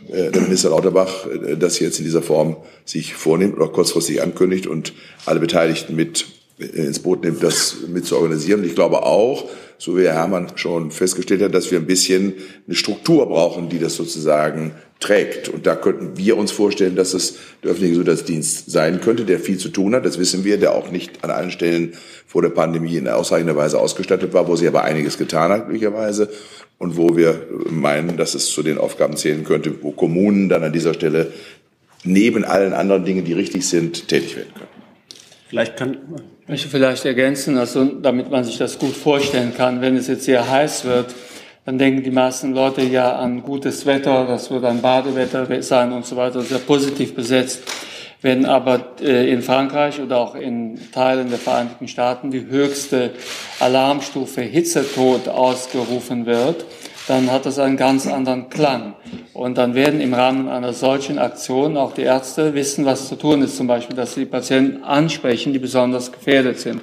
äh, 0.08 0.30
der 0.30 0.42
Minister 0.42 0.70
Lauterbach 0.70 1.26
äh, 1.26 1.56
das 1.56 1.78
jetzt 1.78 1.98
in 1.98 2.04
dieser 2.04 2.22
Form 2.22 2.56
sich 2.84 3.14
vornimmt 3.14 3.56
oder 3.56 3.68
kurzfristig 3.68 4.20
ankündigt 4.20 4.66
und 4.66 4.92
alle 5.24 5.40
Beteiligten 5.40 5.96
mit 5.96 6.26
ins 6.58 6.98
Boot 6.98 7.24
nimmt, 7.24 7.42
das 7.42 7.76
mit 7.86 8.04
zu 8.06 8.16
organisieren. 8.16 8.64
Ich 8.64 8.74
glaube 8.74 9.02
auch, 9.04 9.48
so 9.78 9.96
wie 9.96 10.02
Herr 10.02 10.14
Herrmann 10.14 10.48
schon 10.56 10.90
festgestellt 10.90 11.40
hat, 11.40 11.54
dass 11.54 11.70
wir 11.70 11.78
ein 11.78 11.86
bisschen 11.86 12.34
eine 12.66 12.74
Struktur 12.74 13.26
brauchen, 13.26 13.68
die 13.68 13.78
das 13.78 13.94
sozusagen 13.94 14.72
trägt. 14.98 15.48
Und 15.48 15.66
da 15.66 15.76
könnten 15.76 16.16
wir 16.16 16.36
uns 16.36 16.50
vorstellen, 16.50 16.96
dass 16.96 17.14
es 17.14 17.36
der 17.62 17.70
öffentliche 17.70 17.92
Gesundheitsdienst 17.92 18.70
sein 18.70 19.00
könnte, 19.00 19.24
der 19.24 19.38
viel 19.38 19.58
zu 19.58 19.68
tun 19.68 19.94
hat. 19.94 20.04
Das 20.04 20.18
wissen 20.18 20.44
wir, 20.44 20.58
der 20.58 20.74
auch 20.74 20.90
nicht 20.90 21.22
an 21.22 21.30
allen 21.30 21.52
Stellen 21.52 21.92
vor 22.26 22.42
der 22.42 22.48
Pandemie 22.48 22.96
in 22.96 23.06
ausreichender 23.06 23.54
Weise 23.54 23.78
ausgestattet 23.78 24.32
war, 24.34 24.48
wo 24.48 24.56
sie 24.56 24.66
aber 24.66 24.82
einiges 24.82 25.16
getan 25.16 25.52
hat, 25.52 25.68
glücklicherweise. 25.68 26.28
Und 26.78 26.96
wo 26.96 27.16
wir 27.16 27.46
meinen, 27.70 28.16
dass 28.16 28.34
es 28.34 28.46
zu 28.46 28.62
den 28.62 28.78
Aufgaben 28.78 29.16
zählen 29.16 29.44
könnte, 29.44 29.82
wo 29.82 29.92
Kommunen 29.92 30.48
dann 30.48 30.62
an 30.64 30.72
dieser 30.72 30.94
Stelle 30.94 31.32
neben 32.04 32.44
allen 32.44 32.72
anderen 32.72 33.04
Dingen, 33.04 33.24
die 33.24 33.32
richtig 33.32 33.66
sind, 33.66 34.08
tätig 34.08 34.36
werden 34.36 34.54
können. 34.54 34.68
Vielleicht 35.48 35.76
kann 35.76 35.96
ich 36.48 36.52
möchte 36.52 36.68
vielleicht 36.70 37.04
ergänzen, 37.04 37.58
also 37.58 37.84
damit 37.84 38.30
man 38.30 38.42
sich 38.42 38.56
das 38.56 38.78
gut 38.78 38.96
vorstellen 38.96 39.52
kann, 39.54 39.82
wenn 39.82 39.98
es 39.98 40.06
jetzt 40.06 40.24
sehr 40.24 40.50
heiß 40.50 40.86
wird, 40.86 41.14
dann 41.66 41.76
denken 41.76 42.02
die 42.02 42.10
meisten 42.10 42.54
Leute 42.54 42.80
ja 42.84 43.16
an 43.16 43.42
gutes 43.42 43.84
Wetter, 43.84 44.24
das 44.26 44.50
wird 44.50 44.64
ein 44.64 44.80
Badewetter 44.80 45.46
sein 45.62 45.92
und 45.92 46.06
so 46.06 46.16
weiter, 46.16 46.40
sehr 46.40 46.60
positiv 46.60 47.14
besetzt. 47.14 47.64
Wenn 48.22 48.46
aber 48.46 48.80
äh, 49.02 49.30
in 49.30 49.42
Frankreich 49.42 50.00
oder 50.00 50.16
auch 50.16 50.34
in 50.34 50.80
Teilen 50.90 51.28
der 51.28 51.38
Vereinigten 51.38 51.86
Staaten 51.86 52.30
die 52.30 52.46
höchste 52.46 53.10
Alarmstufe 53.60 54.40
Hitzetod 54.40 55.28
ausgerufen 55.28 56.24
wird, 56.24 56.64
dann 57.08 57.32
hat 57.32 57.46
das 57.46 57.58
einen 57.58 57.76
ganz 57.76 58.06
anderen 58.06 58.50
Klang. 58.50 58.94
Und 59.32 59.56
dann 59.56 59.74
werden 59.74 60.00
im 60.00 60.12
Rahmen 60.14 60.48
einer 60.48 60.72
solchen 60.72 61.18
Aktion 61.18 61.76
auch 61.76 61.94
die 61.94 62.02
Ärzte 62.02 62.54
wissen, 62.54 62.84
was 62.84 63.08
zu 63.08 63.16
tun 63.16 63.42
ist. 63.42 63.56
Zum 63.56 63.66
Beispiel, 63.66 63.96
dass 63.96 64.14
sie 64.14 64.26
Patienten 64.26 64.84
ansprechen, 64.84 65.52
die 65.52 65.58
besonders 65.58 66.12
gefährdet 66.12 66.58
sind. 66.60 66.82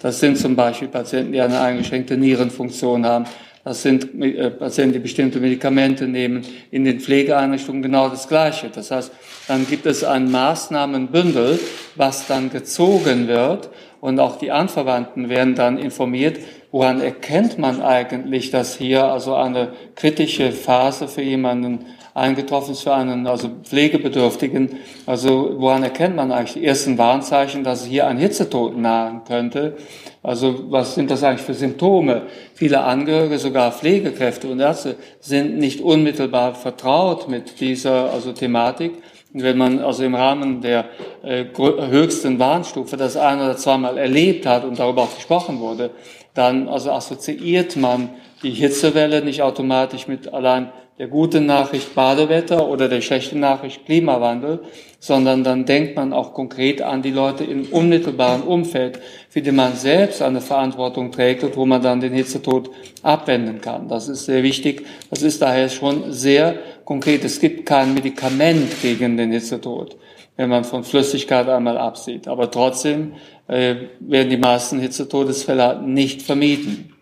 Das 0.00 0.20
sind 0.20 0.38
zum 0.38 0.54
Beispiel 0.54 0.88
Patienten, 0.88 1.32
die 1.32 1.40
eine 1.40 1.60
eingeschränkte 1.60 2.16
Nierenfunktion 2.16 3.04
haben. 3.04 3.24
Das 3.64 3.82
sind 3.82 4.20
äh, 4.22 4.50
Patienten, 4.50 4.92
die 4.92 4.98
bestimmte 4.98 5.40
Medikamente 5.40 6.06
nehmen. 6.06 6.44
In 6.70 6.84
den 6.84 7.00
Pflegeeinrichtungen 7.00 7.82
genau 7.82 8.10
das 8.10 8.28
Gleiche. 8.28 8.68
Das 8.72 8.90
heißt, 8.90 9.10
dann 9.48 9.66
gibt 9.66 9.86
es 9.86 10.04
ein 10.04 10.30
Maßnahmenbündel, 10.30 11.58
was 11.96 12.26
dann 12.26 12.50
gezogen 12.50 13.26
wird. 13.26 13.70
Und 14.00 14.20
auch 14.20 14.38
die 14.38 14.52
Anverwandten 14.52 15.30
werden 15.30 15.54
dann 15.54 15.78
informiert, 15.78 16.38
Woran 16.74 17.00
erkennt 17.00 17.56
man 17.56 17.80
eigentlich, 17.82 18.50
dass 18.50 18.76
hier 18.76 19.04
also 19.04 19.36
eine 19.36 19.74
kritische 19.94 20.50
Phase 20.50 21.06
für 21.06 21.22
jemanden 21.22 21.86
eingetroffen 22.14 22.72
ist, 22.72 22.80
für 22.80 22.92
einen 22.92 23.28
also 23.28 23.48
Pflegebedürftigen? 23.62 24.80
Also 25.06 25.54
woran 25.58 25.84
erkennt 25.84 26.16
man 26.16 26.32
eigentlich 26.32 26.54
die 26.54 26.66
ersten 26.66 26.98
Warnzeichen, 26.98 27.62
dass 27.62 27.84
hier 27.84 28.08
ein 28.08 28.18
Hitzetod 28.18 28.76
nahen 28.76 29.22
könnte? 29.22 29.76
Also 30.24 30.70
was 30.70 30.94
sind 30.94 31.10
das 31.10 31.22
eigentlich 31.22 31.42
für 31.42 31.52
Symptome? 31.52 32.22
Viele 32.54 32.80
Angehörige, 32.80 33.38
sogar 33.38 33.70
Pflegekräfte 33.70 34.48
und 34.48 34.58
Ärzte 34.58 34.96
sind 35.20 35.58
nicht 35.58 35.82
unmittelbar 35.82 36.54
vertraut 36.54 37.28
mit 37.28 37.60
dieser 37.60 38.10
also 38.10 38.32
Thematik. 38.32 38.92
wenn 39.34 39.58
man 39.58 39.80
also 39.80 40.02
im 40.02 40.14
Rahmen 40.14 40.62
der 40.62 40.86
äh, 41.22 41.44
höchsten 41.54 42.38
Warnstufe 42.38 42.96
das 42.96 43.18
ein 43.18 43.38
oder 43.38 43.58
zweimal 43.58 43.98
erlebt 43.98 44.46
hat 44.46 44.64
und 44.64 44.78
darüber 44.78 45.02
auch 45.02 45.14
gesprochen 45.14 45.60
wurde, 45.60 45.90
dann 46.32 46.68
also 46.68 46.90
assoziiert 46.92 47.76
man 47.76 48.08
die 48.42 48.52
Hitzewelle 48.52 49.22
nicht 49.22 49.42
automatisch 49.42 50.08
mit 50.08 50.32
allein 50.32 50.72
der 50.98 51.08
guten 51.08 51.46
Nachricht 51.46 51.94
Badewetter 51.94 52.68
oder 52.68 52.88
der 52.88 53.00
schlechten 53.00 53.40
Nachricht 53.40 53.84
Klimawandel, 53.84 54.60
sondern 55.00 55.42
dann 55.42 55.66
denkt 55.66 55.96
man 55.96 56.12
auch 56.12 56.32
konkret 56.34 56.82
an 56.82 57.02
die 57.02 57.10
Leute 57.10 57.42
im 57.42 57.66
unmittelbaren 57.66 58.42
Umfeld, 58.42 59.00
für 59.28 59.42
die 59.42 59.50
man 59.50 59.74
selbst 59.74 60.22
eine 60.22 60.40
Verantwortung 60.40 61.10
trägt 61.10 61.42
und 61.42 61.56
wo 61.56 61.66
man 61.66 61.82
dann 61.82 62.00
den 62.00 62.12
Hitzetod 62.12 62.70
abwenden 63.02 63.60
kann. 63.60 63.88
Das 63.88 64.08
ist 64.08 64.26
sehr 64.26 64.44
wichtig. 64.44 64.86
Das 65.10 65.22
ist 65.22 65.42
daher 65.42 65.68
schon 65.68 66.12
sehr 66.12 66.58
konkret. 66.84 67.24
Es 67.24 67.40
gibt 67.40 67.66
kein 67.66 67.92
Medikament 67.92 68.80
gegen 68.80 69.16
den 69.16 69.32
Hitzetod, 69.32 69.96
wenn 70.36 70.48
man 70.48 70.62
von 70.62 70.84
Flüssigkeit 70.84 71.48
einmal 71.48 71.76
absieht. 71.76 72.28
Aber 72.28 72.48
trotzdem 72.48 73.14
äh, 73.48 73.74
werden 73.98 74.30
die 74.30 74.36
meisten 74.36 74.78
Hitzetodesfälle 74.78 75.82
nicht 75.82 76.22
vermieden. 76.22 76.94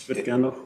Ich 0.00 0.08
würde 0.08 0.22
gerne 0.22 0.42
noch 0.44 0.63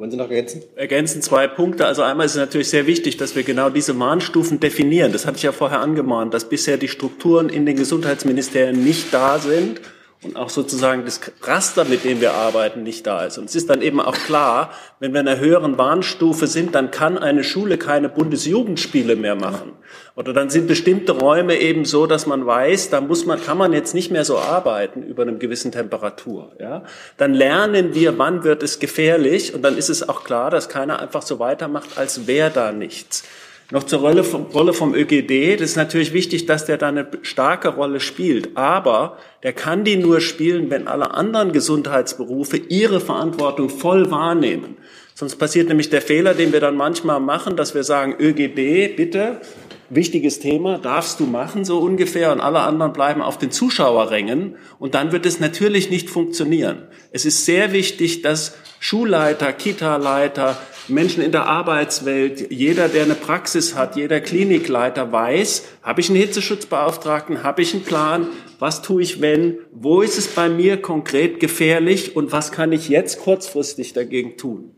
wollen 0.00 0.10
Sie 0.10 0.16
noch 0.16 0.30
ergänzen? 0.30 0.62
Ergänzen 0.76 1.20
zwei 1.20 1.46
Punkte. 1.46 1.84
Also 1.86 2.02
einmal 2.02 2.24
ist 2.24 2.32
es 2.32 2.38
natürlich 2.38 2.70
sehr 2.70 2.86
wichtig, 2.86 3.18
dass 3.18 3.36
wir 3.36 3.42
genau 3.42 3.68
diese 3.68 3.92
Mahnstufen 3.92 4.58
definieren. 4.58 5.12
Das 5.12 5.26
hatte 5.26 5.36
ich 5.36 5.42
ja 5.42 5.52
vorher 5.52 5.80
angemahnt, 5.80 6.32
dass 6.32 6.48
bisher 6.48 6.78
die 6.78 6.88
Strukturen 6.88 7.50
in 7.50 7.66
den 7.66 7.76
Gesundheitsministerien 7.76 8.82
nicht 8.82 9.12
da 9.12 9.38
sind 9.38 9.80
und 10.22 10.36
auch 10.36 10.50
sozusagen 10.50 11.06
das 11.06 11.20
Raster, 11.42 11.86
mit 11.86 12.04
dem 12.04 12.20
wir 12.20 12.34
arbeiten, 12.34 12.82
nicht 12.82 13.06
da 13.06 13.24
ist. 13.24 13.38
Und 13.38 13.46
es 13.46 13.54
ist 13.54 13.70
dann 13.70 13.80
eben 13.80 14.00
auch 14.00 14.14
klar, 14.14 14.70
wenn 14.98 15.14
wir 15.14 15.20
in 15.20 15.28
einer 15.28 15.40
höheren 15.40 15.78
Warnstufe 15.78 16.46
sind, 16.46 16.74
dann 16.74 16.90
kann 16.90 17.16
eine 17.16 17.42
Schule 17.42 17.78
keine 17.78 18.10
Bundesjugendspiele 18.10 19.16
mehr 19.16 19.34
machen. 19.34 19.72
Oder 20.16 20.34
dann 20.34 20.50
sind 20.50 20.66
bestimmte 20.66 21.12
Räume 21.12 21.56
eben 21.58 21.86
so, 21.86 22.06
dass 22.06 22.26
man 22.26 22.44
weiß, 22.44 22.90
da 22.90 23.00
muss 23.00 23.24
man, 23.24 23.42
kann 23.42 23.56
man 23.56 23.72
jetzt 23.72 23.94
nicht 23.94 24.10
mehr 24.10 24.26
so 24.26 24.38
arbeiten 24.38 25.02
über 25.02 25.22
einem 25.22 25.38
gewissen 25.38 25.72
Temperatur. 25.72 26.52
Ja? 26.60 26.84
Dann 27.16 27.32
lernen 27.32 27.94
wir, 27.94 28.18
wann 28.18 28.44
wird 28.44 28.62
es 28.62 28.78
gefährlich 28.78 29.54
und 29.54 29.62
dann 29.62 29.78
ist 29.78 29.88
es 29.88 30.06
auch 30.06 30.24
klar, 30.24 30.50
dass 30.50 30.68
keiner 30.68 30.98
einfach 30.98 31.22
so 31.22 31.38
weitermacht, 31.38 31.96
als 31.96 32.26
wäre 32.26 32.50
da 32.50 32.72
nichts. 32.72 33.24
Noch 33.72 33.84
zur 33.84 34.00
Rolle 34.00 34.24
vom, 34.24 34.46
Rolle 34.46 34.72
vom 34.72 34.94
ÖGD. 34.94 35.60
Das 35.60 35.70
ist 35.70 35.76
natürlich 35.76 36.12
wichtig, 36.12 36.46
dass 36.46 36.64
der 36.64 36.76
da 36.76 36.88
eine 36.88 37.06
starke 37.22 37.68
Rolle 37.68 38.00
spielt. 38.00 38.56
Aber 38.56 39.16
der 39.44 39.52
kann 39.52 39.84
die 39.84 39.96
nur 39.96 40.20
spielen, 40.20 40.70
wenn 40.70 40.88
alle 40.88 41.12
anderen 41.14 41.52
Gesundheitsberufe 41.52 42.56
ihre 42.56 43.00
Verantwortung 43.00 43.68
voll 43.68 44.10
wahrnehmen. 44.10 44.76
Sonst 45.14 45.36
passiert 45.36 45.68
nämlich 45.68 45.90
der 45.90 46.02
Fehler, 46.02 46.34
den 46.34 46.52
wir 46.52 46.60
dann 46.60 46.76
manchmal 46.76 47.20
machen, 47.20 47.54
dass 47.54 47.74
wir 47.74 47.84
sagen, 47.84 48.16
ÖGB, 48.18 48.96
bitte, 48.96 49.40
wichtiges 49.88 50.40
Thema, 50.40 50.78
darfst 50.78 51.20
du 51.20 51.26
machen, 51.26 51.64
so 51.64 51.78
ungefähr, 51.78 52.32
und 52.32 52.40
alle 52.40 52.60
anderen 52.60 52.92
bleiben 52.92 53.22
auf 53.22 53.38
den 53.38 53.50
Zuschauerrängen. 53.50 54.56
Und 54.78 54.94
dann 54.94 55.12
wird 55.12 55.26
es 55.26 55.38
natürlich 55.38 55.90
nicht 55.90 56.10
funktionieren. 56.10 56.88
Es 57.12 57.24
ist 57.24 57.44
sehr 57.44 57.72
wichtig, 57.72 58.22
dass 58.22 58.56
Schulleiter, 58.80 59.52
Kita-Leiter, 59.52 60.56
Menschen 60.90 61.22
in 61.22 61.32
der 61.32 61.46
Arbeitswelt, 61.46 62.50
jeder, 62.50 62.88
der 62.88 63.04
eine 63.04 63.14
Praxis 63.14 63.74
hat, 63.74 63.96
jeder 63.96 64.20
Klinikleiter 64.20 65.10
weiß, 65.10 65.64
habe 65.82 66.00
ich 66.00 66.08
einen 66.08 66.18
Hitzeschutzbeauftragten, 66.18 67.42
habe 67.42 67.62
ich 67.62 67.74
einen 67.74 67.84
Plan, 67.84 68.28
was 68.58 68.82
tue 68.82 69.02
ich 69.02 69.20
wenn, 69.20 69.58
wo 69.72 70.02
ist 70.02 70.18
es 70.18 70.28
bei 70.28 70.48
mir 70.48 70.80
konkret 70.80 71.40
gefährlich 71.40 72.16
und 72.16 72.32
was 72.32 72.52
kann 72.52 72.72
ich 72.72 72.88
jetzt 72.88 73.20
kurzfristig 73.20 73.92
dagegen 73.92 74.36
tun. 74.36 74.74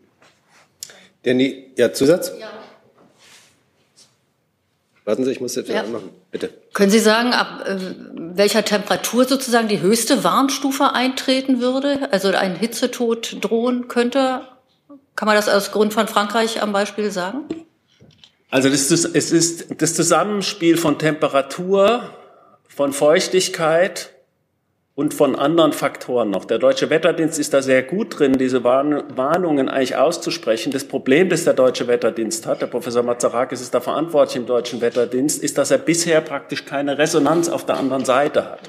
Der, 1.25 1.35
ja, 1.77 1.93
Zusatz? 1.93 2.33
Ja. 2.39 2.51
Warten 5.05 5.25
Sie, 5.25 5.33
ich 5.33 5.41
muss 5.41 5.57
jetzt 5.57 5.69
ja. 5.69 5.83
machen. 5.83 6.11
Bitte. 6.31 6.51
Können 6.73 6.91
Sie 6.91 7.01
sagen, 7.01 7.33
ab 7.33 7.65
äh, 7.67 7.77
welcher 8.17 8.65
Temperatur 8.65 9.25
sozusagen 9.25 9.69
die 9.69 9.81
höchste 9.81 10.23
Warnstufe 10.23 10.93
eintreten 10.93 11.61
würde? 11.61 12.13
Also 12.13 12.29
ein 12.29 12.55
Hitzetod 12.55 13.39
drohen 13.41 13.89
könnte? 13.89 14.43
Kann 15.23 15.29
man 15.29 15.37
das 15.37 15.49
aus 15.49 15.71
Grund 15.71 15.95
von 15.95 16.09
Frankreich 16.09 16.61
am 16.61 16.73
Beispiel 16.73 17.13
sagen? 17.13 17.45
Also 18.51 18.69
das 18.69 18.91
es 18.91 19.31
ist 19.31 19.81
das 19.81 19.95
Zusammenspiel 19.95 20.77
von 20.77 20.99
Temperatur, 20.99 22.11
von 22.67 22.93
Feuchtigkeit 22.93 24.11
und 24.97 25.15
von 25.15 25.37
anderen 25.37 25.73
Faktoren 25.73 26.31
noch. 26.31 26.45
Der 26.45 26.59
Deutsche 26.59 26.91
Wetterdienst 26.91 27.39
ist 27.39 27.55
da 27.55 27.63
sehr 27.63 27.85
gut 27.85 28.19
drin, 28.19 28.33
diese 28.33 28.65
Warnungen 28.65 29.69
eigentlich 29.69 29.95
auszusprechen. 29.95 30.73
Das 30.73 30.89
Problem, 30.89 31.29
das 31.29 31.45
der 31.45 31.55
Deutsche 31.55 31.87
Wetterdienst 31.87 32.45
hat, 32.47 32.61
der 32.61 32.67
Professor 32.67 33.05
Mazarakis 33.05 33.61
ist 33.61 33.73
da 33.73 33.81
verantwortlich 33.81 34.35
im 34.35 34.47
Deutschen 34.47 34.81
Wetterdienst, 34.81 35.41
ist, 35.41 35.57
dass 35.57 35.71
er 35.71 35.79
bisher 35.79 36.21
praktisch 36.21 36.65
keine 36.65 36.99
Resonanz 36.99 37.49
auf 37.49 37.65
der 37.65 37.77
anderen 37.77 38.05
Seite 38.05 38.45
hat. 38.45 38.61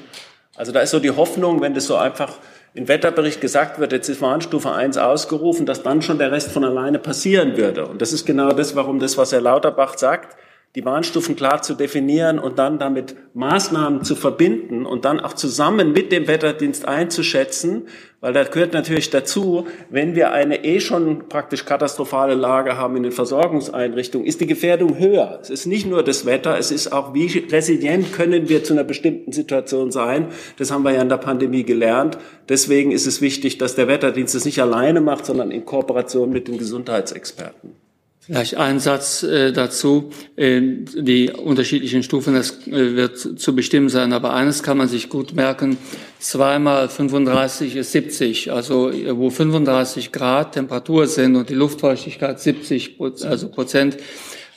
Also 0.54 0.70
da 0.70 0.82
ist 0.82 0.92
so 0.92 1.00
die 1.00 1.10
Hoffnung, 1.10 1.62
wenn 1.62 1.74
das 1.74 1.86
so 1.86 1.96
einfach 1.96 2.34
im 2.74 2.88
Wetterbericht 2.88 3.40
gesagt 3.40 3.78
wird, 3.78 3.92
jetzt 3.92 4.08
ist 4.08 4.20
Warnstufe 4.20 4.72
1 4.72 4.98
ausgerufen, 4.98 5.64
dass 5.64 5.84
dann 5.84 6.02
schon 6.02 6.18
der 6.18 6.32
Rest 6.32 6.50
von 6.50 6.64
alleine 6.64 6.98
passieren 6.98 7.56
würde. 7.56 7.86
Und 7.86 8.02
das 8.02 8.12
ist 8.12 8.26
genau 8.26 8.50
das, 8.50 8.74
warum 8.74 8.98
das, 8.98 9.16
was 9.16 9.30
Herr 9.32 9.40
Lauterbach 9.40 9.96
sagt, 9.96 10.36
die 10.74 10.84
Warnstufen 10.84 11.36
klar 11.36 11.62
zu 11.62 11.74
definieren 11.74 12.40
und 12.40 12.58
dann 12.58 12.80
damit 12.80 13.14
Maßnahmen 13.34 14.02
zu 14.02 14.16
verbinden 14.16 14.86
und 14.86 15.04
dann 15.04 15.20
auch 15.20 15.34
zusammen 15.34 15.92
mit 15.92 16.10
dem 16.10 16.26
Wetterdienst 16.26 16.88
einzuschätzen, 16.88 17.86
weil 18.20 18.32
das 18.32 18.50
gehört 18.50 18.72
natürlich 18.72 19.10
dazu, 19.10 19.68
wenn 19.88 20.16
wir 20.16 20.32
eine 20.32 20.64
eh 20.64 20.80
schon 20.80 21.28
praktisch 21.28 21.64
katastrophale 21.64 22.34
Lage 22.34 22.76
haben 22.76 22.96
in 22.96 23.04
den 23.04 23.12
Versorgungseinrichtungen, 23.12 24.26
ist 24.26 24.40
die 24.40 24.48
Gefährdung 24.48 24.98
höher. 24.98 25.38
Es 25.40 25.50
ist 25.50 25.66
nicht 25.66 25.86
nur 25.86 26.02
das 26.02 26.26
Wetter, 26.26 26.58
es 26.58 26.72
ist 26.72 26.92
auch, 26.92 27.14
wie 27.14 27.26
resilient 27.50 28.12
können 28.12 28.48
wir 28.48 28.64
zu 28.64 28.72
einer 28.72 28.82
bestimmten 28.82 29.30
Situation 29.30 29.92
sein. 29.92 30.28
Das 30.56 30.72
haben 30.72 30.82
wir 30.82 30.92
ja 30.92 31.02
in 31.02 31.08
der 31.08 31.18
Pandemie 31.18 31.62
gelernt. 31.62 32.18
Deswegen 32.48 32.90
ist 32.90 33.06
es 33.06 33.20
wichtig, 33.20 33.58
dass 33.58 33.76
der 33.76 33.86
Wetterdienst 33.86 34.34
es 34.34 34.44
nicht 34.44 34.60
alleine 34.60 35.00
macht, 35.00 35.24
sondern 35.26 35.52
in 35.52 35.64
Kooperation 35.64 36.30
mit 36.30 36.48
den 36.48 36.58
Gesundheitsexperten. 36.58 37.83
Vielleicht 38.26 38.56
ein 38.56 38.80
Satz 38.80 39.22
äh, 39.22 39.52
dazu. 39.52 40.10
Äh, 40.36 40.60
die 40.94 41.30
unterschiedlichen 41.30 42.02
Stufen, 42.02 42.32
das 42.34 42.66
äh, 42.66 42.96
wird 42.96 43.18
zu 43.18 43.54
bestimmen 43.54 43.90
sein. 43.90 44.14
Aber 44.14 44.32
eines 44.32 44.62
kann 44.62 44.78
man 44.78 44.88
sich 44.88 45.10
gut 45.10 45.34
merken. 45.34 45.76
Zweimal 46.20 46.88
35 46.88 47.76
ist 47.76 47.92
70. 47.92 48.50
Also 48.50 48.90
äh, 48.90 49.14
wo 49.14 49.28
35 49.28 50.10
Grad 50.10 50.52
Temperatur 50.52 51.06
sind 51.06 51.36
und 51.36 51.50
die 51.50 51.54
Luftfeuchtigkeit 51.54 52.40
70 52.40 52.98
also 52.98 53.48
Prozent 53.50 53.98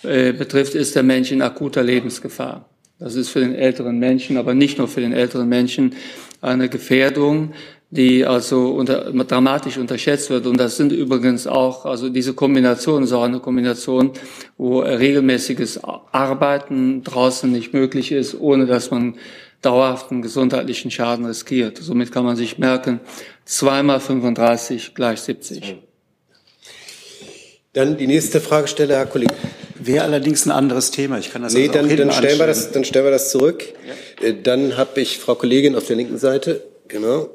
äh, 0.04 0.32
betrifft, 0.32 0.74
ist 0.74 0.96
der 0.96 1.04
Mensch 1.04 1.34
in 1.34 1.42
akuter 1.42 1.84
Lebensgefahr. 1.84 2.70
Das 3.00 3.16
ist 3.16 3.30
für 3.30 3.42
den 3.42 3.54
älteren 3.54 4.00
Menschen, 4.00 4.38
aber 4.38 4.54
nicht 4.54 4.78
nur 4.78 4.88
für 4.88 5.02
den 5.02 5.12
älteren 5.12 5.50
Menschen 5.50 5.94
eine 6.42 6.70
Gefährdung 6.70 7.54
die 7.90 8.26
also 8.26 8.72
unter, 8.72 9.12
dramatisch 9.12 9.78
unterschätzt 9.78 10.30
wird. 10.30 10.46
Und 10.46 10.58
das 10.60 10.76
sind 10.78 10.92
übrigens 10.92 11.48
auch, 11.48 11.86
also 11.86 12.10
diese 12.10 12.34
Kombination 12.34 13.04
ist 13.04 13.14
auch 13.14 13.24
eine 13.24 13.40
Kombination, 13.40 14.12
wo 14.58 14.80
regelmäßiges 14.80 15.84
Arbeiten 15.84 17.04
draußen 17.04 17.52
nicht 17.52 17.74
möglich 17.74 18.12
ist, 18.12 18.40
ohne 18.40 18.66
dass 18.66 18.92
man 18.92 19.16
dauerhaften 19.62 20.22
gesundheitlichen 20.22 20.92
Schaden 20.92 21.26
riskiert. 21.26 21.78
Somit 21.78 22.12
kann 22.12 22.26
man 22.26 22.36
sich 22.36 22.58
merken, 22.58 23.00
zweimal 23.46 24.00
35 24.00 24.94
gleich 24.94 25.22
70. 25.22 25.78
Dann 27.74 27.98
die 27.98 28.08
nächste 28.08 28.42
Fragestelle, 28.42 28.96
Herr 28.96 29.06
Kollege. 29.06 29.34
Wäre 29.80 30.04
allerdings 30.04 30.46
ein 30.46 30.52
anderes 30.52 30.92
Thema. 30.92 31.20
Ich 31.20 31.32
kann 31.32 31.44
das 31.44 31.54
nee, 31.54 31.70
also 31.70 31.80
dann, 31.80 31.96
dann, 31.96 32.12
stellen 32.12 32.40
wir 32.40 32.48
das, 32.48 32.72
dann 32.72 32.84
stellen 32.84 33.06
wir 33.06 33.12
das 33.12 33.32
zurück. 33.32 33.64
Ja. 34.22 34.28
Äh, 34.28 34.42
dann 34.42 34.76
habe 34.78 35.00
ich 35.00 35.20
Frau 35.20 35.36
Kollegin 35.36 35.76
auf 35.76 35.86
der 35.86 35.96
linken 35.96 36.18
Seite. 36.18 36.64
Genau. 36.88 37.30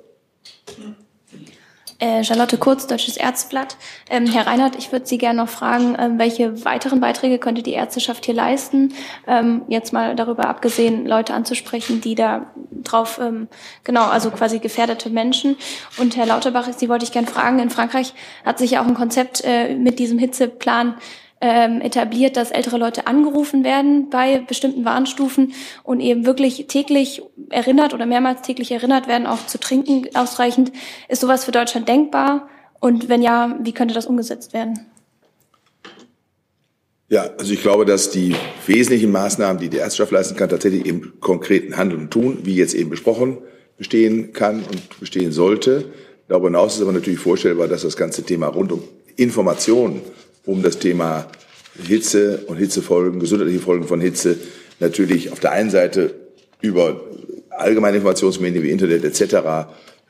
Äh, 2.02 2.24
Charlotte 2.24 2.58
Kurz, 2.58 2.88
Deutsches 2.88 3.16
Ärzteblatt. 3.16 3.76
Ähm, 4.10 4.26
Herr 4.26 4.48
Reinhardt, 4.48 4.74
ich 4.74 4.90
würde 4.90 5.06
Sie 5.06 5.18
gerne 5.18 5.40
noch 5.40 5.48
fragen, 5.48 5.96
ähm, 6.00 6.18
welche 6.18 6.64
weiteren 6.64 6.98
Beiträge 6.98 7.38
könnte 7.38 7.62
die 7.62 7.74
Ärzteschaft 7.74 8.24
hier 8.24 8.34
leisten? 8.34 8.92
Ähm, 9.28 9.62
jetzt 9.68 9.92
mal 9.92 10.16
darüber 10.16 10.48
abgesehen, 10.48 11.06
Leute 11.06 11.32
anzusprechen, 11.32 12.00
die 12.00 12.16
da 12.16 12.50
drauf, 12.82 13.20
ähm, 13.22 13.46
genau, 13.84 14.06
also 14.06 14.32
quasi 14.32 14.58
gefährdete 14.58 15.10
Menschen. 15.10 15.56
Und 15.96 16.16
Herr 16.16 16.26
Lauterbach, 16.26 16.68
Sie 16.76 16.88
wollte 16.88 17.04
ich 17.04 17.12
gerne 17.12 17.28
fragen, 17.28 17.60
in 17.60 17.70
Frankreich 17.70 18.14
hat 18.44 18.58
sich 18.58 18.72
ja 18.72 18.82
auch 18.82 18.86
ein 18.88 18.94
Konzept 18.94 19.44
äh, 19.44 19.76
mit 19.76 20.00
diesem 20.00 20.18
Hitzeplan 20.18 20.96
ähm, 21.42 21.80
etabliert, 21.80 22.36
dass 22.36 22.52
ältere 22.52 22.78
Leute 22.78 23.08
angerufen 23.08 23.64
werden 23.64 24.08
bei 24.10 24.38
bestimmten 24.38 24.84
Warnstufen 24.84 25.52
und 25.82 25.98
eben 25.98 26.24
wirklich 26.24 26.66
täglich 26.68 27.20
erinnert 27.50 27.92
oder 27.92 28.06
mehrmals 28.06 28.42
täglich 28.42 28.70
erinnert 28.70 29.08
werden, 29.08 29.26
auch 29.26 29.44
zu 29.46 29.58
trinken 29.58 30.06
ausreichend. 30.14 30.72
Ist 31.08 31.20
sowas 31.20 31.44
für 31.44 31.50
Deutschland 31.50 31.88
denkbar? 31.88 32.48
Und 32.78 33.08
wenn 33.08 33.22
ja, 33.22 33.58
wie 33.60 33.72
könnte 33.72 33.92
das 33.92 34.06
umgesetzt 34.06 34.54
werden? 34.54 34.86
Ja, 37.08 37.28
also 37.38 37.52
ich 37.52 37.60
glaube, 37.60 37.84
dass 37.84 38.10
die 38.10 38.36
wesentlichen 38.66 39.10
Maßnahmen, 39.10 39.60
die 39.60 39.68
die 39.68 39.78
Ärzteschaft 39.78 40.12
leisten 40.12 40.36
kann, 40.36 40.48
tatsächlich 40.48 40.86
im 40.86 41.20
konkreten 41.20 41.76
Handeln 41.76 42.02
und 42.02 42.10
Tun, 42.12 42.38
wie 42.44 42.54
jetzt 42.54 42.72
eben 42.72 42.88
besprochen, 42.88 43.38
bestehen 43.76 44.32
kann 44.32 44.62
und 44.62 45.00
bestehen 45.00 45.32
sollte. 45.32 45.86
Darüber 46.28 46.46
hinaus 46.46 46.76
ist 46.76 46.82
aber 46.82 46.92
natürlich 46.92 47.18
vorstellbar, 47.18 47.66
dass 47.66 47.82
das 47.82 47.96
ganze 47.96 48.22
Thema 48.22 48.46
rund 48.46 48.70
um 48.70 48.84
Informationen 49.16 50.02
um 50.44 50.62
das 50.62 50.78
Thema 50.78 51.28
Hitze 51.82 52.44
und 52.46 52.56
Hitzefolgen, 52.56 53.20
gesundheitliche 53.20 53.60
Folgen 53.60 53.86
von 53.86 54.00
Hitze 54.00 54.36
natürlich 54.80 55.32
auf 55.32 55.40
der 55.40 55.52
einen 55.52 55.70
Seite 55.70 56.14
über 56.60 57.00
allgemeine 57.50 57.96
Informationsmedien 57.98 58.62
wie 58.62 58.70
Internet 58.70 59.04
etc. 59.04 59.22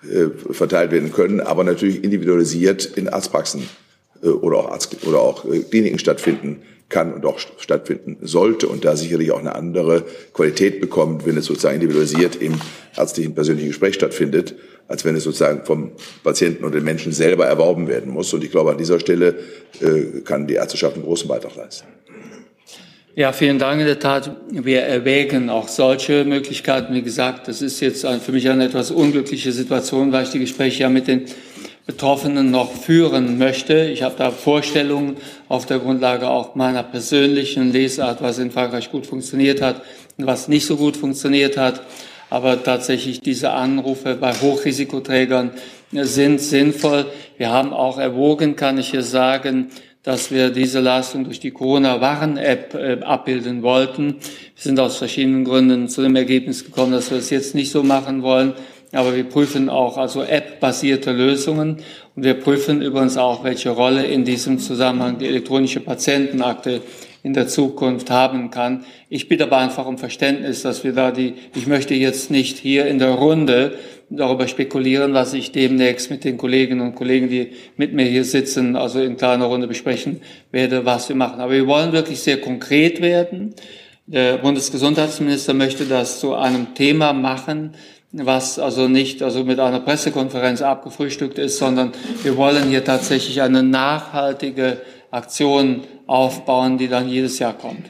Äh, 0.02 0.52
verteilt 0.52 0.90
werden 0.90 1.12
können, 1.12 1.40
aber 1.40 1.62
natürlich 1.64 2.02
individualisiert 2.02 2.84
in 2.84 3.08
Arztpraxen 3.08 3.68
oder 4.28 4.58
auch 4.58 4.70
Arzt 4.70 4.96
oder 5.06 5.20
auch 5.20 5.44
äh, 5.44 5.60
Kliniken 5.60 5.98
stattfinden 5.98 6.62
kann 6.88 7.12
und 7.14 7.24
auch 7.24 7.38
stattfinden 7.58 8.18
sollte 8.20 8.68
und 8.68 8.84
da 8.84 8.96
sicherlich 8.96 9.32
auch 9.32 9.38
eine 9.38 9.54
andere 9.54 10.04
Qualität 10.34 10.80
bekommt, 10.80 11.26
wenn 11.26 11.36
es 11.38 11.46
sozusagen 11.46 11.76
individualisiert 11.76 12.36
im 12.36 12.60
ärztlichen 12.96 13.34
persönlichen 13.34 13.68
Gespräch 13.68 13.94
stattfindet, 13.94 14.54
als 14.88 15.04
wenn 15.04 15.16
es 15.16 15.24
sozusagen 15.24 15.64
vom 15.64 15.92
Patienten 16.22 16.64
und 16.64 16.74
den 16.74 16.84
Menschen 16.84 17.12
selber 17.12 17.46
erworben 17.46 17.88
werden 17.88 18.12
muss. 18.12 18.32
Und 18.34 18.44
ich 18.44 18.50
glaube, 18.50 18.72
an 18.72 18.78
dieser 18.78 19.00
Stelle 19.00 19.36
äh, 19.80 20.20
kann 20.20 20.46
die 20.46 20.54
Ärzteschaft 20.54 20.96
einen 20.96 21.04
großen 21.04 21.26
Beitrag 21.26 21.56
leisten. 21.56 21.86
Ja, 23.14 23.32
vielen 23.32 23.58
Dank. 23.58 23.78
In 23.78 23.86
der 23.86 23.98
Tat, 23.98 24.34
wir 24.50 24.82
erwägen 24.82 25.50
auch 25.50 25.68
solche 25.68 26.24
Möglichkeiten. 26.24 26.94
Wie 26.94 27.02
gesagt, 27.02 27.46
das 27.46 27.60
ist 27.60 27.80
jetzt 27.80 28.06
für 28.06 28.32
mich 28.32 28.48
eine 28.48 28.64
etwas 28.64 28.90
unglückliche 28.90 29.52
Situation, 29.52 30.12
weil 30.12 30.24
ich 30.24 30.30
die 30.30 30.38
Gespräche 30.38 30.84
ja 30.84 30.88
mit 30.88 31.08
den 31.08 31.26
Betroffenen 31.86 32.50
noch 32.50 32.72
führen 32.72 33.38
möchte. 33.38 33.86
Ich 33.86 34.02
habe 34.02 34.14
da 34.16 34.30
Vorstellungen 34.30 35.16
auf 35.48 35.66
der 35.66 35.80
Grundlage 35.80 36.28
auch 36.28 36.54
meiner 36.54 36.84
persönlichen 36.84 37.72
Lesart, 37.72 38.22
was 38.22 38.38
in 38.38 38.52
Frankreich 38.52 38.90
gut 38.90 39.06
funktioniert 39.06 39.60
hat 39.60 39.82
und 40.16 40.26
was 40.26 40.46
nicht 40.46 40.64
so 40.64 40.76
gut 40.76 40.96
funktioniert 40.96 41.56
hat. 41.56 41.82
Aber 42.30 42.62
tatsächlich 42.62 43.20
diese 43.20 43.50
Anrufe 43.50 44.14
bei 44.14 44.32
Hochrisikoträgern 44.32 45.50
sind 45.90 46.40
sinnvoll. 46.40 47.06
Wir 47.36 47.50
haben 47.50 47.72
auch 47.72 47.98
erwogen, 47.98 48.56
kann 48.56 48.78
ich 48.78 48.90
hier 48.90 49.02
sagen, 49.02 49.70
dass 50.02 50.30
wir 50.30 50.50
diese 50.50 50.80
Leistung 50.80 51.24
durch 51.24 51.40
die 51.40 51.50
Corona-Warn-App 51.52 52.74
äh, 52.74 53.02
abbilden 53.02 53.62
wollten. 53.62 54.16
Wir 54.54 54.62
sind 54.62 54.80
aus 54.80 54.96
verschiedenen 54.96 55.44
Gründen 55.44 55.88
zu 55.88 56.02
dem 56.02 56.16
Ergebnis 56.16 56.64
gekommen, 56.64 56.92
dass 56.92 57.10
wir 57.10 57.18
es 57.18 57.30
jetzt 57.30 57.54
nicht 57.54 57.70
so 57.70 57.82
machen 57.82 58.22
wollen. 58.22 58.54
Aber 58.92 59.16
wir 59.16 59.24
prüfen 59.24 59.70
auch 59.70 59.96
also 59.96 60.22
App-basierte 60.22 61.12
Lösungen 61.12 61.78
und 62.14 62.24
wir 62.24 62.34
prüfen 62.34 62.82
übrigens 62.82 63.16
auch, 63.16 63.42
welche 63.42 63.70
Rolle 63.70 64.04
in 64.04 64.24
diesem 64.24 64.58
Zusammenhang 64.58 65.18
die 65.18 65.26
elektronische 65.26 65.80
Patientenakte 65.80 66.82
in 67.22 67.34
der 67.34 67.46
Zukunft 67.48 68.10
haben 68.10 68.50
kann. 68.50 68.84
Ich 69.08 69.28
bitte 69.28 69.44
aber 69.44 69.58
einfach 69.58 69.86
um 69.86 69.96
Verständnis, 69.96 70.62
dass 70.62 70.84
wir 70.84 70.92
da 70.92 71.10
die, 71.10 71.34
ich 71.54 71.66
möchte 71.66 71.94
jetzt 71.94 72.30
nicht 72.30 72.58
hier 72.58 72.86
in 72.86 72.98
der 72.98 73.10
Runde 73.10 73.78
darüber 74.10 74.46
spekulieren, 74.46 75.14
was 75.14 75.32
ich 75.32 75.52
demnächst 75.52 76.10
mit 76.10 76.24
den 76.24 76.36
Kolleginnen 76.36 76.80
und 76.80 76.94
Kollegen, 76.94 77.28
die 77.28 77.52
mit 77.76 77.94
mir 77.94 78.04
hier 78.04 78.24
sitzen, 78.24 78.76
also 78.76 79.00
in 79.00 79.16
kleiner 79.16 79.46
Runde 79.46 79.68
besprechen 79.68 80.20
werde, 80.50 80.84
was 80.84 81.08
wir 81.08 81.16
machen. 81.16 81.40
Aber 81.40 81.52
wir 81.52 81.66
wollen 81.66 81.92
wirklich 81.92 82.20
sehr 82.20 82.40
konkret 82.40 83.00
werden. 83.00 83.54
Der 84.06 84.38
Bundesgesundheitsminister 84.38 85.54
möchte 85.54 85.84
das 85.86 86.20
zu 86.20 86.34
einem 86.34 86.74
Thema 86.74 87.12
machen, 87.12 87.74
was 88.12 88.58
also 88.58 88.88
nicht 88.88 89.22
also 89.22 89.44
mit 89.44 89.58
einer 89.58 89.80
Pressekonferenz 89.80 90.62
abgefrühstückt 90.62 91.38
ist, 91.38 91.58
sondern 91.58 91.92
wir 92.22 92.36
wollen 92.36 92.68
hier 92.68 92.84
tatsächlich 92.84 93.40
eine 93.40 93.62
nachhaltige 93.62 94.82
Aktion 95.10 95.84
aufbauen, 96.06 96.78
die 96.78 96.88
dann 96.88 97.08
jedes 97.08 97.38
Jahr 97.38 97.54
kommt. 97.54 97.86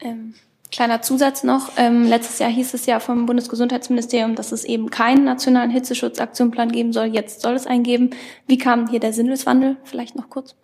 Ähm, 0.00 0.34
kleiner 0.72 1.02
Zusatz 1.02 1.44
noch. 1.44 1.72
Ähm, 1.76 2.04
letztes 2.04 2.38
Jahr 2.38 2.50
hieß 2.50 2.74
es 2.74 2.86
ja 2.86 2.98
vom 2.98 3.26
Bundesgesundheitsministerium, 3.26 4.34
dass 4.34 4.52
es 4.52 4.64
eben 4.64 4.90
keinen 4.90 5.24
nationalen 5.24 5.70
Hitzeschutzaktionsplan 5.70 6.72
geben 6.72 6.92
soll. 6.92 7.06
Jetzt 7.06 7.42
soll 7.42 7.54
es 7.54 7.66
einen 7.66 7.84
geben. 7.84 8.10
Wie 8.46 8.58
kam 8.58 8.88
hier 8.88 9.00
der 9.00 9.12
Sinneswandel? 9.12 9.76
Vielleicht 9.84 10.16
noch 10.16 10.30
kurz. 10.30 10.54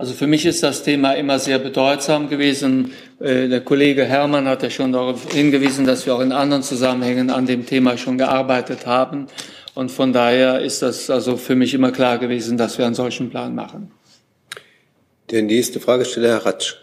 Also 0.00 0.14
für 0.14 0.26
mich 0.26 0.46
ist 0.46 0.62
das 0.62 0.82
Thema 0.82 1.12
immer 1.12 1.38
sehr 1.38 1.58
bedeutsam 1.58 2.30
gewesen. 2.30 2.92
Äh, 3.20 3.48
der 3.48 3.60
Kollege 3.60 4.02
Hermann 4.02 4.48
hat 4.48 4.62
ja 4.62 4.70
schon 4.70 4.92
darauf 4.92 5.30
hingewiesen, 5.30 5.84
dass 5.84 6.06
wir 6.06 6.14
auch 6.14 6.20
in 6.20 6.32
anderen 6.32 6.62
Zusammenhängen 6.62 7.28
an 7.28 7.44
dem 7.44 7.66
Thema 7.66 7.98
schon 7.98 8.16
gearbeitet 8.16 8.86
haben. 8.86 9.26
Und 9.74 9.90
von 9.90 10.14
daher 10.14 10.60
ist 10.62 10.80
das 10.80 11.10
also 11.10 11.36
für 11.36 11.54
mich 11.54 11.74
immer 11.74 11.92
klar 11.92 12.16
gewesen, 12.16 12.56
dass 12.56 12.78
wir 12.78 12.86
einen 12.86 12.94
solchen 12.94 13.28
Plan 13.28 13.54
machen. 13.54 13.90
Der 15.28 15.42
nächste 15.42 15.80
Fragesteller, 15.80 16.28
Herr 16.28 16.46
Ratsch. 16.46 16.76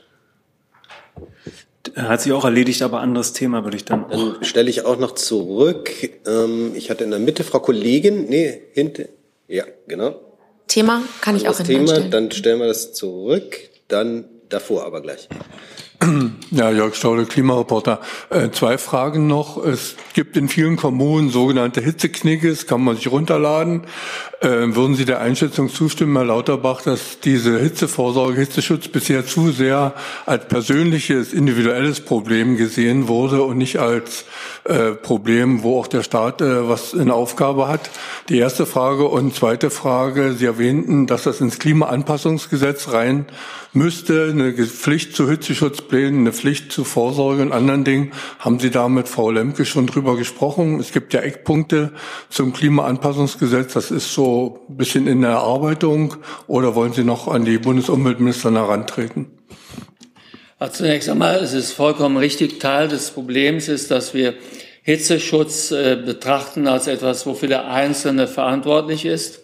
Hat 1.95 2.22
sich 2.22 2.34
auch 2.34 2.45
erledigt, 2.45 2.84
aber 2.84 2.99
anderes 2.99 3.34
Thema 3.34 3.63
würde 3.63 3.78
ich 3.78 3.86
dann. 3.86 4.05
Dann 4.11 4.36
stelle 4.43 4.70
ich 4.70 4.86
auch 4.86 4.99
noch 4.99 5.15
zurück. 5.15 5.89
Ähm, 6.28 6.74
ich 6.76 6.91
hatte 6.91 7.03
in 7.03 7.09
der 7.09 7.20
Mitte 7.20 7.43
Frau 7.43 7.61
Kollegin, 7.61 8.26
nee, 8.26 8.61
hinten, 8.74 9.07
ja, 9.47 9.63
genau. 9.88 10.26
Thema 10.68 11.03
kann 11.22 11.36
ich 11.36 11.47
auch 11.47 11.59
in 11.59 11.65
Thema, 11.65 11.99
dann 11.99 12.32
stellen 12.32 12.59
wir 12.59 12.68
das 12.68 12.93
zurück, 12.93 13.57
dann 13.88 14.26
davor 14.49 14.86
aber 14.86 15.01
gleich. 15.01 15.28
Ja, 16.50 16.72
Jörg 16.72 16.95
Staude, 16.95 17.26
Klimareporter. 17.26 18.00
Äh, 18.30 18.52
zwei 18.52 18.78
Fragen 18.78 19.28
noch. 19.28 19.62
Es 19.66 19.98
gibt 20.14 20.38
in 20.38 20.48
vielen 20.48 20.78
Kommunen 20.78 21.30
sogenannte 21.30 21.82
Hitzeknickes, 21.82 22.68
kann 22.68 22.86
man 22.86 22.95
sich 22.95 23.12
runterladen. 23.12 23.82
Äh, 24.39 24.48
würden 24.48 24.95
Sie 24.95 25.04
der 25.04 25.20
Einschätzung 25.20 25.68
zustimmen, 25.68 26.16
Herr 26.16 26.24
Lauterbach, 26.24 26.82
dass 26.84 27.20
diese 27.20 27.60
Hitzevorsorge, 27.60 28.39
Hitzeschutz 28.39 28.88
bisher 28.88 29.26
zu 29.26 29.52
sehr 29.52 29.93
als 30.26 30.48
persönliches, 30.48 31.34
individuelles 31.34 32.00
Problem 32.00 32.56
gesehen 32.56 33.10
wurde 33.10 33.41
und 33.41 33.58
nicht 33.58 33.80
als 33.80 34.24
äh, 34.64 34.91
Problem, 34.91 35.64
wo 35.64 35.80
auch 35.80 35.88
der 35.88 36.04
Staat 36.04 36.39
was 36.39 36.93
in 36.93 37.12
Aufgabe 37.12 37.68
hat? 37.68 37.89
Die 38.30 38.38
erste 38.38 38.66
Frage. 38.66 39.06
Und 39.06 39.36
zweite 39.36 39.70
Frage, 39.70 40.34
Sie 40.34 40.45
erwähnten, 40.45 41.08
dass 41.08 41.24
das 41.24 41.41
ins 41.41 41.60
Klimaanpassungsgesetz 41.60 42.93
rein 42.93 43.26
müsste, 43.74 44.30
eine 44.32 44.54
Pflicht 44.54 45.16
zu 45.16 45.30
Hitzeschutzplänen, 45.30 46.22
eine 46.22 46.34
Pflicht 46.38 46.71
zu 46.71 46.83
Vorsorge 46.83 47.41
und 47.41 47.51
anderen 47.51 47.83
Dingen. 47.83 48.11
Haben 48.39 48.59
Sie 48.59 48.69
da 48.69 48.88
mit 48.88 49.07
Frau 49.07 49.31
Lemke 49.31 49.65
schon 49.65 49.88
drüber 49.88 50.15
gesprochen? 50.15 50.79
Es 50.79 50.91
gibt 50.91 51.13
ja 51.13 51.21
Eckpunkte 51.21 51.91
zum 52.29 52.53
Klimaanpassungsgesetz. 52.53 53.73
Das 53.73 53.91
ist 53.91 54.13
so 54.13 54.65
ein 54.69 54.77
bisschen 54.77 55.07
in 55.07 55.21
der 55.21 55.31
Erarbeitung. 55.31 56.15
Oder 56.47 56.75
wollen 56.75 56.93
Sie 56.93 57.03
noch 57.03 57.27
an 57.27 57.45
die 57.45 57.57
Bundesumweltminister 57.57 58.51
herantreten? 58.51 59.27
Zunächst 60.71 61.07
einmal, 61.09 61.35
es 61.35 61.53
ist 61.53 61.73
vollkommen 61.73 62.17
richtig. 62.17 62.59
Teil 62.59 62.88
des 62.88 63.11
Problems 63.11 63.67
ist, 63.67 63.91
dass 63.91 64.13
wir 64.13 64.33
Hitzeschutz 64.81 65.71
äh, 65.71 65.97
betrachten 66.03 66.65
als 66.65 66.88
etwas, 66.88 67.25
wofür 67.25 67.49
der 67.49 67.69
Einzelne 67.69 68.27
verantwortlich 68.27 69.05
ist. 69.05 69.41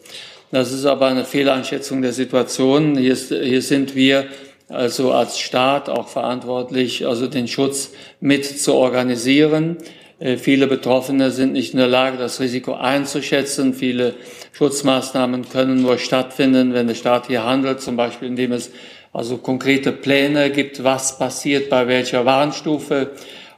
Das 0.52 0.72
ist 0.72 0.86
aber 0.86 1.08
eine 1.08 1.26
Fehleinschätzung 1.26 2.02
der 2.02 2.14
Situation. 2.14 2.96
Hier, 2.96 3.16
hier 3.16 3.62
sind 3.62 3.94
wir 3.94 4.28
also 4.70 5.12
als 5.12 5.40
Staat 5.40 5.90
auch 5.90 6.08
verantwortlich, 6.08 7.06
also 7.06 7.28
den 7.28 7.48
Schutz 7.48 7.92
mit 8.20 8.46
zu 8.46 8.74
organisieren. 8.74 9.78
Äh, 10.20 10.38
viele 10.38 10.68
Betroffene 10.68 11.32
sind 11.32 11.54
nicht 11.54 11.74
in 11.74 11.80
der 11.80 11.88
Lage, 11.88 12.18
das 12.18 12.40
Risiko 12.40 12.74
einzuschätzen. 12.74 13.74
Viele 13.74 14.16
Schutzmaßnahmen 14.54 15.50
können 15.50 15.82
nur 15.82 15.98
stattfinden, 15.98 16.74
wenn 16.74 16.88
der 16.88 16.96
Staat 16.96 17.28
hier 17.28 17.44
handelt, 17.44 17.82
zum 17.82 17.96
Beispiel 17.96 18.30
indem 18.30 18.54
es 18.54 18.72
also 19.12 19.38
konkrete 19.38 19.92
Pläne 19.92 20.50
gibt, 20.50 20.84
was 20.84 21.20
passiert 21.20 21.70
bei 21.70 21.88
welcher 21.88 22.26
Warnstufe. 22.26 23.12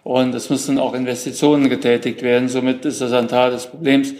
Und 0.03 0.35
es 0.35 0.49
müssen 0.49 0.77
auch 0.77 0.93
Investitionen 0.93 1.69
getätigt 1.69 2.21
werden. 2.21 2.49
Somit 2.49 2.85
ist 2.85 3.01
das 3.01 3.11
ein 3.11 3.27
Teil 3.27 3.51
des 3.51 3.67
Problems. 3.67 4.13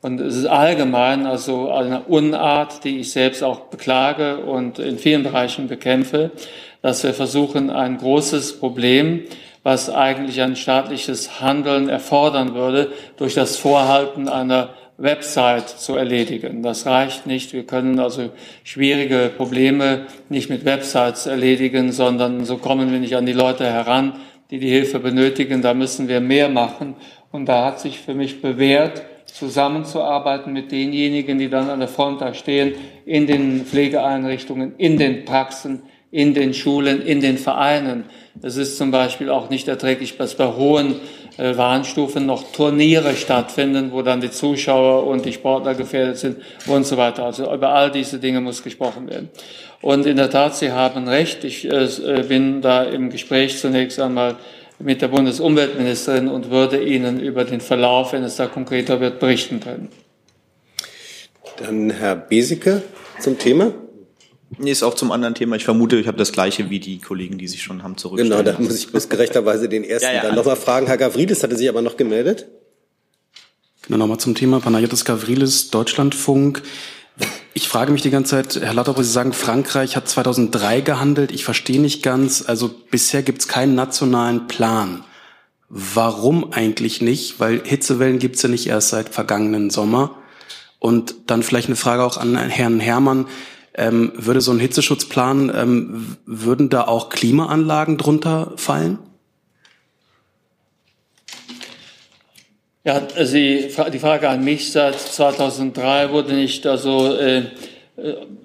Und 0.00 0.20
es 0.20 0.36
ist 0.36 0.46
allgemein 0.46 1.26
also 1.26 1.70
eine 1.70 2.02
Unart, 2.02 2.84
die 2.84 3.00
ich 3.00 3.10
selbst 3.10 3.42
auch 3.42 3.62
beklage 3.62 4.38
und 4.38 4.78
in 4.78 4.96
vielen 4.96 5.24
Bereichen 5.24 5.66
bekämpfe, 5.66 6.30
dass 6.82 7.02
wir 7.02 7.12
versuchen, 7.12 7.70
ein 7.70 7.98
großes 7.98 8.60
Problem, 8.60 9.24
was 9.64 9.90
eigentlich 9.90 10.40
ein 10.40 10.54
staatliches 10.54 11.40
Handeln 11.40 11.88
erfordern 11.88 12.54
würde, 12.54 12.92
durch 13.16 13.34
das 13.34 13.56
Vorhalten 13.56 14.28
einer 14.28 14.70
Website 14.98 15.68
zu 15.68 15.96
erledigen. 15.96 16.62
Das 16.62 16.86
reicht 16.86 17.26
nicht. 17.26 17.52
Wir 17.52 17.64
können 17.64 17.98
also 17.98 18.30
schwierige 18.62 19.30
Probleme 19.36 20.06
nicht 20.28 20.48
mit 20.48 20.64
Websites 20.64 21.26
erledigen, 21.26 21.90
sondern 21.92 22.44
so 22.44 22.56
kommen 22.56 22.92
wir 22.92 22.98
nicht 23.00 23.16
an 23.16 23.26
die 23.26 23.32
Leute 23.32 23.64
heran, 23.64 24.14
die 24.50 24.58
die 24.58 24.70
Hilfe 24.70 25.00
benötigen. 25.00 25.60
Da 25.60 25.74
müssen 25.74 26.08
wir 26.08 26.20
mehr 26.20 26.48
machen. 26.48 26.94
Und 27.30 27.46
da 27.46 27.64
hat 27.64 27.80
sich 27.80 28.00
für 28.00 28.14
mich 28.14 28.40
bewährt, 28.40 29.02
zusammenzuarbeiten 29.32 30.52
mit 30.52 30.72
denjenigen, 30.72 31.38
die 31.38 31.48
dann 31.48 31.70
an 31.70 31.80
der 31.80 31.88
Front 31.88 32.20
da 32.20 32.34
stehen, 32.34 32.74
in 33.04 33.26
den 33.26 33.64
Pflegeeinrichtungen, 33.64 34.74
in 34.78 34.98
den 34.98 35.24
Praxen, 35.24 35.82
in 36.10 36.34
den 36.34 36.54
Schulen, 36.54 37.02
in 37.02 37.20
den 37.20 37.38
Vereinen. 37.38 38.04
Es 38.42 38.56
ist 38.56 38.78
zum 38.78 38.90
Beispiel 38.90 39.30
auch 39.30 39.50
nicht 39.50 39.68
erträglich, 39.68 40.16
dass 40.16 40.34
bei 40.34 40.46
hohen 40.46 40.96
äh, 41.36 41.56
Warnstufen 41.56 42.24
noch 42.24 42.50
Turniere 42.52 43.14
stattfinden, 43.14 43.92
wo 43.92 44.02
dann 44.02 44.20
die 44.20 44.30
Zuschauer 44.30 45.06
und 45.06 45.24
die 45.24 45.32
Sportler 45.32 45.74
gefährdet 45.74 46.18
sind 46.18 46.38
und 46.66 46.86
so 46.86 46.96
weiter. 46.96 47.24
Also 47.24 47.52
über 47.52 47.70
all 47.70 47.90
diese 47.90 48.18
Dinge 48.18 48.40
muss 48.40 48.62
gesprochen 48.62 49.08
werden. 49.08 49.28
Und 49.80 50.06
in 50.06 50.16
der 50.16 50.30
Tat, 50.30 50.56
Sie 50.56 50.72
haben 50.72 51.06
recht. 51.08 51.44
Ich 51.44 51.64
äh, 51.70 52.24
bin 52.26 52.62
da 52.62 52.82
im 52.82 53.10
Gespräch 53.10 53.58
zunächst 53.58 54.00
einmal 54.00 54.36
mit 54.78 55.02
der 55.02 55.08
Bundesumweltministerin 55.08 56.28
und 56.28 56.50
würde 56.50 56.82
Ihnen 56.82 57.20
über 57.20 57.44
den 57.44 57.60
Verlauf, 57.60 58.12
wenn 58.12 58.22
es 58.22 58.36
da 58.36 58.46
konkreter 58.46 59.00
wird, 59.00 59.18
berichten 59.18 59.60
können. 59.60 59.88
Dann 61.56 61.90
Herr 61.90 62.14
Beseke 62.14 62.82
zum 63.20 63.38
Thema. 63.38 63.74
Nee, 64.56 64.70
ist 64.70 64.82
auch 64.82 64.94
zum 64.94 65.12
anderen 65.12 65.34
Thema. 65.34 65.56
Ich 65.56 65.64
vermute, 65.64 65.96
ich 65.96 66.06
habe 66.06 66.16
das 66.16 66.32
gleiche 66.32 66.70
wie 66.70 66.80
die 66.80 66.98
Kollegen, 66.98 67.36
die 67.36 67.48
sich 67.48 67.62
schon 67.62 67.82
haben 67.82 67.96
zurückgestellt. 67.96 68.46
Genau, 68.46 68.56
da 68.56 68.62
muss 68.62 68.76
ich 68.76 68.90
bloß 68.90 69.08
gerechterweise 69.10 69.68
den 69.68 69.84
ersten 69.84 70.06
ja, 70.06 70.14
ja, 70.14 70.22
dann 70.22 70.36
nochmal 70.36 70.56
fragen. 70.56 70.86
Herr 70.86 70.96
Gavrilis 70.96 71.42
hatte 71.42 71.56
sich 71.56 71.68
aber 71.68 71.82
noch 71.82 71.96
gemeldet. 71.96 72.46
Genau, 73.86 73.98
nochmal 73.98 74.18
zum 74.18 74.34
Thema 74.34 74.60
Panayotis 74.60 75.04
Gavrilis, 75.04 75.70
Deutschlandfunk. 75.70 76.62
Ich 77.54 77.68
frage 77.68 77.90
mich 77.90 78.02
die 78.02 78.10
ganze 78.10 78.30
Zeit, 78.30 78.62
Herr 78.62 78.74
Lauterbach, 78.74 79.02
Sie 79.02 79.10
sagen, 79.10 79.32
Frankreich 79.32 79.96
hat 79.96 80.08
2003 80.08 80.80
gehandelt. 80.80 81.32
Ich 81.32 81.44
verstehe 81.44 81.80
nicht 81.80 82.02
ganz. 82.02 82.44
Also 82.46 82.70
bisher 82.90 83.22
gibt 83.22 83.40
es 83.40 83.48
keinen 83.48 83.74
nationalen 83.74 84.46
Plan. 84.46 85.04
Warum 85.68 86.52
eigentlich 86.52 87.02
nicht? 87.02 87.40
Weil 87.40 87.62
Hitzewellen 87.64 88.18
gibt 88.18 88.36
es 88.36 88.42
ja 88.42 88.48
nicht 88.48 88.68
erst 88.68 88.90
seit 88.90 89.08
vergangenen 89.08 89.70
Sommer. 89.70 90.16
Und 90.78 91.14
dann 91.26 91.42
vielleicht 91.42 91.66
eine 91.66 91.76
Frage 91.76 92.04
auch 92.04 92.16
an 92.16 92.36
Herrn 92.36 92.80
Herrmann. 92.80 93.26
Ähm, 93.74 94.12
würde 94.16 94.40
so 94.40 94.52
ein 94.52 94.60
Hitzeschutzplan, 94.60 95.52
ähm, 95.54 96.16
würden 96.26 96.68
da 96.68 96.84
auch 96.84 97.10
Klimaanlagen 97.10 97.96
drunter 97.96 98.52
fallen? 98.56 98.98
Ja, 102.84 103.02
also 103.16 103.34
die, 103.34 103.68
Frage 103.68 104.28
an 104.28 104.44
mich, 104.44 104.70
seit 104.72 104.98
2003 104.98 106.10
wurde 106.10 106.34
nicht 106.34 106.66
also 106.66 107.12
äh, 107.14 107.42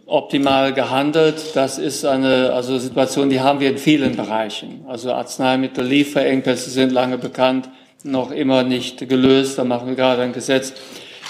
optimal 0.08 0.74
gehandelt. 0.74 1.56
Das 1.56 1.78
ist 1.78 2.04
eine 2.04 2.52
also 2.52 2.80
Situation, 2.80 3.30
die 3.30 3.42
haben 3.42 3.60
wir 3.60 3.70
in 3.70 3.78
vielen 3.78 4.16
Bereichen. 4.16 4.86
Also 4.88 5.14
Arzneimittellieferengpässe 5.14 6.72
sind 6.72 6.92
lange 6.92 7.20
bekannt, 7.20 7.70
noch 8.04 8.32
immer 8.32 8.64
nicht 8.64 9.08
gelöst. 9.08 9.60
Da 9.60 9.64
machen 9.64 9.88
wir 9.90 9.96
gerade 9.96 10.24
ein 10.24 10.34
Gesetz. 10.34 10.74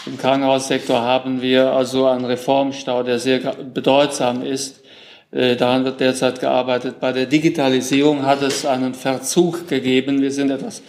Im 0.06 0.18
Krankenhaussektor 0.18 1.02
haben 1.02 1.42
wir 1.42 1.72
also 1.74 2.08
einen 2.08 2.26
Reformstau, 2.26 3.04
der 3.04 3.20
sehr 3.20 3.40
bedeutsam 3.40 4.44
ist. 4.44 4.82
Äh, 5.32 5.56
daran 5.56 5.84
wird 5.84 6.00
derzeit 6.00 6.40
gearbeitet. 6.40 7.00
Bei 7.00 7.12
der 7.12 7.26
Digitalisierung 7.26 8.26
hat 8.26 8.42
es 8.42 8.66
einen 8.66 8.94
Verzug 8.94 9.68
gegeben. 9.68 10.22
Wir 10.22 10.32
sind 10.32 10.52
etwas 10.52 10.82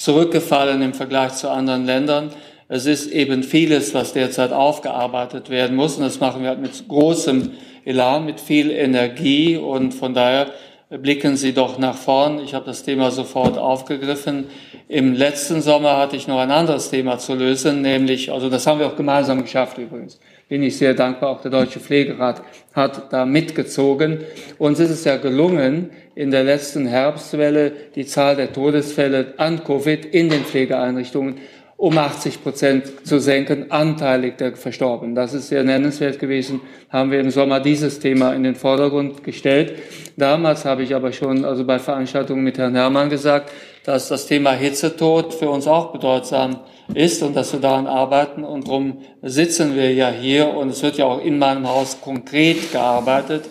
zurückgefallen 0.00 0.80
im 0.80 0.94
Vergleich 0.94 1.34
zu 1.34 1.50
anderen 1.50 1.84
Ländern. 1.84 2.30
Es 2.68 2.86
ist 2.86 3.10
eben 3.12 3.42
vieles, 3.42 3.92
was 3.92 4.14
derzeit 4.14 4.50
aufgearbeitet 4.50 5.50
werden 5.50 5.76
muss. 5.76 5.96
Und 5.96 6.04
das 6.04 6.20
machen 6.20 6.40
wir 6.42 6.48
halt 6.48 6.60
mit 6.60 6.88
großem 6.88 7.50
Elan, 7.84 8.24
mit 8.24 8.40
viel 8.40 8.70
Energie. 8.70 9.58
Und 9.58 9.92
von 9.92 10.14
daher 10.14 10.46
blicken 10.88 11.36
Sie 11.36 11.52
doch 11.52 11.76
nach 11.76 11.96
vorn. 11.96 12.40
Ich 12.42 12.54
habe 12.54 12.64
das 12.64 12.82
Thema 12.82 13.10
sofort 13.10 13.58
aufgegriffen. 13.58 14.46
Im 14.88 15.12
letzten 15.12 15.60
Sommer 15.60 15.98
hatte 15.98 16.16
ich 16.16 16.26
noch 16.26 16.38
ein 16.38 16.50
anderes 16.50 16.88
Thema 16.88 17.18
zu 17.18 17.34
lösen, 17.34 17.82
nämlich, 17.82 18.32
also 18.32 18.48
das 18.48 18.66
haben 18.66 18.80
wir 18.80 18.86
auch 18.86 18.96
gemeinsam 18.96 19.42
geschafft 19.42 19.76
übrigens, 19.78 20.18
bin 20.50 20.64
ich 20.64 20.76
sehr 20.76 20.94
dankbar. 20.94 21.30
Auch 21.30 21.40
der 21.40 21.52
Deutsche 21.52 21.78
Pflegerat 21.78 22.42
hat 22.74 23.12
da 23.12 23.24
mitgezogen. 23.24 24.18
Uns 24.58 24.80
ist 24.80 24.90
es 24.90 25.04
ja 25.04 25.16
gelungen, 25.16 25.90
in 26.16 26.32
der 26.32 26.42
letzten 26.42 26.86
Herbstwelle 26.86 27.72
die 27.94 28.04
Zahl 28.04 28.34
der 28.34 28.52
Todesfälle 28.52 29.34
an 29.36 29.62
Covid 29.64 30.04
in 30.04 30.28
den 30.28 30.44
Pflegeeinrichtungen 30.44 31.36
um 31.76 31.96
80 31.96 32.42
Prozent 32.42 33.06
zu 33.06 33.18
senken, 33.20 33.70
anteilig 33.70 34.36
der 34.36 34.54
Verstorbenen. 34.54 35.14
Das 35.14 35.32
ist 35.32 35.48
sehr 35.48 35.64
nennenswert 35.64 36.18
gewesen. 36.18 36.60
Haben 36.90 37.10
wir 37.10 37.20
im 37.20 37.30
Sommer 37.30 37.58
dieses 37.58 38.00
Thema 38.00 38.34
in 38.34 38.42
den 38.42 38.54
Vordergrund 38.54 39.24
gestellt. 39.24 39.72
Damals 40.18 40.66
habe 40.66 40.82
ich 40.82 40.94
aber 40.94 41.12
schon, 41.12 41.42
also 41.46 41.64
bei 41.64 41.78
Veranstaltungen 41.78 42.44
mit 42.44 42.58
Herrn 42.58 42.74
Herrmann 42.74 43.08
gesagt, 43.08 43.50
dass 43.84 44.08
das 44.08 44.26
Thema 44.26 44.50
Hitzetod 44.50 45.32
für 45.32 45.48
uns 45.48 45.66
auch 45.66 45.92
bedeutsam 45.92 46.50
ist 46.50 46.79
und 47.22 47.36
dass 47.36 47.52
wir 47.52 47.60
daran 47.60 47.86
arbeiten. 47.86 48.44
Und 48.44 48.66
darum 48.66 48.98
sitzen 49.22 49.76
wir 49.76 49.92
ja 49.92 50.10
hier 50.10 50.54
und 50.54 50.70
es 50.70 50.82
wird 50.82 50.98
ja 50.98 51.06
auch 51.06 51.22
in 51.22 51.38
meinem 51.38 51.68
Haus 51.68 52.00
konkret 52.00 52.72
gearbeitet. 52.72 53.48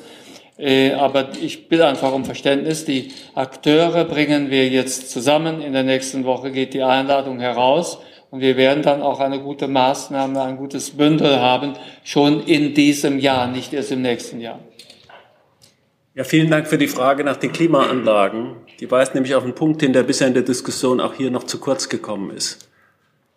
Äh, 0.58 0.92
aber 0.94 1.30
ich 1.42 1.70
bitte 1.70 1.88
einfach 1.88 2.14
um 2.14 2.26
Verständnis. 2.26 2.84
Die 2.84 3.12
Akteure 3.34 4.04
bringen 4.04 4.50
wir 4.50 4.68
jetzt 4.68 5.10
zusammen. 5.10 5.62
In 5.62 5.74
der 5.74 5.84
nächsten 5.84 6.26
Woche 6.26 6.52
geht 6.52 6.74
die 6.74 6.84
Einladung 6.84 7.40
heraus. 7.40 8.00
Und 8.30 8.42
wir 8.42 8.58
werden 8.58 8.84
dann 8.84 9.02
auch 9.02 9.20
eine 9.20 9.40
gute 9.40 9.68
Maßnahme, 9.68 10.42
ein 10.42 10.58
gutes 10.58 10.92
Bündel 10.92 11.40
haben, 11.40 11.74
schon 12.04 12.46
in 12.46 12.76
diesem 12.76 13.18
Jahr, 13.18 13.48
nicht 13.48 13.74
erst 13.74 13.92
im 13.92 14.04
nächsten 14.04 14.40
Jahr. 14.40 14.60
Ja, 16.14 16.24
vielen 16.24 16.52
Dank 16.52 16.68
für 16.68 16.78
die 16.78 16.88
Frage 16.88 17.24
nach 17.24 17.38
den 17.38 17.52
Klimaanlagen. 17.52 18.58
Die 18.80 18.92
weist 18.92 19.16
nämlich 19.16 19.34
auf 19.34 19.44
einen 19.44 19.56
Punkt 19.56 19.82
hin, 19.82 19.94
der 19.94 20.04
bisher 20.04 20.28
in 20.28 20.34
der 20.34 20.44
Diskussion 20.44 21.00
auch 21.00 21.16
hier 21.16 21.32
noch 21.32 21.46
zu 21.46 21.60
kurz 21.60 21.90
gekommen 21.90 22.32
ist. 22.32 22.69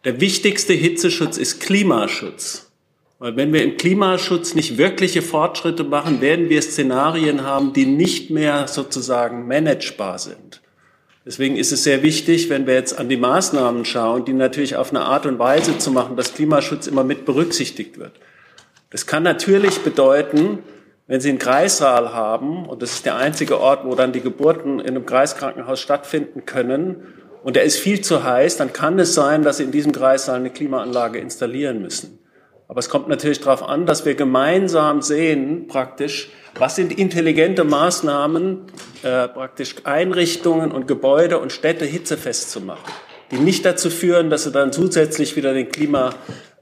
Der 0.04 0.20
wichtigste 0.20 0.72
Hitzeschutz 0.72 1.36
ist 1.36 1.60
Klimaschutz. 1.60 2.72
Weil 3.20 3.36
wenn 3.36 3.52
wir 3.52 3.62
im 3.62 3.76
Klimaschutz 3.76 4.56
nicht 4.56 4.76
wirkliche 4.76 5.22
Fortschritte 5.22 5.84
machen, 5.84 6.20
werden 6.20 6.48
wir 6.48 6.60
Szenarien 6.60 7.44
haben, 7.44 7.72
die 7.72 7.86
nicht 7.86 8.28
mehr 8.28 8.66
sozusagen 8.66 9.46
managebar 9.46 10.18
sind. 10.18 10.60
Deswegen 11.24 11.54
ist 11.54 11.70
es 11.70 11.84
sehr 11.84 12.02
wichtig, 12.02 12.50
wenn 12.50 12.66
wir 12.66 12.74
jetzt 12.74 12.98
an 12.98 13.08
die 13.08 13.16
Maßnahmen 13.16 13.84
schauen, 13.84 14.24
die 14.24 14.32
natürlich 14.32 14.74
auf 14.74 14.90
eine 14.90 15.02
Art 15.02 15.24
und 15.24 15.38
Weise 15.38 15.78
zu 15.78 15.92
machen, 15.92 16.16
dass 16.16 16.34
Klimaschutz 16.34 16.88
immer 16.88 17.04
mit 17.04 17.24
berücksichtigt 17.24 17.96
wird. 17.96 18.18
Das 18.90 19.06
kann 19.06 19.22
natürlich 19.22 19.78
bedeuten, 19.82 20.58
wenn 21.06 21.20
Sie 21.20 21.28
einen 21.28 21.38
Kreissaal 21.38 22.12
haben, 22.12 22.66
und 22.66 22.82
das 22.82 22.94
ist 22.94 23.06
der 23.06 23.16
einzige 23.16 23.60
Ort, 23.60 23.84
wo 23.84 23.94
dann 23.94 24.12
die 24.12 24.20
Geburten 24.20 24.80
in 24.80 24.88
einem 24.88 25.06
Kreiskrankenhaus 25.06 25.80
stattfinden 25.80 26.44
können, 26.44 26.96
und 27.42 27.56
der 27.56 27.64
ist 27.64 27.78
viel 27.78 28.00
zu 28.00 28.22
heiß, 28.24 28.56
dann 28.56 28.72
kann 28.72 28.98
es 28.98 29.14
sein, 29.14 29.42
dass 29.42 29.56
Sie 29.56 29.64
in 29.64 29.72
diesem 29.72 29.92
Kreissaal 29.92 30.36
eine 30.36 30.50
Klimaanlage 30.50 31.18
installieren 31.18 31.82
müssen. 31.82 32.18
Aber 32.68 32.78
es 32.78 32.88
kommt 32.88 33.08
natürlich 33.08 33.40
darauf 33.40 33.62
an, 33.62 33.84
dass 33.84 34.06
wir 34.06 34.14
gemeinsam 34.14 35.02
sehen, 35.02 35.66
praktisch, 35.66 36.30
was 36.54 36.76
sind 36.76 36.96
intelligente 36.98 37.64
Maßnahmen, 37.64 38.62
äh, 39.02 39.28
praktisch 39.28 39.74
Einrichtungen 39.84 40.72
und 40.72 40.86
Gebäude 40.86 41.38
und 41.38 41.52
Städte 41.52 41.84
hitzefest 41.84 42.50
zu 42.50 42.60
machen, 42.60 42.92
die 43.30 43.36
nicht 43.36 43.64
dazu 43.64 43.90
führen, 43.90 44.30
dass 44.30 44.44
sie 44.44 44.52
dann 44.52 44.72
zusätzlich 44.72 45.36
wieder 45.36 45.52
den 45.52 45.68
Klima 45.68 46.14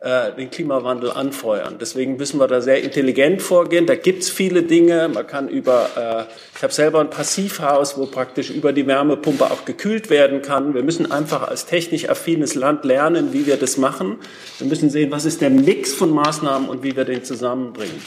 den 0.02 0.50
Klimawandel 0.50 1.10
anfeuern. 1.10 1.76
Deswegen 1.78 2.16
müssen 2.16 2.40
wir 2.40 2.48
da 2.48 2.62
sehr 2.62 2.82
intelligent 2.82 3.42
vorgehen. 3.42 3.84
Da 3.84 3.96
gibt's 3.96 4.30
viele 4.30 4.62
Dinge. 4.62 5.10
Man 5.12 5.26
kann 5.26 5.48
über, 5.48 5.90
äh, 5.94 6.32
ich 6.56 6.62
habe 6.62 6.72
selber 6.72 7.00
ein 7.00 7.10
Passivhaus, 7.10 7.98
wo 7.98 8.06
praktisch 8.06 8.48
über 8.48 8.72
die 8.72 8.86
Wärmepumpe 8.86 9.50
auch 9.50 9.66
gekühlt 9.66 10.08
werden 10.08 10.40
kann. 10.40 10.72
Wir 10.72 10.82
müssen 10.82 11.12
einfach 11.12 11.48
als 11.48 11.66
technisch 11.66 12.08
affines 12.08 12.54
Land 12.54 12.86
lernen, 12.86 13.34
wie 13.34 13.44
wir 13.46 13.58
das 13.58 13.76
machen. 13.76 14.16
Wir 14.56 14.68
müssen 14.68 14.88
sehen, 14.88 15.10
was 15.10 15.26
ist 15.26 15.42
der 15.42 15.50
Mix 15.50 15.92
von 15.92 16.10
Maßnahmen 16.10 16.70
und 16.70 16.82
wie 16.82 16.96
wir 16.96 17.04
den 17.04 17.22
zusammenbringen. 17.22 18.00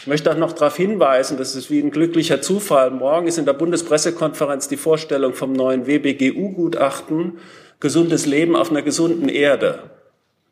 Ich 0.00 0.06
möchte 0.06 0.32
auch 0.32 0.38
noch 0.38 0.52
darauf 0.52 0.76
hinweisen, 0.76 1.36
das 1.36 1.54
ist 1.54 1.70
wie 1.70 1.80
ein 1.80 1.90
glücklicher 1.90 2.40
Zufall. 2.40 2.90
Morgen 2.90 3.26
ist 3.26 3.36
in 3.36 3.44
der 3.44 3.52
Bundespressekonferenz 3.52 4.68
die 4.68 4.78
Vorstellung 4.78 5.34
vom 5.34 5.52
neuen 5.52 5.86
WBGU-Gutachten 5.86 7.38
Gesundes 7.80 8.24
Leben 8.24 8.56
auf 8.56 8.70
einer 8.70 8.82
gesunden 8.82 9.28
Erde. 9.28 9.97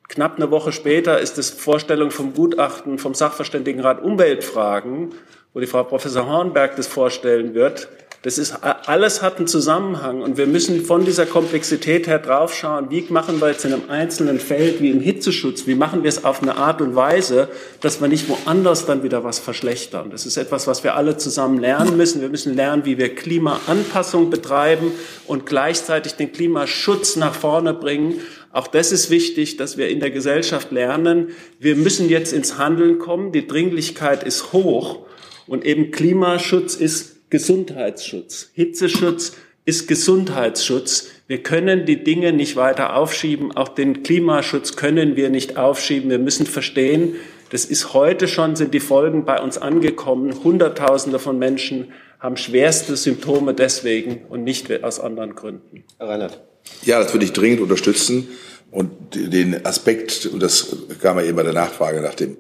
Knapp 0.09 0.37
eine 0.37 0.51
Woche 0.51 0.73
später 0.73 1.21
ist 1.21 1.37
es 1.39 1.51
Vorstellung 1.51 2.11
vom 2.11 2.33
Gutachten 2.33 2.99
vom 2.99 3.15
Sachverständigenrat 3.15 4.03
Umweltfragen, 4.03 5.11
wo 5.53 5.61
die 5.61 5.67
Frau 5.67 5.83
Professor 5.83 6.27
Hornberg 6.27 6.77
das 6.77 6.87
vorstellen 6.87 7.55
wird. 7.55 7.89
Das 8.23 8.39
ist, 8.39 8.57
alles 8.87 9.23
hat 9.23 9.37
einen 9.37 9.47
Zusammenhang 9.47 10.21
und 10.21 10.37
wir 10.37 10.49
müssen 10.49 10.85
von 10.85 11.05
dieser 11.05 11.27
Komplexität 11.27 12.09
her 12.09 12.19
draufschauen, 12.19 12.91
wie 12.91 13.03
machen 13.09 13.41
wir 13.41 13.51
jetzt 13.51 13.65
in 13.65 13.73
einem 13.73 13.89
einzelnen 13.89 14.41
Feld 14.41 14.81
wie 14.81 14.91
im 14.91 15.01
Hitzeschutz, 15.01 15.69
wie 15.69 15.77
machen 15.77 16.03
wir 16.03 16.09
es 16.09 16.25
auf 16.25 16.43
eine 16.43 16.57
Art 16.57 16.81
und 16.81 16.97
Weise, 16.97 17.49
dass 17.83 18.01
wir 18.01 18.09
nicht 18.09 18.29
woanders 18.29 18.85
dann 18.85 19.05
wieder 19.05 19.23
was 19.23 19.39
verschlechtern. 19.39 20.11
Das 20.11 20.27
ist 20.27 20.39
etwas, 20.39 20.67
was 20.67 20.83
wir 20.83 20.97
alle 20.97 21.19
zusammen 21.19 21.61
lernen 21.61 21.97
müssen. 21.97 22.21
Wir 22.21 22.29
müssen 22.29 22.57
lernen, 22.57 22.85
wie 22.85 22.99
wir 22.99 23.15
Klimaanpassung 23.15 24.29
betreiben 24.29 24.91
und 25.29 25.47
gleichzeitig 25.47 26.15
den 26.15 26.33
Klimaschutz 26.33 27.15
nach 27.15 27.35
vorne 27.35 27.75
bringen 27.75 28.21
auch 28.57 28.69
das 28.69 28.91
ist 28.91 29.11
wichtig, 29.11 29.59
dass 29.59 29.77
wir 29.77 29.91
in 29.91 30.01
der 30.01 30.11
Gesellschaft 30.11 30.73
lernen, 30.73 31.29
wir 31.61 31.77
müssen 31.77 32.09
jetzt 32.09 32.33
ins 32.33 32.57
Handeln 32.57 32.99
kommen. 32.99 33.31
Die 33.31 33.47
Dringlichkeit 33.47 34.25
ist 34.25 34.55
hoch 34.55 35.01
und 35.47 35.67
eben 35.67 35.91
Klimaschutz 35.91 36.75
ist 36.75 37.29
Gesundheitsschutz. 37.29 38.51
Hitzeschutz 38.55 39.37
ist 39.67 39.89
Gesundheitsschutz. 39.89 41.11
Wir 41.27 41.43
können 41.43 41.85
die 41.85 42.03
Dinge 42.03 42.33
nicht 42.33 42.57
weiter 42.57 42.97
aufschieben. 42.97 43.55
Auch 43.55 43.69
den 43.69 44.03
Klimaschutz 44.03 44.75
können 44.75 45.17
wir 45.17 45.29
nicht 45.29 45.59
aufschieben. 45.59 46.09
Wir 46.09 46.19
müssen 46.19 46.47
verstehen, 46.47 47.17
das 47.51 47.67
ist 47.67 47.93
heute 47.93 48.27
schon, 48.27 48.57
sind 48.57 48.73
die 48.73 48.81
Folgen 48.81 49.27
bei 49.27 49.39
uns 49.39 49.59
angekommen. 49.59 50.33
Hunderttausende 50.43 51.19
von 51.19 51.39
Menschen 51.39 51.93
haben 52.21 52.39
schwerste 52.39 52.97
Symptome 52.97 53.53
deswegen 53.53 54.25
und 54.31 54.45
nicht 54.45 54.83
aus 54.83 54.99
anderen 54.99 55.35
Gründen. 55.35 55.85
Herr 55.99 56.09
Reinhardt. 56.09 56.41
Ja, 56.85 57.01
das 57.01 57.13
würde 57.13 57.25
ich 57.25 57.33
dringend 57.33 57.61
unterstützen. 57.61 58.29
Und 58.71 58.91
den 59.15 59.65
Aspekt, 59.65 60.27
und 60.27 60.43
das 60.43 60.77
kam 61.01 61.19
ja 61.19 61.25
eben 61.25 61.37
bei 61.37 61.43
der 61.43 61.53
Nachfrage 61.53 62.01
nach, 62.01 62.15
dem, 62.15 62.37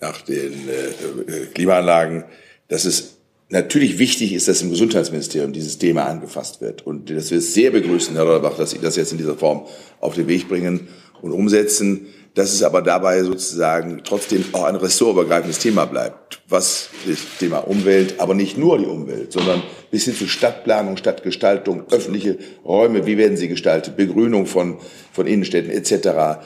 nach 0.00 0.22
den 0.22 0.52
äh, 0.52 1.46
Klimaanlagen, 1.52 2.24
dass 2.68 2.84
es 2.84 3.16
natürlich 3.48 3.98
wichtig 3.98 4.32
ist, 4.32 4.46
dass 4.48 4.62
im 4.62 4.70
Gesundheitsministerium 4.70 5.52
dieses 5.52 5.78
Thema 5.78 6.04
angefasst 6.04 6.60
wird. 6.60 6.86
Und 6.86 7.10
dass 7.10 7.30
wir 7.30 7.40
sehr 7.40 7.70
begrüßen, 7.70 8.14
Herr 8.14 8.24
Lauterbach, 8.24 8.56
dass 8.56 8.70
Sie 8.70 8.78
das 8.78 8.96
jetzt 8.96 9.12
in 9.12 9.18
dieser 9.18 9.36
Form 9.36 9.66
auf 10.00 10.14
den 10.14 10.28
Weg 10.28 10.48
bringen 10.48 10.88
und 11.20 11.32
umsetzen 11.32 12.06
dass 12.34 12.52
es 12.52 12.62
aber 12.62 12.82
dabei 12.82 13.22
sozusagen 13.22 14.02
trotzdem 14.04 14.44
auch 14.52 14.64
ein 14.64 14.76
ressortübergreifendes 14.76 15.58
Thema 15.58 15.84
bleibt, 15.84 16.40
was 16.48 16.90
das 17.06 17.18
Thema 17.38 17.58
Umwelt, 17.58 18.20
aber 18.20 18.34
nicht 18.34 18.56
nur 18.56 18.78
die 18.78 18.86
Umwelt, 18.86 19.32
sondern 19.32 19.62
bis 19.90 20.04
hin 20.04 20.14
zu 20.14 20.28
Stadtplanung, 20.28 20.96
Stadtgestaltung, 20.96 21.84
öffentliche 21.90 22.38
Räume, 22.64 23.06
wie 23.06 23.18
werden 23.18 23.36
sie 23.36 23.48
gestaltet, 23.48 23.96
Begrünung 23.96 24.46
von, 24.46 24.78
von 25.12 25.26
Innenstädten 25.26 25.72
etc. 25.72 26.40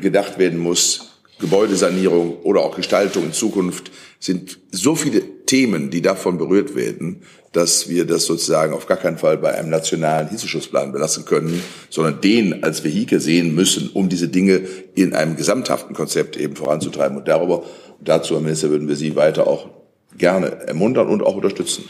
gedacht 0.00 0.38
werden 0.38 0.58
muss, 0.58 1.12
Gebäudesanierung 1.38 2.38
oder 2.42 2.60
auch 2.60 2.76
Gestaltung 2.76 3.24
in 3.24 3.32
Zukunft 3.32 3.90
sind 4.20 4.58
so 4.70 4.94
viele 4.94 5.22
Themen, 5.52 5.90
die 5.90 6.00
davon 6.00 6.38
berührt 6.38 6.74
werden, 6.76 7.24
dass 7.52 7.90
wir 7.90 8.06
das 8.06 8.24
sozusagen 8.24 8.72
auf 8.72 8.86
gar 8.86 8.96
keinen 8.96 9.18
Fall 9.18 9.36
bei 9.36 9.52
einem 9.52 9.68
nationalen 9.68 10.30
Hitzeschutzplan 10.30 10.92
belassen 10.92 11.26
können, 11.26 11.62
sondern 11.90 12.22
den 12.22 12.64
als 12.64 12.84
Vehikel 12.84 13.20
sehen 13.20 13.54
müssen, 13.54 13.90
um 13.92 14.08
diese 14.08 14.28
Dinge 14.28 14.62
in 14.94 15.12
einem 15.12 15.36
gesamthaften 15.36 15.94
Konzept 15.94 16.38
eben 16.38 16.56
voranzutreiben. 16.56 17.18
Und 17.18 17.28
darüber, 17.28 17.64
dazu, 18.00 18.32
Herr 18.32 18.40
Minister, 18.40 18.70
würden 18.70 18.88
wir 18.88 18.96
Sie 18.96 19.14
weiter 19.14 19.46
auch 19.46 19.68
gerne 20.16 20.66
ermuntern 20.66 21.08
und 21.08 21.22
auch 21.22 21.36
unterstützen. 21.36 21.84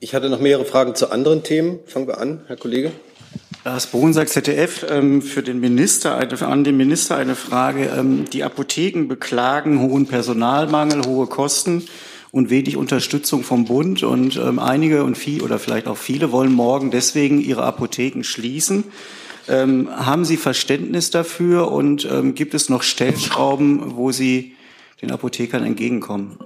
Ich 0.00 0.12
hatte 0.12 0.28
noch 0.28 0.40
mehrere 0.40 0.64
Fragen 0.64 0.96
zu 0.96 1.12
anderen 1.12 1.44
Themen. 1.44 1.78
Fangen 1.86 2.08
wir 2.08 2.18
an, 2.18 2.40
Herr 2.48 2.56
Kollege. 2.56 2.90
Lars 3.62 3.88
Bohnsack, 3.88 4.30
ZDF, 4.30 4.86
ähm, 4.88 5.20
für 5.20 5.42
den 5.42 5.60
Minister, 5.60 6.16
an 6.16 6.64
den 6.64 6.78
Minister 6.78 7.16
eine 7.16 7.34
Frage. 7.34 7.90
Ähm, 7.94 8.24
die 8.32 8.42
Apotheken 8.42 9.06
beklagen 9.06 9.80
hohen 9.80 10.06
Personalmangel, 10.06 11.04
hohe 11.04 11.26
Kosten 11.26 11.84
und 12.32 12.48
wenig 12.48 12.78
Unterstützung 12.78 13.42
vom 13.42 13.66
Bund. 13.66 14.02
Und 14.02 14.36
ähm, 14.36 14.58
einige 14.58 15.04
und 15.04 15.18
viele 15.18 15.44
oder 15.44 15.58
vielleicht 15.58 15.88
auch 15.88 15.98
viele 15.98 16.32
wollen 16.32 16.52
morgen 16.52 16.90
deswegen 16.90 17.38
ihre 17.40 17.62
Apotheken 17.64 18.22
schließen. 18.24 18.84
Haben 19.48 20.24
Sie 20.24 20.36
Verständnis 20.36 21.10
dafür 21.10 21.72
und 21.72 22.06
gibt 22.36 22.54
es 22.54 22.68
noch 22.68 22.84
Stellschrauben, 22.84 23.96
wo 23.96 24.12
Sie 24.12 24.54
den 25.02 25.10
Apothekern 25.10 25.64
entgegenkommen? 25.64 26.38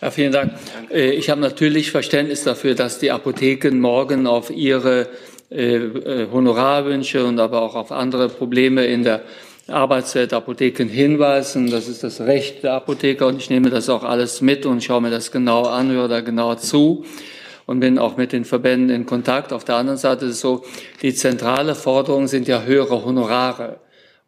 Ja, 0.00 0.10
vielen 0.10 0.32
Dank. 0.32 0.52
Äh, 0.90 1.10
ich 1.10 1.30
habe 1.30 1.40
natürlich 1.40 1.90
Verständnis 1.90 2.44
dafür, 2.44 2.74
dass 2.74 2.98
die 2.98 3.10
Apotheken 3.10 3.80
morgen 3.80 4.26
auf 4.26 4.50
ihre 4.50 5.08
Honorarwünsche 5.50 7.24
und 7.24 7.38
aber 7.38 7.62
auch 7.62 7.74
auf 7.74 7.92
andere 7.92 8.28
Probleme 8.28 8.84
in 8.86 9.04
der 9.04 9.22
Arbeitswelt 9.68 10.32
Apotheken 10.32 10.88
hinweisen. 10.88 11.70
Das 11.70 11.88
ist 11.88 12.02
das 12.02 12.20
Recht 12.20 12.62
der 12.62 12.74
Apotheker 12.74 13.26
und 13.26 13.38
ich 13.38 13.50
nehme 13.50 13.70
das 13.70 13.88
auch 13.88 14.04
alles 14.04 14.40
mit 14.40 14.66
und 14.66 14.82
schaue 14.82 15.00
mir 15.00 15.10
das 15.10 15.32
genau 15.32 15.64
an, 15.64 15.90
höre 15.90 16.08
da 16.08 16.20
genau 16.20 16.54
zu 16.54 17.04
und 17.66 17.80
bin 17.80 17.98
auch 17.98 18.16
mit 18.16 18.32
den 18.32 18.44
Verbänden 18.44 18.90
in 18.94 19.06
Kontakt. 19.06 19.52
Auf 19.52 19.64
der 19.64 19.76
anderen 19.76 19.98
Seite 19.98 20.26
ist 20.26 20.32
es 20.32 20.40
so, 20.40 20.64
die 21.02 21.14
zentrale 21.14 21.74
Forderung 21.74 22.28
sind 22.28 22.48
ja 22.48 22.62
höhere 22.62 23.04
Honorare. 23.04 23.80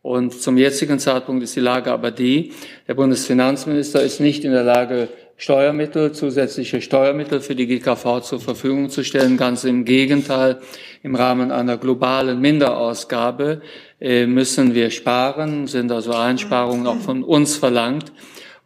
Und 0.03 0.41
zum 0.41 0.57
jetzigen 0.57 0.99
Zeitpunkt 0.99 1.43
ist 1.43 1.55
die 1.55 1.61
Lage 1.61 1.93
aber 1.93 2.11
die, 2.11 2.53
der 2.87 2.95
Bundesfinanzminister 2.95 4.03
ist 4.03 4.21
nicht 4.21 4.45
in 4.45 4.53
der 4.53 4.63
Lage, 4.63 5.09
Steuermittel, 5.41 6.11
zusätzliche 6.11 6.83
Steuermittel 6.83 7.41
für 7.41 7.55
die 7.55 7.69
GKV 7.69 8.21
zur 8.23 8.41
Verfügung 8.41 8.91
zu 8.91 9.05
stellen. 9.05 9.37
Ganz 9.37 9.63
im 9.63 9.85
Gegenteil, 9.85 10.59
im 11.05 11.15
Rahmen 11.15 11.53
einer 11.53 11.77
globalen 11.77 12.41
Minderausgabe 12.41 13.63
äh, 14.01 14.27
müssen 14.27 14.75
wir 14.75 14.91
sparen, 14.91 15.69
sind 15.69 15.93
also 15.93 16.13
Einsparungen 16.13 16.89
auch 16.89 16.99
von 16.99 17.23
uns 17.23 17.57
verlangt. 17.57 18.13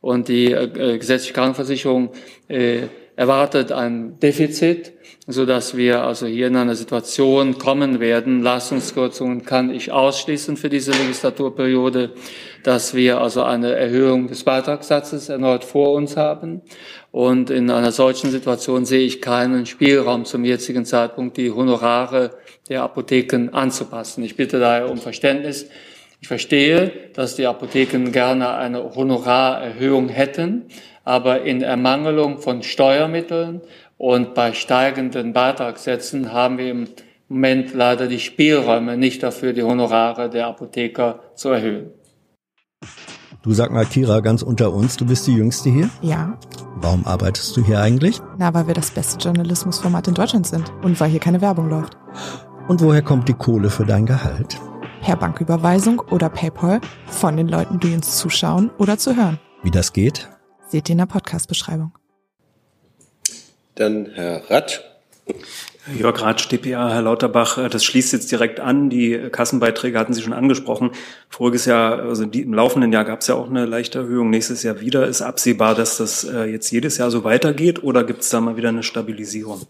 Und 0.01 0.29
die 0.29 0.51
äh, 0.51 0.97
gesetzliche 0.97 1.35
Krankenversicherung 1.35 2.11
äh, 2.49 2.85
erwartet 3.17 3.73
ein 3.73 4.19
Defizit, 4.21 4.93
so 5.27 5.47
dass 5.47 5.77
wir 5.77 6.03
also 6.03 6.27
hier 6.27 6.49
in 6.49 6.57
eine 6.57 6.75
Situation 6.75 7.59
kommen 7.59 8.01
werden. 8.01 8.43
Leistungskürzungen 8.43 9.45
kann 9.45 9.71
ich 9.71 9.93
ausschließen 9.93 10.57
für 10.57 10.69
diese 10.69 10.93
Legislaturperiode, 10.93 12.11
dass 12.65 12.95
wir 12.95 13.21
also 13.21 13.43
eine 13.43 13.75
Erhöhung 13.75 14.29
des 14.29 14.45
Beitragssatzes 14.45 15.29
erneut 15.29 15.65
vor 15.65 15.93
uns 15.93 16.17
haben. 16.17 16.63
Und 17.11 17.51
in 17.51 17.71
einer 17.71 17.93
solchen 17.93 18.31
Situation 18.31 18.85
sehe 18.85 19.05
ich 19.05 19.21
keinen 19.21 19.67
Spielraum 19.67 20.25
zum 20.25 20.45
jetzigen 20.45 20.85
Zeitpunkt, 20.85 21.37
die 21.37 21.51
Honorare 21.51 22.31
der 22.69 22.83
Apotheken 22.83 23.51
anzupassen. 23.53 24.25
Ich 24.25 24.37
bitte 24.37 24.59
daher 24.59 24.91
um 24.91 24.99
Verständnis. 24.99 25.69
Ich 26.21 26.29
verstehe, 26.29 26.93
dass 27.15 27.35
die 27.35 27.47
Apotheken 27.47 28.13
gerne 28.13 28.55
eine 28.55 28.95
Honorarerhöhung 28.95 30.09
hätten, 30.09 30.67
aber 31.05 31.43
in 31.43 31.63
Ermangelung 31.63 32.39
von 32.39 32.63
Steuermitteln 32.63 33.61
und 33.99 34.35
bei 34.35 34.53
steigenden 34.53 35.33
Beitragssätzen 35.33 36.33
haben 36.33 36.59
wir 36.59 36.71
im 36.71 36.89
Moment 37.29 37.73
leider 37.73 38.09
die 38.09 38.21
Spielräume 38.21 38.97
nicht 38.97 39.23
dafür, 39.23 39.53
die 39.53 39.63
Honorare 39.63 40.29
der 40.29 40.49
Apotheker 40.49 41.21
zu 41.35 41.51
erhöhen. 41.51 41.91
Du 43.43 43.53
sag 43.53 43.73
mal, 43.73 43.87
Kira, 43.87 44.21
ganz 44.21 44.43
unter 44.43 44.73
uns, 44.73 44.97
du 44.97 45.07
bist 45.07 45.27
die 45.27 45.35
Jüngste 45.35 45.71
hier? 45.71 45.91
Ja. 46.01 46.39
Warum 46.77 47.07
arbeitest 47.07 47.57
du 47.57 47.65
hier 47.65 47.81
eigentlich? 47.81 48.21
Na, 48.39 48.55
weil 48.55 48.67
wir 48.67 48.75
das 48.75 48.91
beste 48.91 49.19
Journalismusformat 49.19 50.09
in 50.09 50.15
Deutschland 50.15 50.47
sind 50.47 50.73
und 50.83 51.01
weil 51.01 51.11
hier 51.11 51.21
keine 51.21 51.41
Werbung 51.41 51.69
läuft. 51.69 51.97
Und 52.69 52.81
woher 52.81 53.03
kommt 53.03 53.29
die 53.29 53.35
Kohle 53.35 53.71
für 53.71 53.85
dein 53.85 54.07
Gehalt? 54.07 54.61
Per 55.01 55.17
Banküberweisung 55.17 56.01
oder 56.11 56.29
PayPal 56.29 56.81
von 57.07 57.37
den 57.37 57.49
Leuten, 57.49 57.81
die 57.81 57.95
uns 57.95 58.19
zuschauen 58.19 58.71
oder 58.79 58.99
zu 58.99 59.17
hören. 59.17 59.41
Wie 59.65 59.71
das 59.71 59.93
geht? 59.93 60.29
Seht 60.73 60.89
ihr 60.89 60.93
in 60.93 60.99
der 61.01 61.07
Podcast-Beschreibung. 61.07 61.93
Dann 63.75 64.07
Herr 64.15 64.51
Ratt. 64.51 64.83
Jörg 65.95 66.23
Ratsch, 66.23 66.49
DPA, 66.49 66.91
Herr 66.95 67.03
Lauterbach, 67.03 67.59
äh, 67.59 67.69
das 67.69 67.85
schließt 67.85 68.15
jetzt 68.15 68.33
direkt 68.33 68.59
an. 68.59 68.89
Die 68.89 69.19
Kassenbeiträge 69.31 69.99
hatten 69.99 70.15
Sie 70.15 70.23
schon 70.23 70.33
angesprochen. 70.33 70.93
Voriges 71.29 71.67
Jahr, 71.67 71.99
also 71.99 72.23
im 72.23 72.55
laufenden 72.55 72.91
Jahr 72.91 73.05
gab 73.05 73.21
es 73.21 73.27
ja 73.27 73.35
auch 73.35 73.51
eine 73.51 73.67
leichte 73.67 73.99
Erhöhung. 73.99 74.31
Nächstes 74.31 74.63
Jahr 74.63 74.81
wieder. 74.81 75.07
Ist 75.07 75.21
absehbar, 75.21 75.75
dass 75.75 75.99
das 75.99 76.25
äh, 76.25 76.45
jetzt 76.45 76.71
jedes 76.71 76.97
Jahr 76.97 77.11
so 77.11 77.23
weitergeht 77.23 77.85
oder 77.85 78.03
gibt 78.03 78.23
es 78.23 78.31
da 78.31 78.41
mal 78.41 78.57
wieder 78.57 78.71
eine 78.71 78.83
Stabilisierung? 78.83 79.67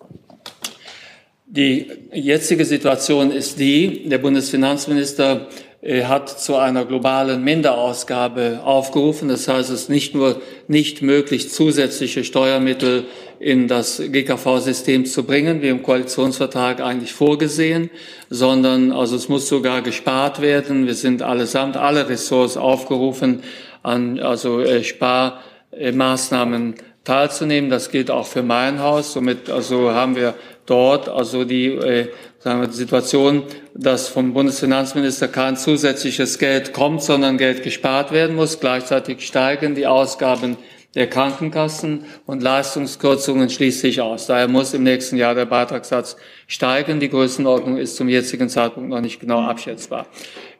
Die 1.47 1.91
jetzige 2.13 2.65
Situation 2.65 3.33
ist 3.33 3.59
die, 3.59 4.09
der 4.09 4.19
Bundesfinanzminister 4.19 5.49
äh, 5.49 5.72
hat 5.85 6.29
zu 6.29 6.57
einer 6.57 6.85
globalen 6.85 7.43
Minderausgabe 7.43 8.61
aufgerufen. 8.65 9.29
Das 9.29 9.49
heißt, 9.49 9.69
es 9.69 9.83
ist 9.83 9.91
nicht 9.91 10.15
nur 10.15 10.41
nicht 10.69 11.03
möglich, 11.03 11.51
zusätzliche 11.51 12.23
Steuermittel 12.23 13.07
in 13.41 13.67
das 13.67 14.01
GKV-System 14.01 15.07
zu 15.07 15.25
bringen, 15.25 15.61
wie 15.61 15.69
im 15.69 15.83
Koalitionsvertrag 15.83 16.81
eigentlich 16.81 17.13
vorgesehen, 17.13 17.91
sondern 18.31 18.93
also 18.93 19.17
es 19.17 19.29
muss 19.29 19.49
sogar 19.49 19.83
gespart 19.83 20.41
werden. 20.41 20.87
Wir 20.87 20.95
sind 20.95 21.23
allesamt 21.23 21.77
alle 21.77 22.09
Ressorts 22.09 22.57
aufgerufen, 22.57 23.43
an 23.83 24.21
also 24.21 24.61
äh, 24.61 24.85
Sparmaßnahmen 24.85 26.77
teilzunehmen. 27.03 27.69
Das 27.69 27.91
gilt 27.91 28.13
auch 28.13 28.27
für 28.27 28.45
mein 28.45 28.81
Haus. 28.81 29.13
Somit 29.13 29.51
also 29.51 29.91
haben 29.91 30.15
wir 30.15 30.35
dort 30.67 31.09
also 31.09 31.43
die 31.45 31.67
äh, 31.67 32.09
sagen 32.43 32.61
wir, 32.61 32.67
die 32.67 32.75
Situation, 32.75 33.45
dass 33.73 34.09
vom 34.09 34.35
Bundesfinanzminister 34.35 35.29
kein 35.29 35.57
zusätzliches 35.57 36.39
Geld 36.39 36.73
kommt, 36.73 37.03
sondern 37.03 37.39
Geld 37.39 37.63
gespart 37.63 38.11
werden 38.11 38.35
muss. 38.35 38.59
Gleichzeitig 38.59 39.25
steigen 39.25 39.77
die 39.77 39.87
Ausgaben 39.87 40.57
der 40.97 41.09
Krankenkassen 41.09 42.05
und 42.27 42.43
Leistungskürzungen 42.43 43.49
schließt 43.49 43.81
sich 43.81 44.01
aus. 44.01 44.27
Daher 44.27 44.49
muss 44.49 44.75
im 44.75 44.83
nächsten 44.83 45.17
Jahr 45.17 45.35
der 45.35 45.47
Beitragssatz 45.47 46.17
steigen. 46.49 46.99
Die 46.99 47.09
Größenordnung 47.09 47.79
ist 47.79 47.97
zum 47.97 48.09
jetzigen 48.09 48.49
Zeitpunkt 48.49 48.91
noch 48.91 49.01
nicht 49.01 49.21
genau 49.21 49.41
abschätzbar. 49.41 50.07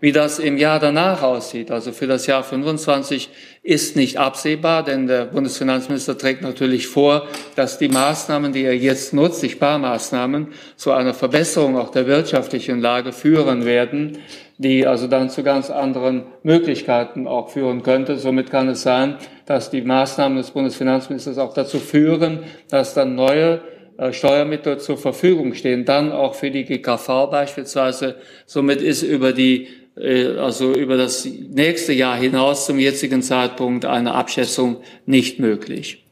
Wie 0.03 0.11
das 0.11 0.41
im 0.41 0.59
Jahr 0.59 0.81
danach 0.81 1.23
aussieht, 1.23 1.71
also 1.71 1.93
für 1.93 2.09
das 2.09 2.27
Jahr 2.27 2.43
25, 2.43 3.29
ist 3.63 3.95
nicht 3.95 4.17
absehbar, 4.17 4.83
denn 4.85 5.07
der 5.07 5.27
Bundesfinanzminister 5.27 6.19
trägt 6.19 6.43
natürlich 6.43 6.89
vor, 6.89 7.29
dass 7.55 7.79
die 7.79 7.87
Maßnahmen, 7.87 8.53
die 8.53 8.65
er 8.65 8.77
jetzt 8.77 9.15
nutzt, 9.15 9.45
die 9.45 9.49
Sparmaßnahmen, 9.49 10.49
zu 10.75 10.91
einer 10.91 11.15
Verbesserung 11.15 11.79
auch 11.79 11.93
der 11.93 12.09
wirtschaftlichen 12.09 12.81
Lage 12.81 13.13
führen 13.13 13.65
werden, 13.65 14.19
die 14.59 14.89
also 14.89 15.07
dann 15.07 15.31
zu 15.31 15.45
ganz 15.45 15.71
anderen 15.71 16.25
Möglichkeiten 16.43 17.29
auch 17.29 17.51
führen 17.51 17.85
könnte. 17.85 18.17
Somit 18.17 18.51
kann 18.51 18.69
es 18.71 18.83
sein, 18.83 19.19
dass 19.47 19.71
die 19.71 19.83
Maßnahmen 19.83 20.37
des 20.37 20.51
Bundesfinanzministers 20.51 21.39
auch 21.39 21.55
dazu 21.55 21.79
führen, 21.79 22.41
dass 22.69 22.95
dann 22.95 23.15
neue 23.15 23.61
äh, 23.99 24.13
Steuermittel 24.13 24.79
zur 24.79 24.99
Verfügung 24.99 25.55
stehen, 25.55 25.85
dann 25.85 26.11
auch 26.11 26.35
für 26.35 26.51
die 26.51 26.65
GKV 26.65 27.31
beispielsweise. 27.31 28.17
Somit 28.47 28.83
ist 28.83 29.03
über 29.03 29.33
die 29.33 29.69
also 29.95 30.75
über 30.75 30.97
das 30.97 31.25
nächste 31.25 31.93
Jahr 31.93 32.17
hinaus 32.17 32.67
zum 32.67 32.79
jetzigen 32.79 33.23
Zeitpunkt 33.23 33.85
eine 33.85 34.15
Abschätzung 34.15 34.83
nicht 35.05 35.39
möglich. 35.39 36.03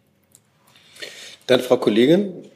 Dann 1.47 1.61
Frau 1.61 1.79
Kollegin. 1.79 2.50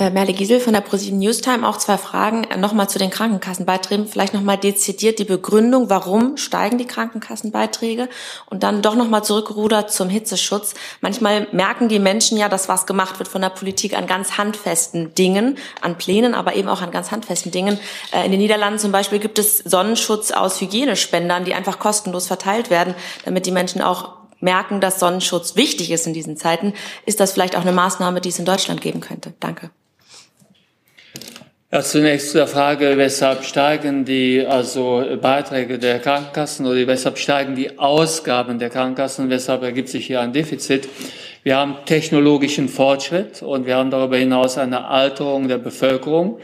Äh, 0.00 0.08
Merle 0.08 0.32
Giesel 0.32 0.60
von 0.60 0.72
der 0.72 0.80
ProSieben 0.80 1.18
Newstime. 1.18 1.68
Auch 1.68 1.76
zwei 1.76 1.98
Fragen. 1.98 2.44
Äh, 2.44 2.56
nochmal 2.56 2.88
zu 2.88 2.98
den 2.98 3.10
Krankenkassenbeiträgen. 3.10 4.06
Vielleicht 4.06 4.32
nochmal 4.32 4.56
dezidiert 4.56 5.18
die 5.18 5.24
Begründung, 5.24 5.90
warum 5.90 6.38
steigen 6.38 6.78
die 6.78 6.86
Krankenkassenbeiträge? 6.86 8.08
Und 8.46 8.62
dann 8.62 8.80
doch 8.80 8.94
nochmal 8.94 9.22
zurückgerudert 9.24 9.92
zum 9.92 10.08
Hitzeschutz. 10.08 10.72
Manchmal 11.02 11.48
merken 11.52 11.90
die 11.90 11.98
Menschen 11.98 12.38
ja, 12.38 12.48
dass 12.48 12.66
was 12.70 12.86
gemacht 12.86 13.18
wird 13.18 13.28
von 13.28 13.42
der 13.42 13.50
Politik 13.50 13.94
an 13.94 14.06
ganz 14.06 14.38
handfesten 14.38 15.14
Dingen, 15.14 15.58
an 15.82 15.98
Plänen, 15.98 16.34
aber 16.34 16.54
eben 16.54 16.70
auch 16.70 16.80
an 16.80 16.92
ganz 16.92 17.10
handfesten 17.10 17.52
Dingen. 17.52 17.78
Äh, 18.12 18.24
in 18.24 18.30
den 18.30 18.40
Niederlanden 18.40 18.78
zum 18.78 18.92
Beispiel 18.92 19.18
gibt 19.18 19.38
es 19.38 19.58
Sonnenschutz 19.58 20.30
aus 20.30 20.62
Hygienespendern, 20.62 21.44
die 21.44 21.52
einfach 21.52 21.78
kostenlos 21.78 22.26
verteilt 22.26 22.70
werden, 22.70 22.94
damit 23.26 23.44
die 23.44 23.52
Menschen 23.52 23.82
auch 23.82 24.12
merken, 24.40 24.80
dass 24.80 24.98
Sonnenschutz 24.98 25.56
wichtig 25.56 25.90
ist 25.90 26.06
in 26.06 26.14
diesen 26.14 26.38
Zeiten. 26.38 26.72
Ist 27.04 27.20
das 27.20 27.32
vielleicht 27.32 27.54
auch 27.54 27.60
eine 27.60 27.72
Maßnahme, 27.72 28.22
die 28.22 28.30
es 28.30 28.38
in 28.38 28.46
Deutschland 28.46 28.80
geben 28.80 29.00
könnte? 29.00 29.34
Danke. 29.40 29.70
Ja, 31.72 31.82
zunächst 31.82 32.32
zu 32.32 32.38
der 32.38 32.48
Frage, 32.48 32.94
weshalb 32.96 33.44
steigen 33.44 34.04
die 34.04 34.44
also 34.44 35.04
Beiträge 35.22 35.78
der 35.78 36.00
Krankenkassen 36.00 36.66
oder 36.66 36.84
weshalb 36.88 37.16
steigen 37.16 37.54
die 37.54 37.78
Ausgaben 37.78 38.58
der 38.58 38.70
Krankenkassen, 38.70 39.30
weshalb 39.30 39.62
ergibt 39.62 39.88
sich 39.88 40.04
hier 40.04 40.20
ein 40.20 40.32
Defizit. 40.32 40.88
Wir 41.44 41.56
haben 41.56 41.76
technologischen 41.86 42.68
Fortschritt 42.68 43.42
und 43.42 43.66
wir 43.66 43.76
haben 43.76 43.92
darüber 43.92 44.16
hinaus 44.16 44.58
eine 44.58 44.88
Alterung 44.88 45.46
der 45.46 45.58
Bevölkerung. 45.58 46.40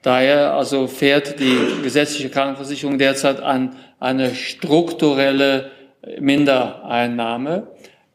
Daher 0.00 0.54
also 0.54 0.86
fährt 0.86 1.38
die 1.38 1.82
gesetzliche 1.82 2.30
Krankenversicherung 2.30 2.96
derzeit 2.96 3.42
an 3.42 3.76
eine 4.00 4.34
strukturelle 4.34 5.70
Mindereinnahme, 6.18 7.66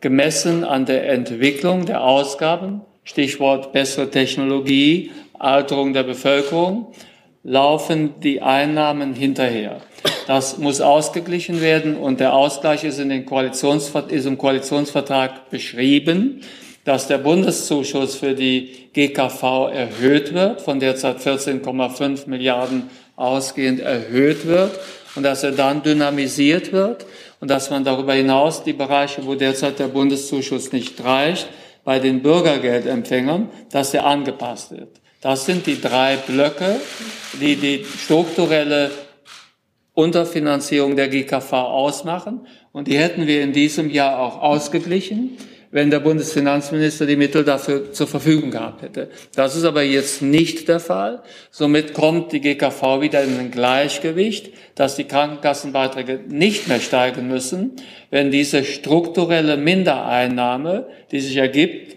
gemessen 0.01 0.63
an 0.63 0.87
der 0.87 1.07
Entwicklung 1.07 1.85
der 1.85 2.03
Ausgaben, 2.03 2.81
Stichwort 3.03 3.73
bessere 3.73 4.09
Technologie, 4.09 5.11
Alterung 5.39 5.93
der 5.93 6.03
Bevölkerung, 6.03 6.93
laufen 7.43 8.19
die 8.21 8.41
Einnahmen 8.41 9.13
hinterher. 9.13 9.81
Das 10.27 10.57
muss 10.57 10.81
ausgeglichen 10.81 11.61
werden 11.61 11.95
und 11.95 12.19
der 12.19 12.33
Ausgleich 12.33 12.83
ist, 12.83 12.99
in 12.99 13.09
den 13.09 13.25
Koalitionsver 13.25 14.09
ist 14.09 14.25
im 14.25 14.37
Koalitionsvertrag 14.37 15.49
beschrieben, 15.49 16.41
dass 16.83 17.07
der 17.07 17.17
Bundeszuschuss 17.17 18.15
für 18.15 18.33
die 18.33 18.89
GKV 18.93 19.69
erhöht 19.73 20.33
wird, 20.33 20.61
von 20.61 20.79
derzeit 20.79 21.19
14,5 21.19 22.27
Milliarden 22.27 22.89
ausgehend 23.15 23.79
erhöht 23.79 24.45
wird 24.45 24.77
und 25.15 25.23
dass 25.23 25.43
er 25.43 25.51
dann 25.51 25.83
dynamisiert 25.83 26.71
wird 26.71 27.05
und 27.39 27.49
dass 27.49 27.69
man 27.69 27.83
darüber 27.83 28.13
hinaus 28.13 28.63
die 28.63 28.73
Bereiche, 28.73 29.25
wo 29.25 29.35
derzeit 29.35 29.79
der 29.79 29.87
Bundeszuschuss 29.87 30.71
nicht 30.71 31.03
reicht, 31.03 31.47
bei 31.83 31.99
den 31.99 32.21
Bürgergeldempfängern, 32.21 33.49
dass 33.71 33.93
er 33.93 34.05
angepasst 34.05 34.71
wird. 34.71 34.99
Das 35.27 35.45
sind 35.45 35.67
die 35.67 35.81
drei 35.81 36.15
Blöcke, 36.15 36.79
die 37.41 37.57
die 37.57 37.83
strukturelle 37.83 38.91
Unterfinanzierung 39.93 40.95
der 40.95 41.09
GKV 41.09 41.51
ausmachen. 41.51 42.47
Und 42.71 42.87
die 42.87 42.97
hätten 42.97 43.27
wir 43.27 43.41
in 43.41 43.51
diesem 43.51 43.89
Jahr 43.89 44.21
auch 44.21 44.41
ausgeglichen, 44.41 45.37
wenn 45.69 45.91
der 45.91 45.99
Bundesfinanzminister 45.99 47.05
die 47.05 47.17
Mittel 47.17 47.43
dafür 47.43 47.91
zur 47.91 48.07
Verfügung 48.07 48.51
gehabt 48.51 48.83
hätte. 48.83 49.09
Das 49.35 49.57
ist 49.57 49.65
aber 49.65 49.83
jetzt 49.83 50.21
nicht 50.21 50.69
der 50.69 50.79
Fall. 50.79 51.21
Somit 51.51 51.93
kommt 51.93 52.31
die 52.31 52.39
GKV 52.39 53.01
wieder 53.01 53.21
in 53.21 53.37
ein 53.37 53.51
Gleichgewicht, 53.51 54.53
dass 54.75 54.95
die 54.95 55.09
Krankenkassenbeiträge 55.09 56.21
nicht 56.29 56.69
mehr 56.69 56.79
steigen 56.79 57.27
müssen, 57.27 57.73
wenn 58.11 58.31
diese 58.31 58.63
strukturelle 58.63 59.57
Mindereinnahme, 59.57 60.87
die 61.11 61.19
sich 61.19 61.35
ergibt, 61.35 61.96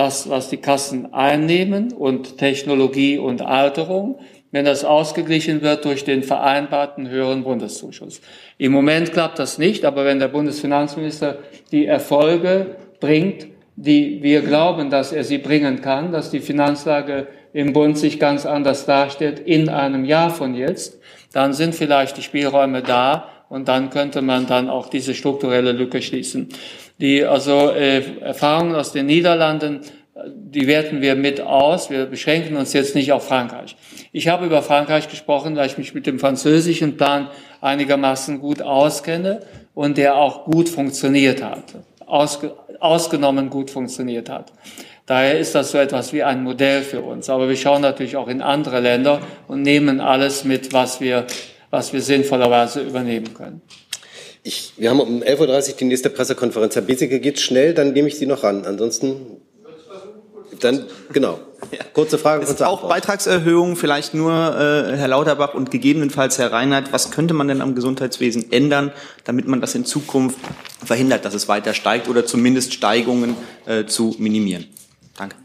das, 0.00 0.30
was 0.30 0.48
die 0.48 0.56
Kassen 0.56 1.12
einnehmen 1.12 1.92
und 1.92 2.38
Technologie 2.38 3.18
und 3.18 3.42
Alterung, 3.42 4.18
wenn 4.50 4.64
das 4.64 4.82
ausgeglichen 4.82 5.60
wird 5.60 5.84
durch 5.84 6.04
den 6.04 6.22
vereinbarten 6.22 7.10
höheren 7.10 7.44
Bundeszuschuss. 7.44 8.22
Im 8.56 8.72
Moment 8.72 9.12
klappt 9.12 9.38
das 9.38 9.58
nicht, 9.58 9.84
aber 9.84 10.06
wenn 10.06 10.18
der 10.18 10.28
Bundesfinanzminister 10.28 11.40
die 11.70 11.84
Erfolge 11.84 12.76
bringt, 12.98 13.48
die 13.76 14.22
wir 14.22 14.40
glauben, 14.40 14.88
dass 14.88 15.12
er 15.12 15.22
sie 15.22 15.36
bringen 15.36 15.82
kann, 15.82 16.12
dass 16.12 16.30
die 16.30 16.40
Finanzlage 16.40 17.26
im 17.52 17.74
Bund 17.74 17.98
sich 17.98 18.18
ganz 18.18 18.46
anders 18.46 18.86
darstellt 18.86 19.38
in 19.38 19.68
einem 19.68 20.06
Jahr 20.06 20.30
von 20.30 20.54
jetzt, 20.54 20.98
dann 21.34 21.52
sind 21.52 21.74
vielleicht 21.74 22.16
die 22.16 22.22
Spielräume 22.22 22.80
da 22.80 23.28
und 23.50 23.68
dann 23.68 23.90
könnte 23.90 24.22
man 24.22 24.46
dann 24.46 24.70
auch 24.70 24.88
diese 24.88 25.12
strukturelle 25.12 25.72
Lücke 25.72 26.00
schließen. 26.00 26.48
Die 27.00 27.24
also 27.24 27.70
äh, 27.70 28.20
Erfahrungen 28.20 28.74
aus 28.74 28.92
den 28.92 29.06
Niederlanden, 29.06 29.80
die 30.34 30.66
werten 30.66 31.00
wir 31.00 31.14
mit 31.14 31.40
aus. 31.40 31.90
Wir 31.90 32.06
beschränken 32.06 32.56
uns 32.56 32.72
jetzt 32.72 32.94
nicht 32.94 33.12
auf 33.12 33.26
Frankreich. 33.26 33.76
Ich 34.12 34.28
habe 34.28 34.46
über 34.46 34.62
Frankreich 34.62 35.08
gesprochen, 35.08 35.56
weil 35.56 35.66
ich 35.66 35.78
mich 35.78 35.94
mit 35.94 36.06
dem 36.06 36.18
französischen 36.18 36.96
Plan 36.96 37.28
einigermaßen 37.60 38.40
gut 38.40 38.60
auskenne 38.60 39.40
und 39.74 39.96
der 39.96 40.16
auch 40.16 40.44
gut 40.44 40.68
funktioniert 40.68 41.42
hat, 41.42 41.64
ausge, 42.06 42.54
ausgenommen 42.80 43.50
gut 43.50 43.70
funktioniert 43.70 44.28
hat. 44.28 44.52
Daher 45.06 45.38
ist 45.38 45.54
das 45.54 45.70
so 45.70 45.78
etwas 45.78 46.12
wie 46.12 46.22
ein 46.22 46.44
Modell 46.44 46.82
für 46.82 47.00
uns. 47.00 47.30
Aber 47.30 47.48
wir 47.48 47.56
schauen 47.56 47.82
natürlich 47.82 48.16
auch 48.16 48.28
in 48.28 48.42
andere 48.42 48.80
Länder 48.80 49.20
und 49.48 49.62
nehmen 49.62 50.00
alles 50.00 50.44
mit, 50.44 50.72
was 50.72 51.00
wir, 51.00 51.26
was 51.70 51.92
wir 51.92 52.00
sinnvollerweise 52.00 52.82
übernehmen 52.82 53.32
können. 53.34 53.62
Ich, 54.42 54.72
wir 54.76 54.90
haben 54.90 55.00
um 55.00 55.22
11.30 55.22 55.72
Uhr 55.72 55.76
die 55.78 55.84
nächste 55.84 56.10
Pressekonferenz. 56.10 56.74
Herr 56.74 56.82
Beseke, 56.82 57.20
geht 57.20 57.40
schnell, 57.40 57.74
dann 57.74 57.92
nehme 57.92 58.08
ich 58.08 58.16
Sie 58.16 58.26
noch 58.26 58.42
ran. 58.42 58.64
Ansonsten, 58.64 59.42
dann, 60.60 60.86
genau. 61.12 61.40
Kurze 61.92 62.16
Frage, 62.16 62.46
kurze 62.46 62.66
Auch 62.66 62.88
Beitragserhöhungen, 62.88 63.76
vielleicht 63.76 64.14
nur 64.14 64.32
äh, 64.32 64.96
Herr 64.96 65.08
Lauterbach 65.08 65.52
und 65.54 65.70
gegebenenfalls 65.70 66.38
Herr 66.38 66.52
Reinhardt. 66.52 66.92
Was 66.92 67.10
könnte 67.10 67.34
man 67.34 67.48
denn 67.48 67.60
am 67.60 67.74
Gesundheitswesen 67.74 68.50
ändern, 68.50 68.92
damit 69.24 69.46
man 69.46 69.60
das 69.60 69.74
in 69.74 69.84
Zukunft 69.84 70.38
verhindert, 70.82 71.24
dass 71.24 71.34
es 71.34 71.48
weiter 71.48 71.74
steigt 71.74 72.08
oder 72.08 72.24
zumindest 72.24 72.72
Steigungen 72.72 73.36
äh, 73.66 73.84
zu 73.84 74.16
minimieren? 74.18 74.68
Danke. 75.18 75.36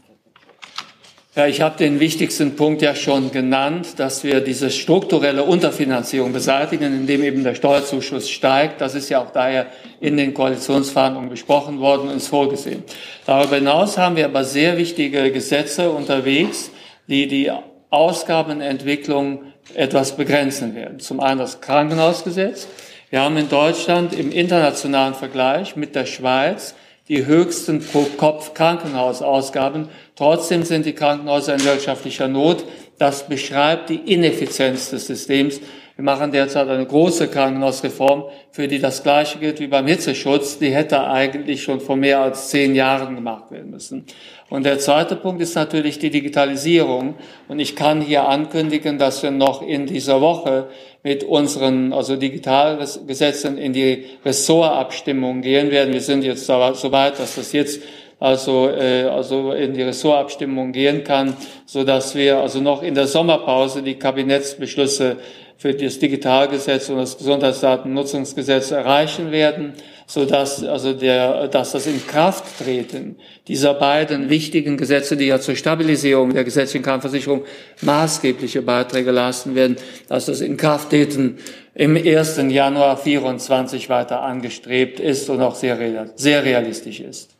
Ja, 1.36 1.46
ich 1.46 1.60
habe 1.60 1.76
den 1.76 2.00
wichtigsten 2.00 2.56
Punkt 2.56 2.80
ja 2.80 2.94
schon 2.94 3.30
genannt, 3.30 3.98
dass 3.98 4.24
wir 4.24 4.40
diese 4.40 4.70
strukturelle 4.70 5.44
Unterfinanzierung 5.44 6.32
beseitigen, 6.32 6.96
indem 6.96 7.22
eben 7.22 7.44
der 7.44 7.54
Steuerzuschuss 7.54 8.30
steigt. 8.30 8.80
Das 8.80 8.94
ist 8.94 9.10
ja 9.10 9.22
auch 9.22 9.32
daher 9.32 9.66
in 10.00 10.16
den 10.16 10.32
Koalitionsverhandlungen 10.32 11.28
besprochen 11.28 11.78
worden 11.78 12.08
und 12.08 12.16
ist 12.16 12.28
vorgesehen. 12.28 12.84
Darüber 13.26 13.56
hinaus 13.56 13.98
haben 13.98 14.16
wir 14.16 14.24
aber 14.24 14.44
sehr 14.44 14.78
wichtige 14.78 15.30
Gesetze 15.30 15.90
unterwegs, 15.90 16.70
die 17.06 17.28
die 17.28 17.52
Ausgabenentwicklung 17.90 19.42
etwas 19.74 20.16
begrenzen 20.16 20.74
werden. 20.74 21.00
Zum 21.00 21.20
einen 21.20 21.40
das 21.40 21.60
Krankenhausgesetz. 21.60 22.66
Wir 23.10 23.20
haben 23.20 23.36
in 23.36 23.50
Deutschland 23.50 24.18
im 24.18 24.32
internationalen 24.32 25.12
Vergleich 25.12 25.76
mit 25.76 25.96
der 25.96 26.06
Schweiz 26.06 26.74
die 27.08 27.26
höchsten 27.26 27.80
Pro-Kopf-Krankenhausausgaben. 27.80 29.88
Trotzdem 30.16 30.62
sind 30.62 30.86
die 30.86 30.94
Krankenhäuser 30.94 31.54
in 31.54 31.64
wirtschaftlicher 31.64 32.26
Not. 32.26 32.64
Das 32.98 33.28
beschreibt 33.28 33.90
die 33.90 34.14
Ineffizienz 34.14 34.88
des 34.88 35.06
Systems. 35.06 35.60
Wir 35.96 36.04
machen 36.04 36.30
derzeit 36.30 36.68
eine 36.68 36.84
große 36.84 37.28
Krankenhausreform, 37.28 38.24
für 38.50 38.68
die 38.68 38.78
das 38.78 39.02
Gleiche 39.02 39.38
gilt 39.38 39.60
wie 39.60 39.66
beim 39.66 39.86
Hitzeschutz. 39.86 40.58
Die 40.58 40.70
hätte 40.70 41.06
eigentlich 41.06 41.62
schon 41.62 41.80
vor 41.80 41.96
mehr 41.96 42.20
als 42.20 42.48
zehn 42.48 42.74
Jahren 42.74 43.14
gemacht 43.14 43.50
werden 43.50 43.70
müssen. 43.70 44.04
Und 44.50 44.64
der 44.64 44.78
zweite 44.78 45.16
Punkt 45.16 45.40
ist 45.40 45.54
natürlich 45.54 45.98
die 45.98 46.10
Digitalisierung. 46.10 47.14
Und 47.48 47.60
ich 47.60 47.76
kann 47.76 48.00
hier 48.02 48.28
ankündigen, 48.28 48.98
dass 48.98 49.22
wir 49.22 49.30
noch 49.30 49.62
in 49.62 49.86
dieser 49.86 50.20
Woche 50.20 50.68
mit 51.02 51.24
unseren 51.24 51.92
also 51.92 52.16
Digitalgesetzen 52.16 53.56
in 53.56 53.72
die 53.72 54.04
Ressortabstimmung 54.24 55.40
gehen 55.40 55.70
werden. 55.70 55.94
Wir 55.94 56.02
sind 56.02 56.24
jetzt 56.24 56.46
so 56.46 56.92
weit, 56.92 57.18
dass 57.18 57.36
das 57.36 57.52
jetzt 57.52 57.80
also, 58.18 58.70
äh, 58.70 59.04
also 59.04 59.52
in 59.52 59.74
die 59.74 59.82
Ressortabstimmung 59.82 60.72
gehen 60.72 61.04
kann, 61.04 61.36
so 61.66 61.84
dass 61.84 62.14
wir 62.14 62.38
also 62.38 62.60
noch 62.60 62.82
in 62.82 62.94
der 62.94 63.06
Sommerpause 63.06 63.82
die 63.82 63.96
Kabinettsbeschlüsse 63.96 65.16
für 65.58 65.74
das 65.74 65.98
Digitalgesetz 65.98 66.90
und 66.90 66.98
das 66.98 67.16
Gesundheitsdatennutzungsgesetz 67.16 68.70
erreichen 68.70 69.32
werden, 69.32 69.72
so 70.06 70.24
dass 70.24 70.62
also 70.62 70.92
der, 70.92 71.48
dass 71.48 71.72
das 71.72 71.86
in 71.86 72.06
Kraft 72.06 72.44
treten 72.58 73.16
dieser 73.48 73.74
beiden 73.74 74.28
wichtigen 74.28 74.76
Gesetze, 74.76 75.16
die 75.16 75.26
ja 75.26 75.40
zur 75.40 75.56
Stabilisierung 75.56 76.34
der 76.34 76.44
gesetzlichen 76.44 76.84
Krankenversicherung 76.84 77.44
maßgebliche 77.80 78.62
Beiträge 78.62 79.10
leisten 79.10 79.54
werden, 79.54 79.76
dass 80.08 80.26
das 80.26 80.40
in 80.42 80.56
Kraft 80.56 80.90
treten 80.90 81.38
im 81.74 81.96
1. 81.96 82.36
Januar 82.48 82.96
24 82.96 83.88
weiter 83.88 84.22
angestrebt 84.22 85.00
ist 85.00 85.28
und 85.30 85.40
auch 85.40 85.54
sehr, 85.54 85.78
sehr 86.16 86.44
realistisch 86.44 87.00
ist. 87.00 87.35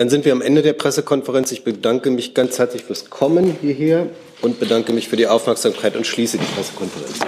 Dann 0.00 0.08
sind 0.08 0.24
wir 0.24 0.32
am 0.32 0.40
Ende 0.40 0.62
der 0.62 0.72
Pressekonferenz. 0.72 1.52
Ich 1.52 1.62
bedanke 1.62 2.10
mich 2.10 2.32
ganz 2.32 2.58
herzlich 2.58 2.84
fürs 2.84 3.10
Kommen 3.10 3.58
hierher 3.60 4.06
und 4.40 4.58
bedanke 4.58 4.94
mich 4.94 5.10
für 5.10 5.16
die 5.16 5.26
Aufmerksamkeit 5.26 5.94
und 5.94 6.06
schließe 6.06 6.38
die 6.38 6.46
Pressekonferenz. 6.46 7.18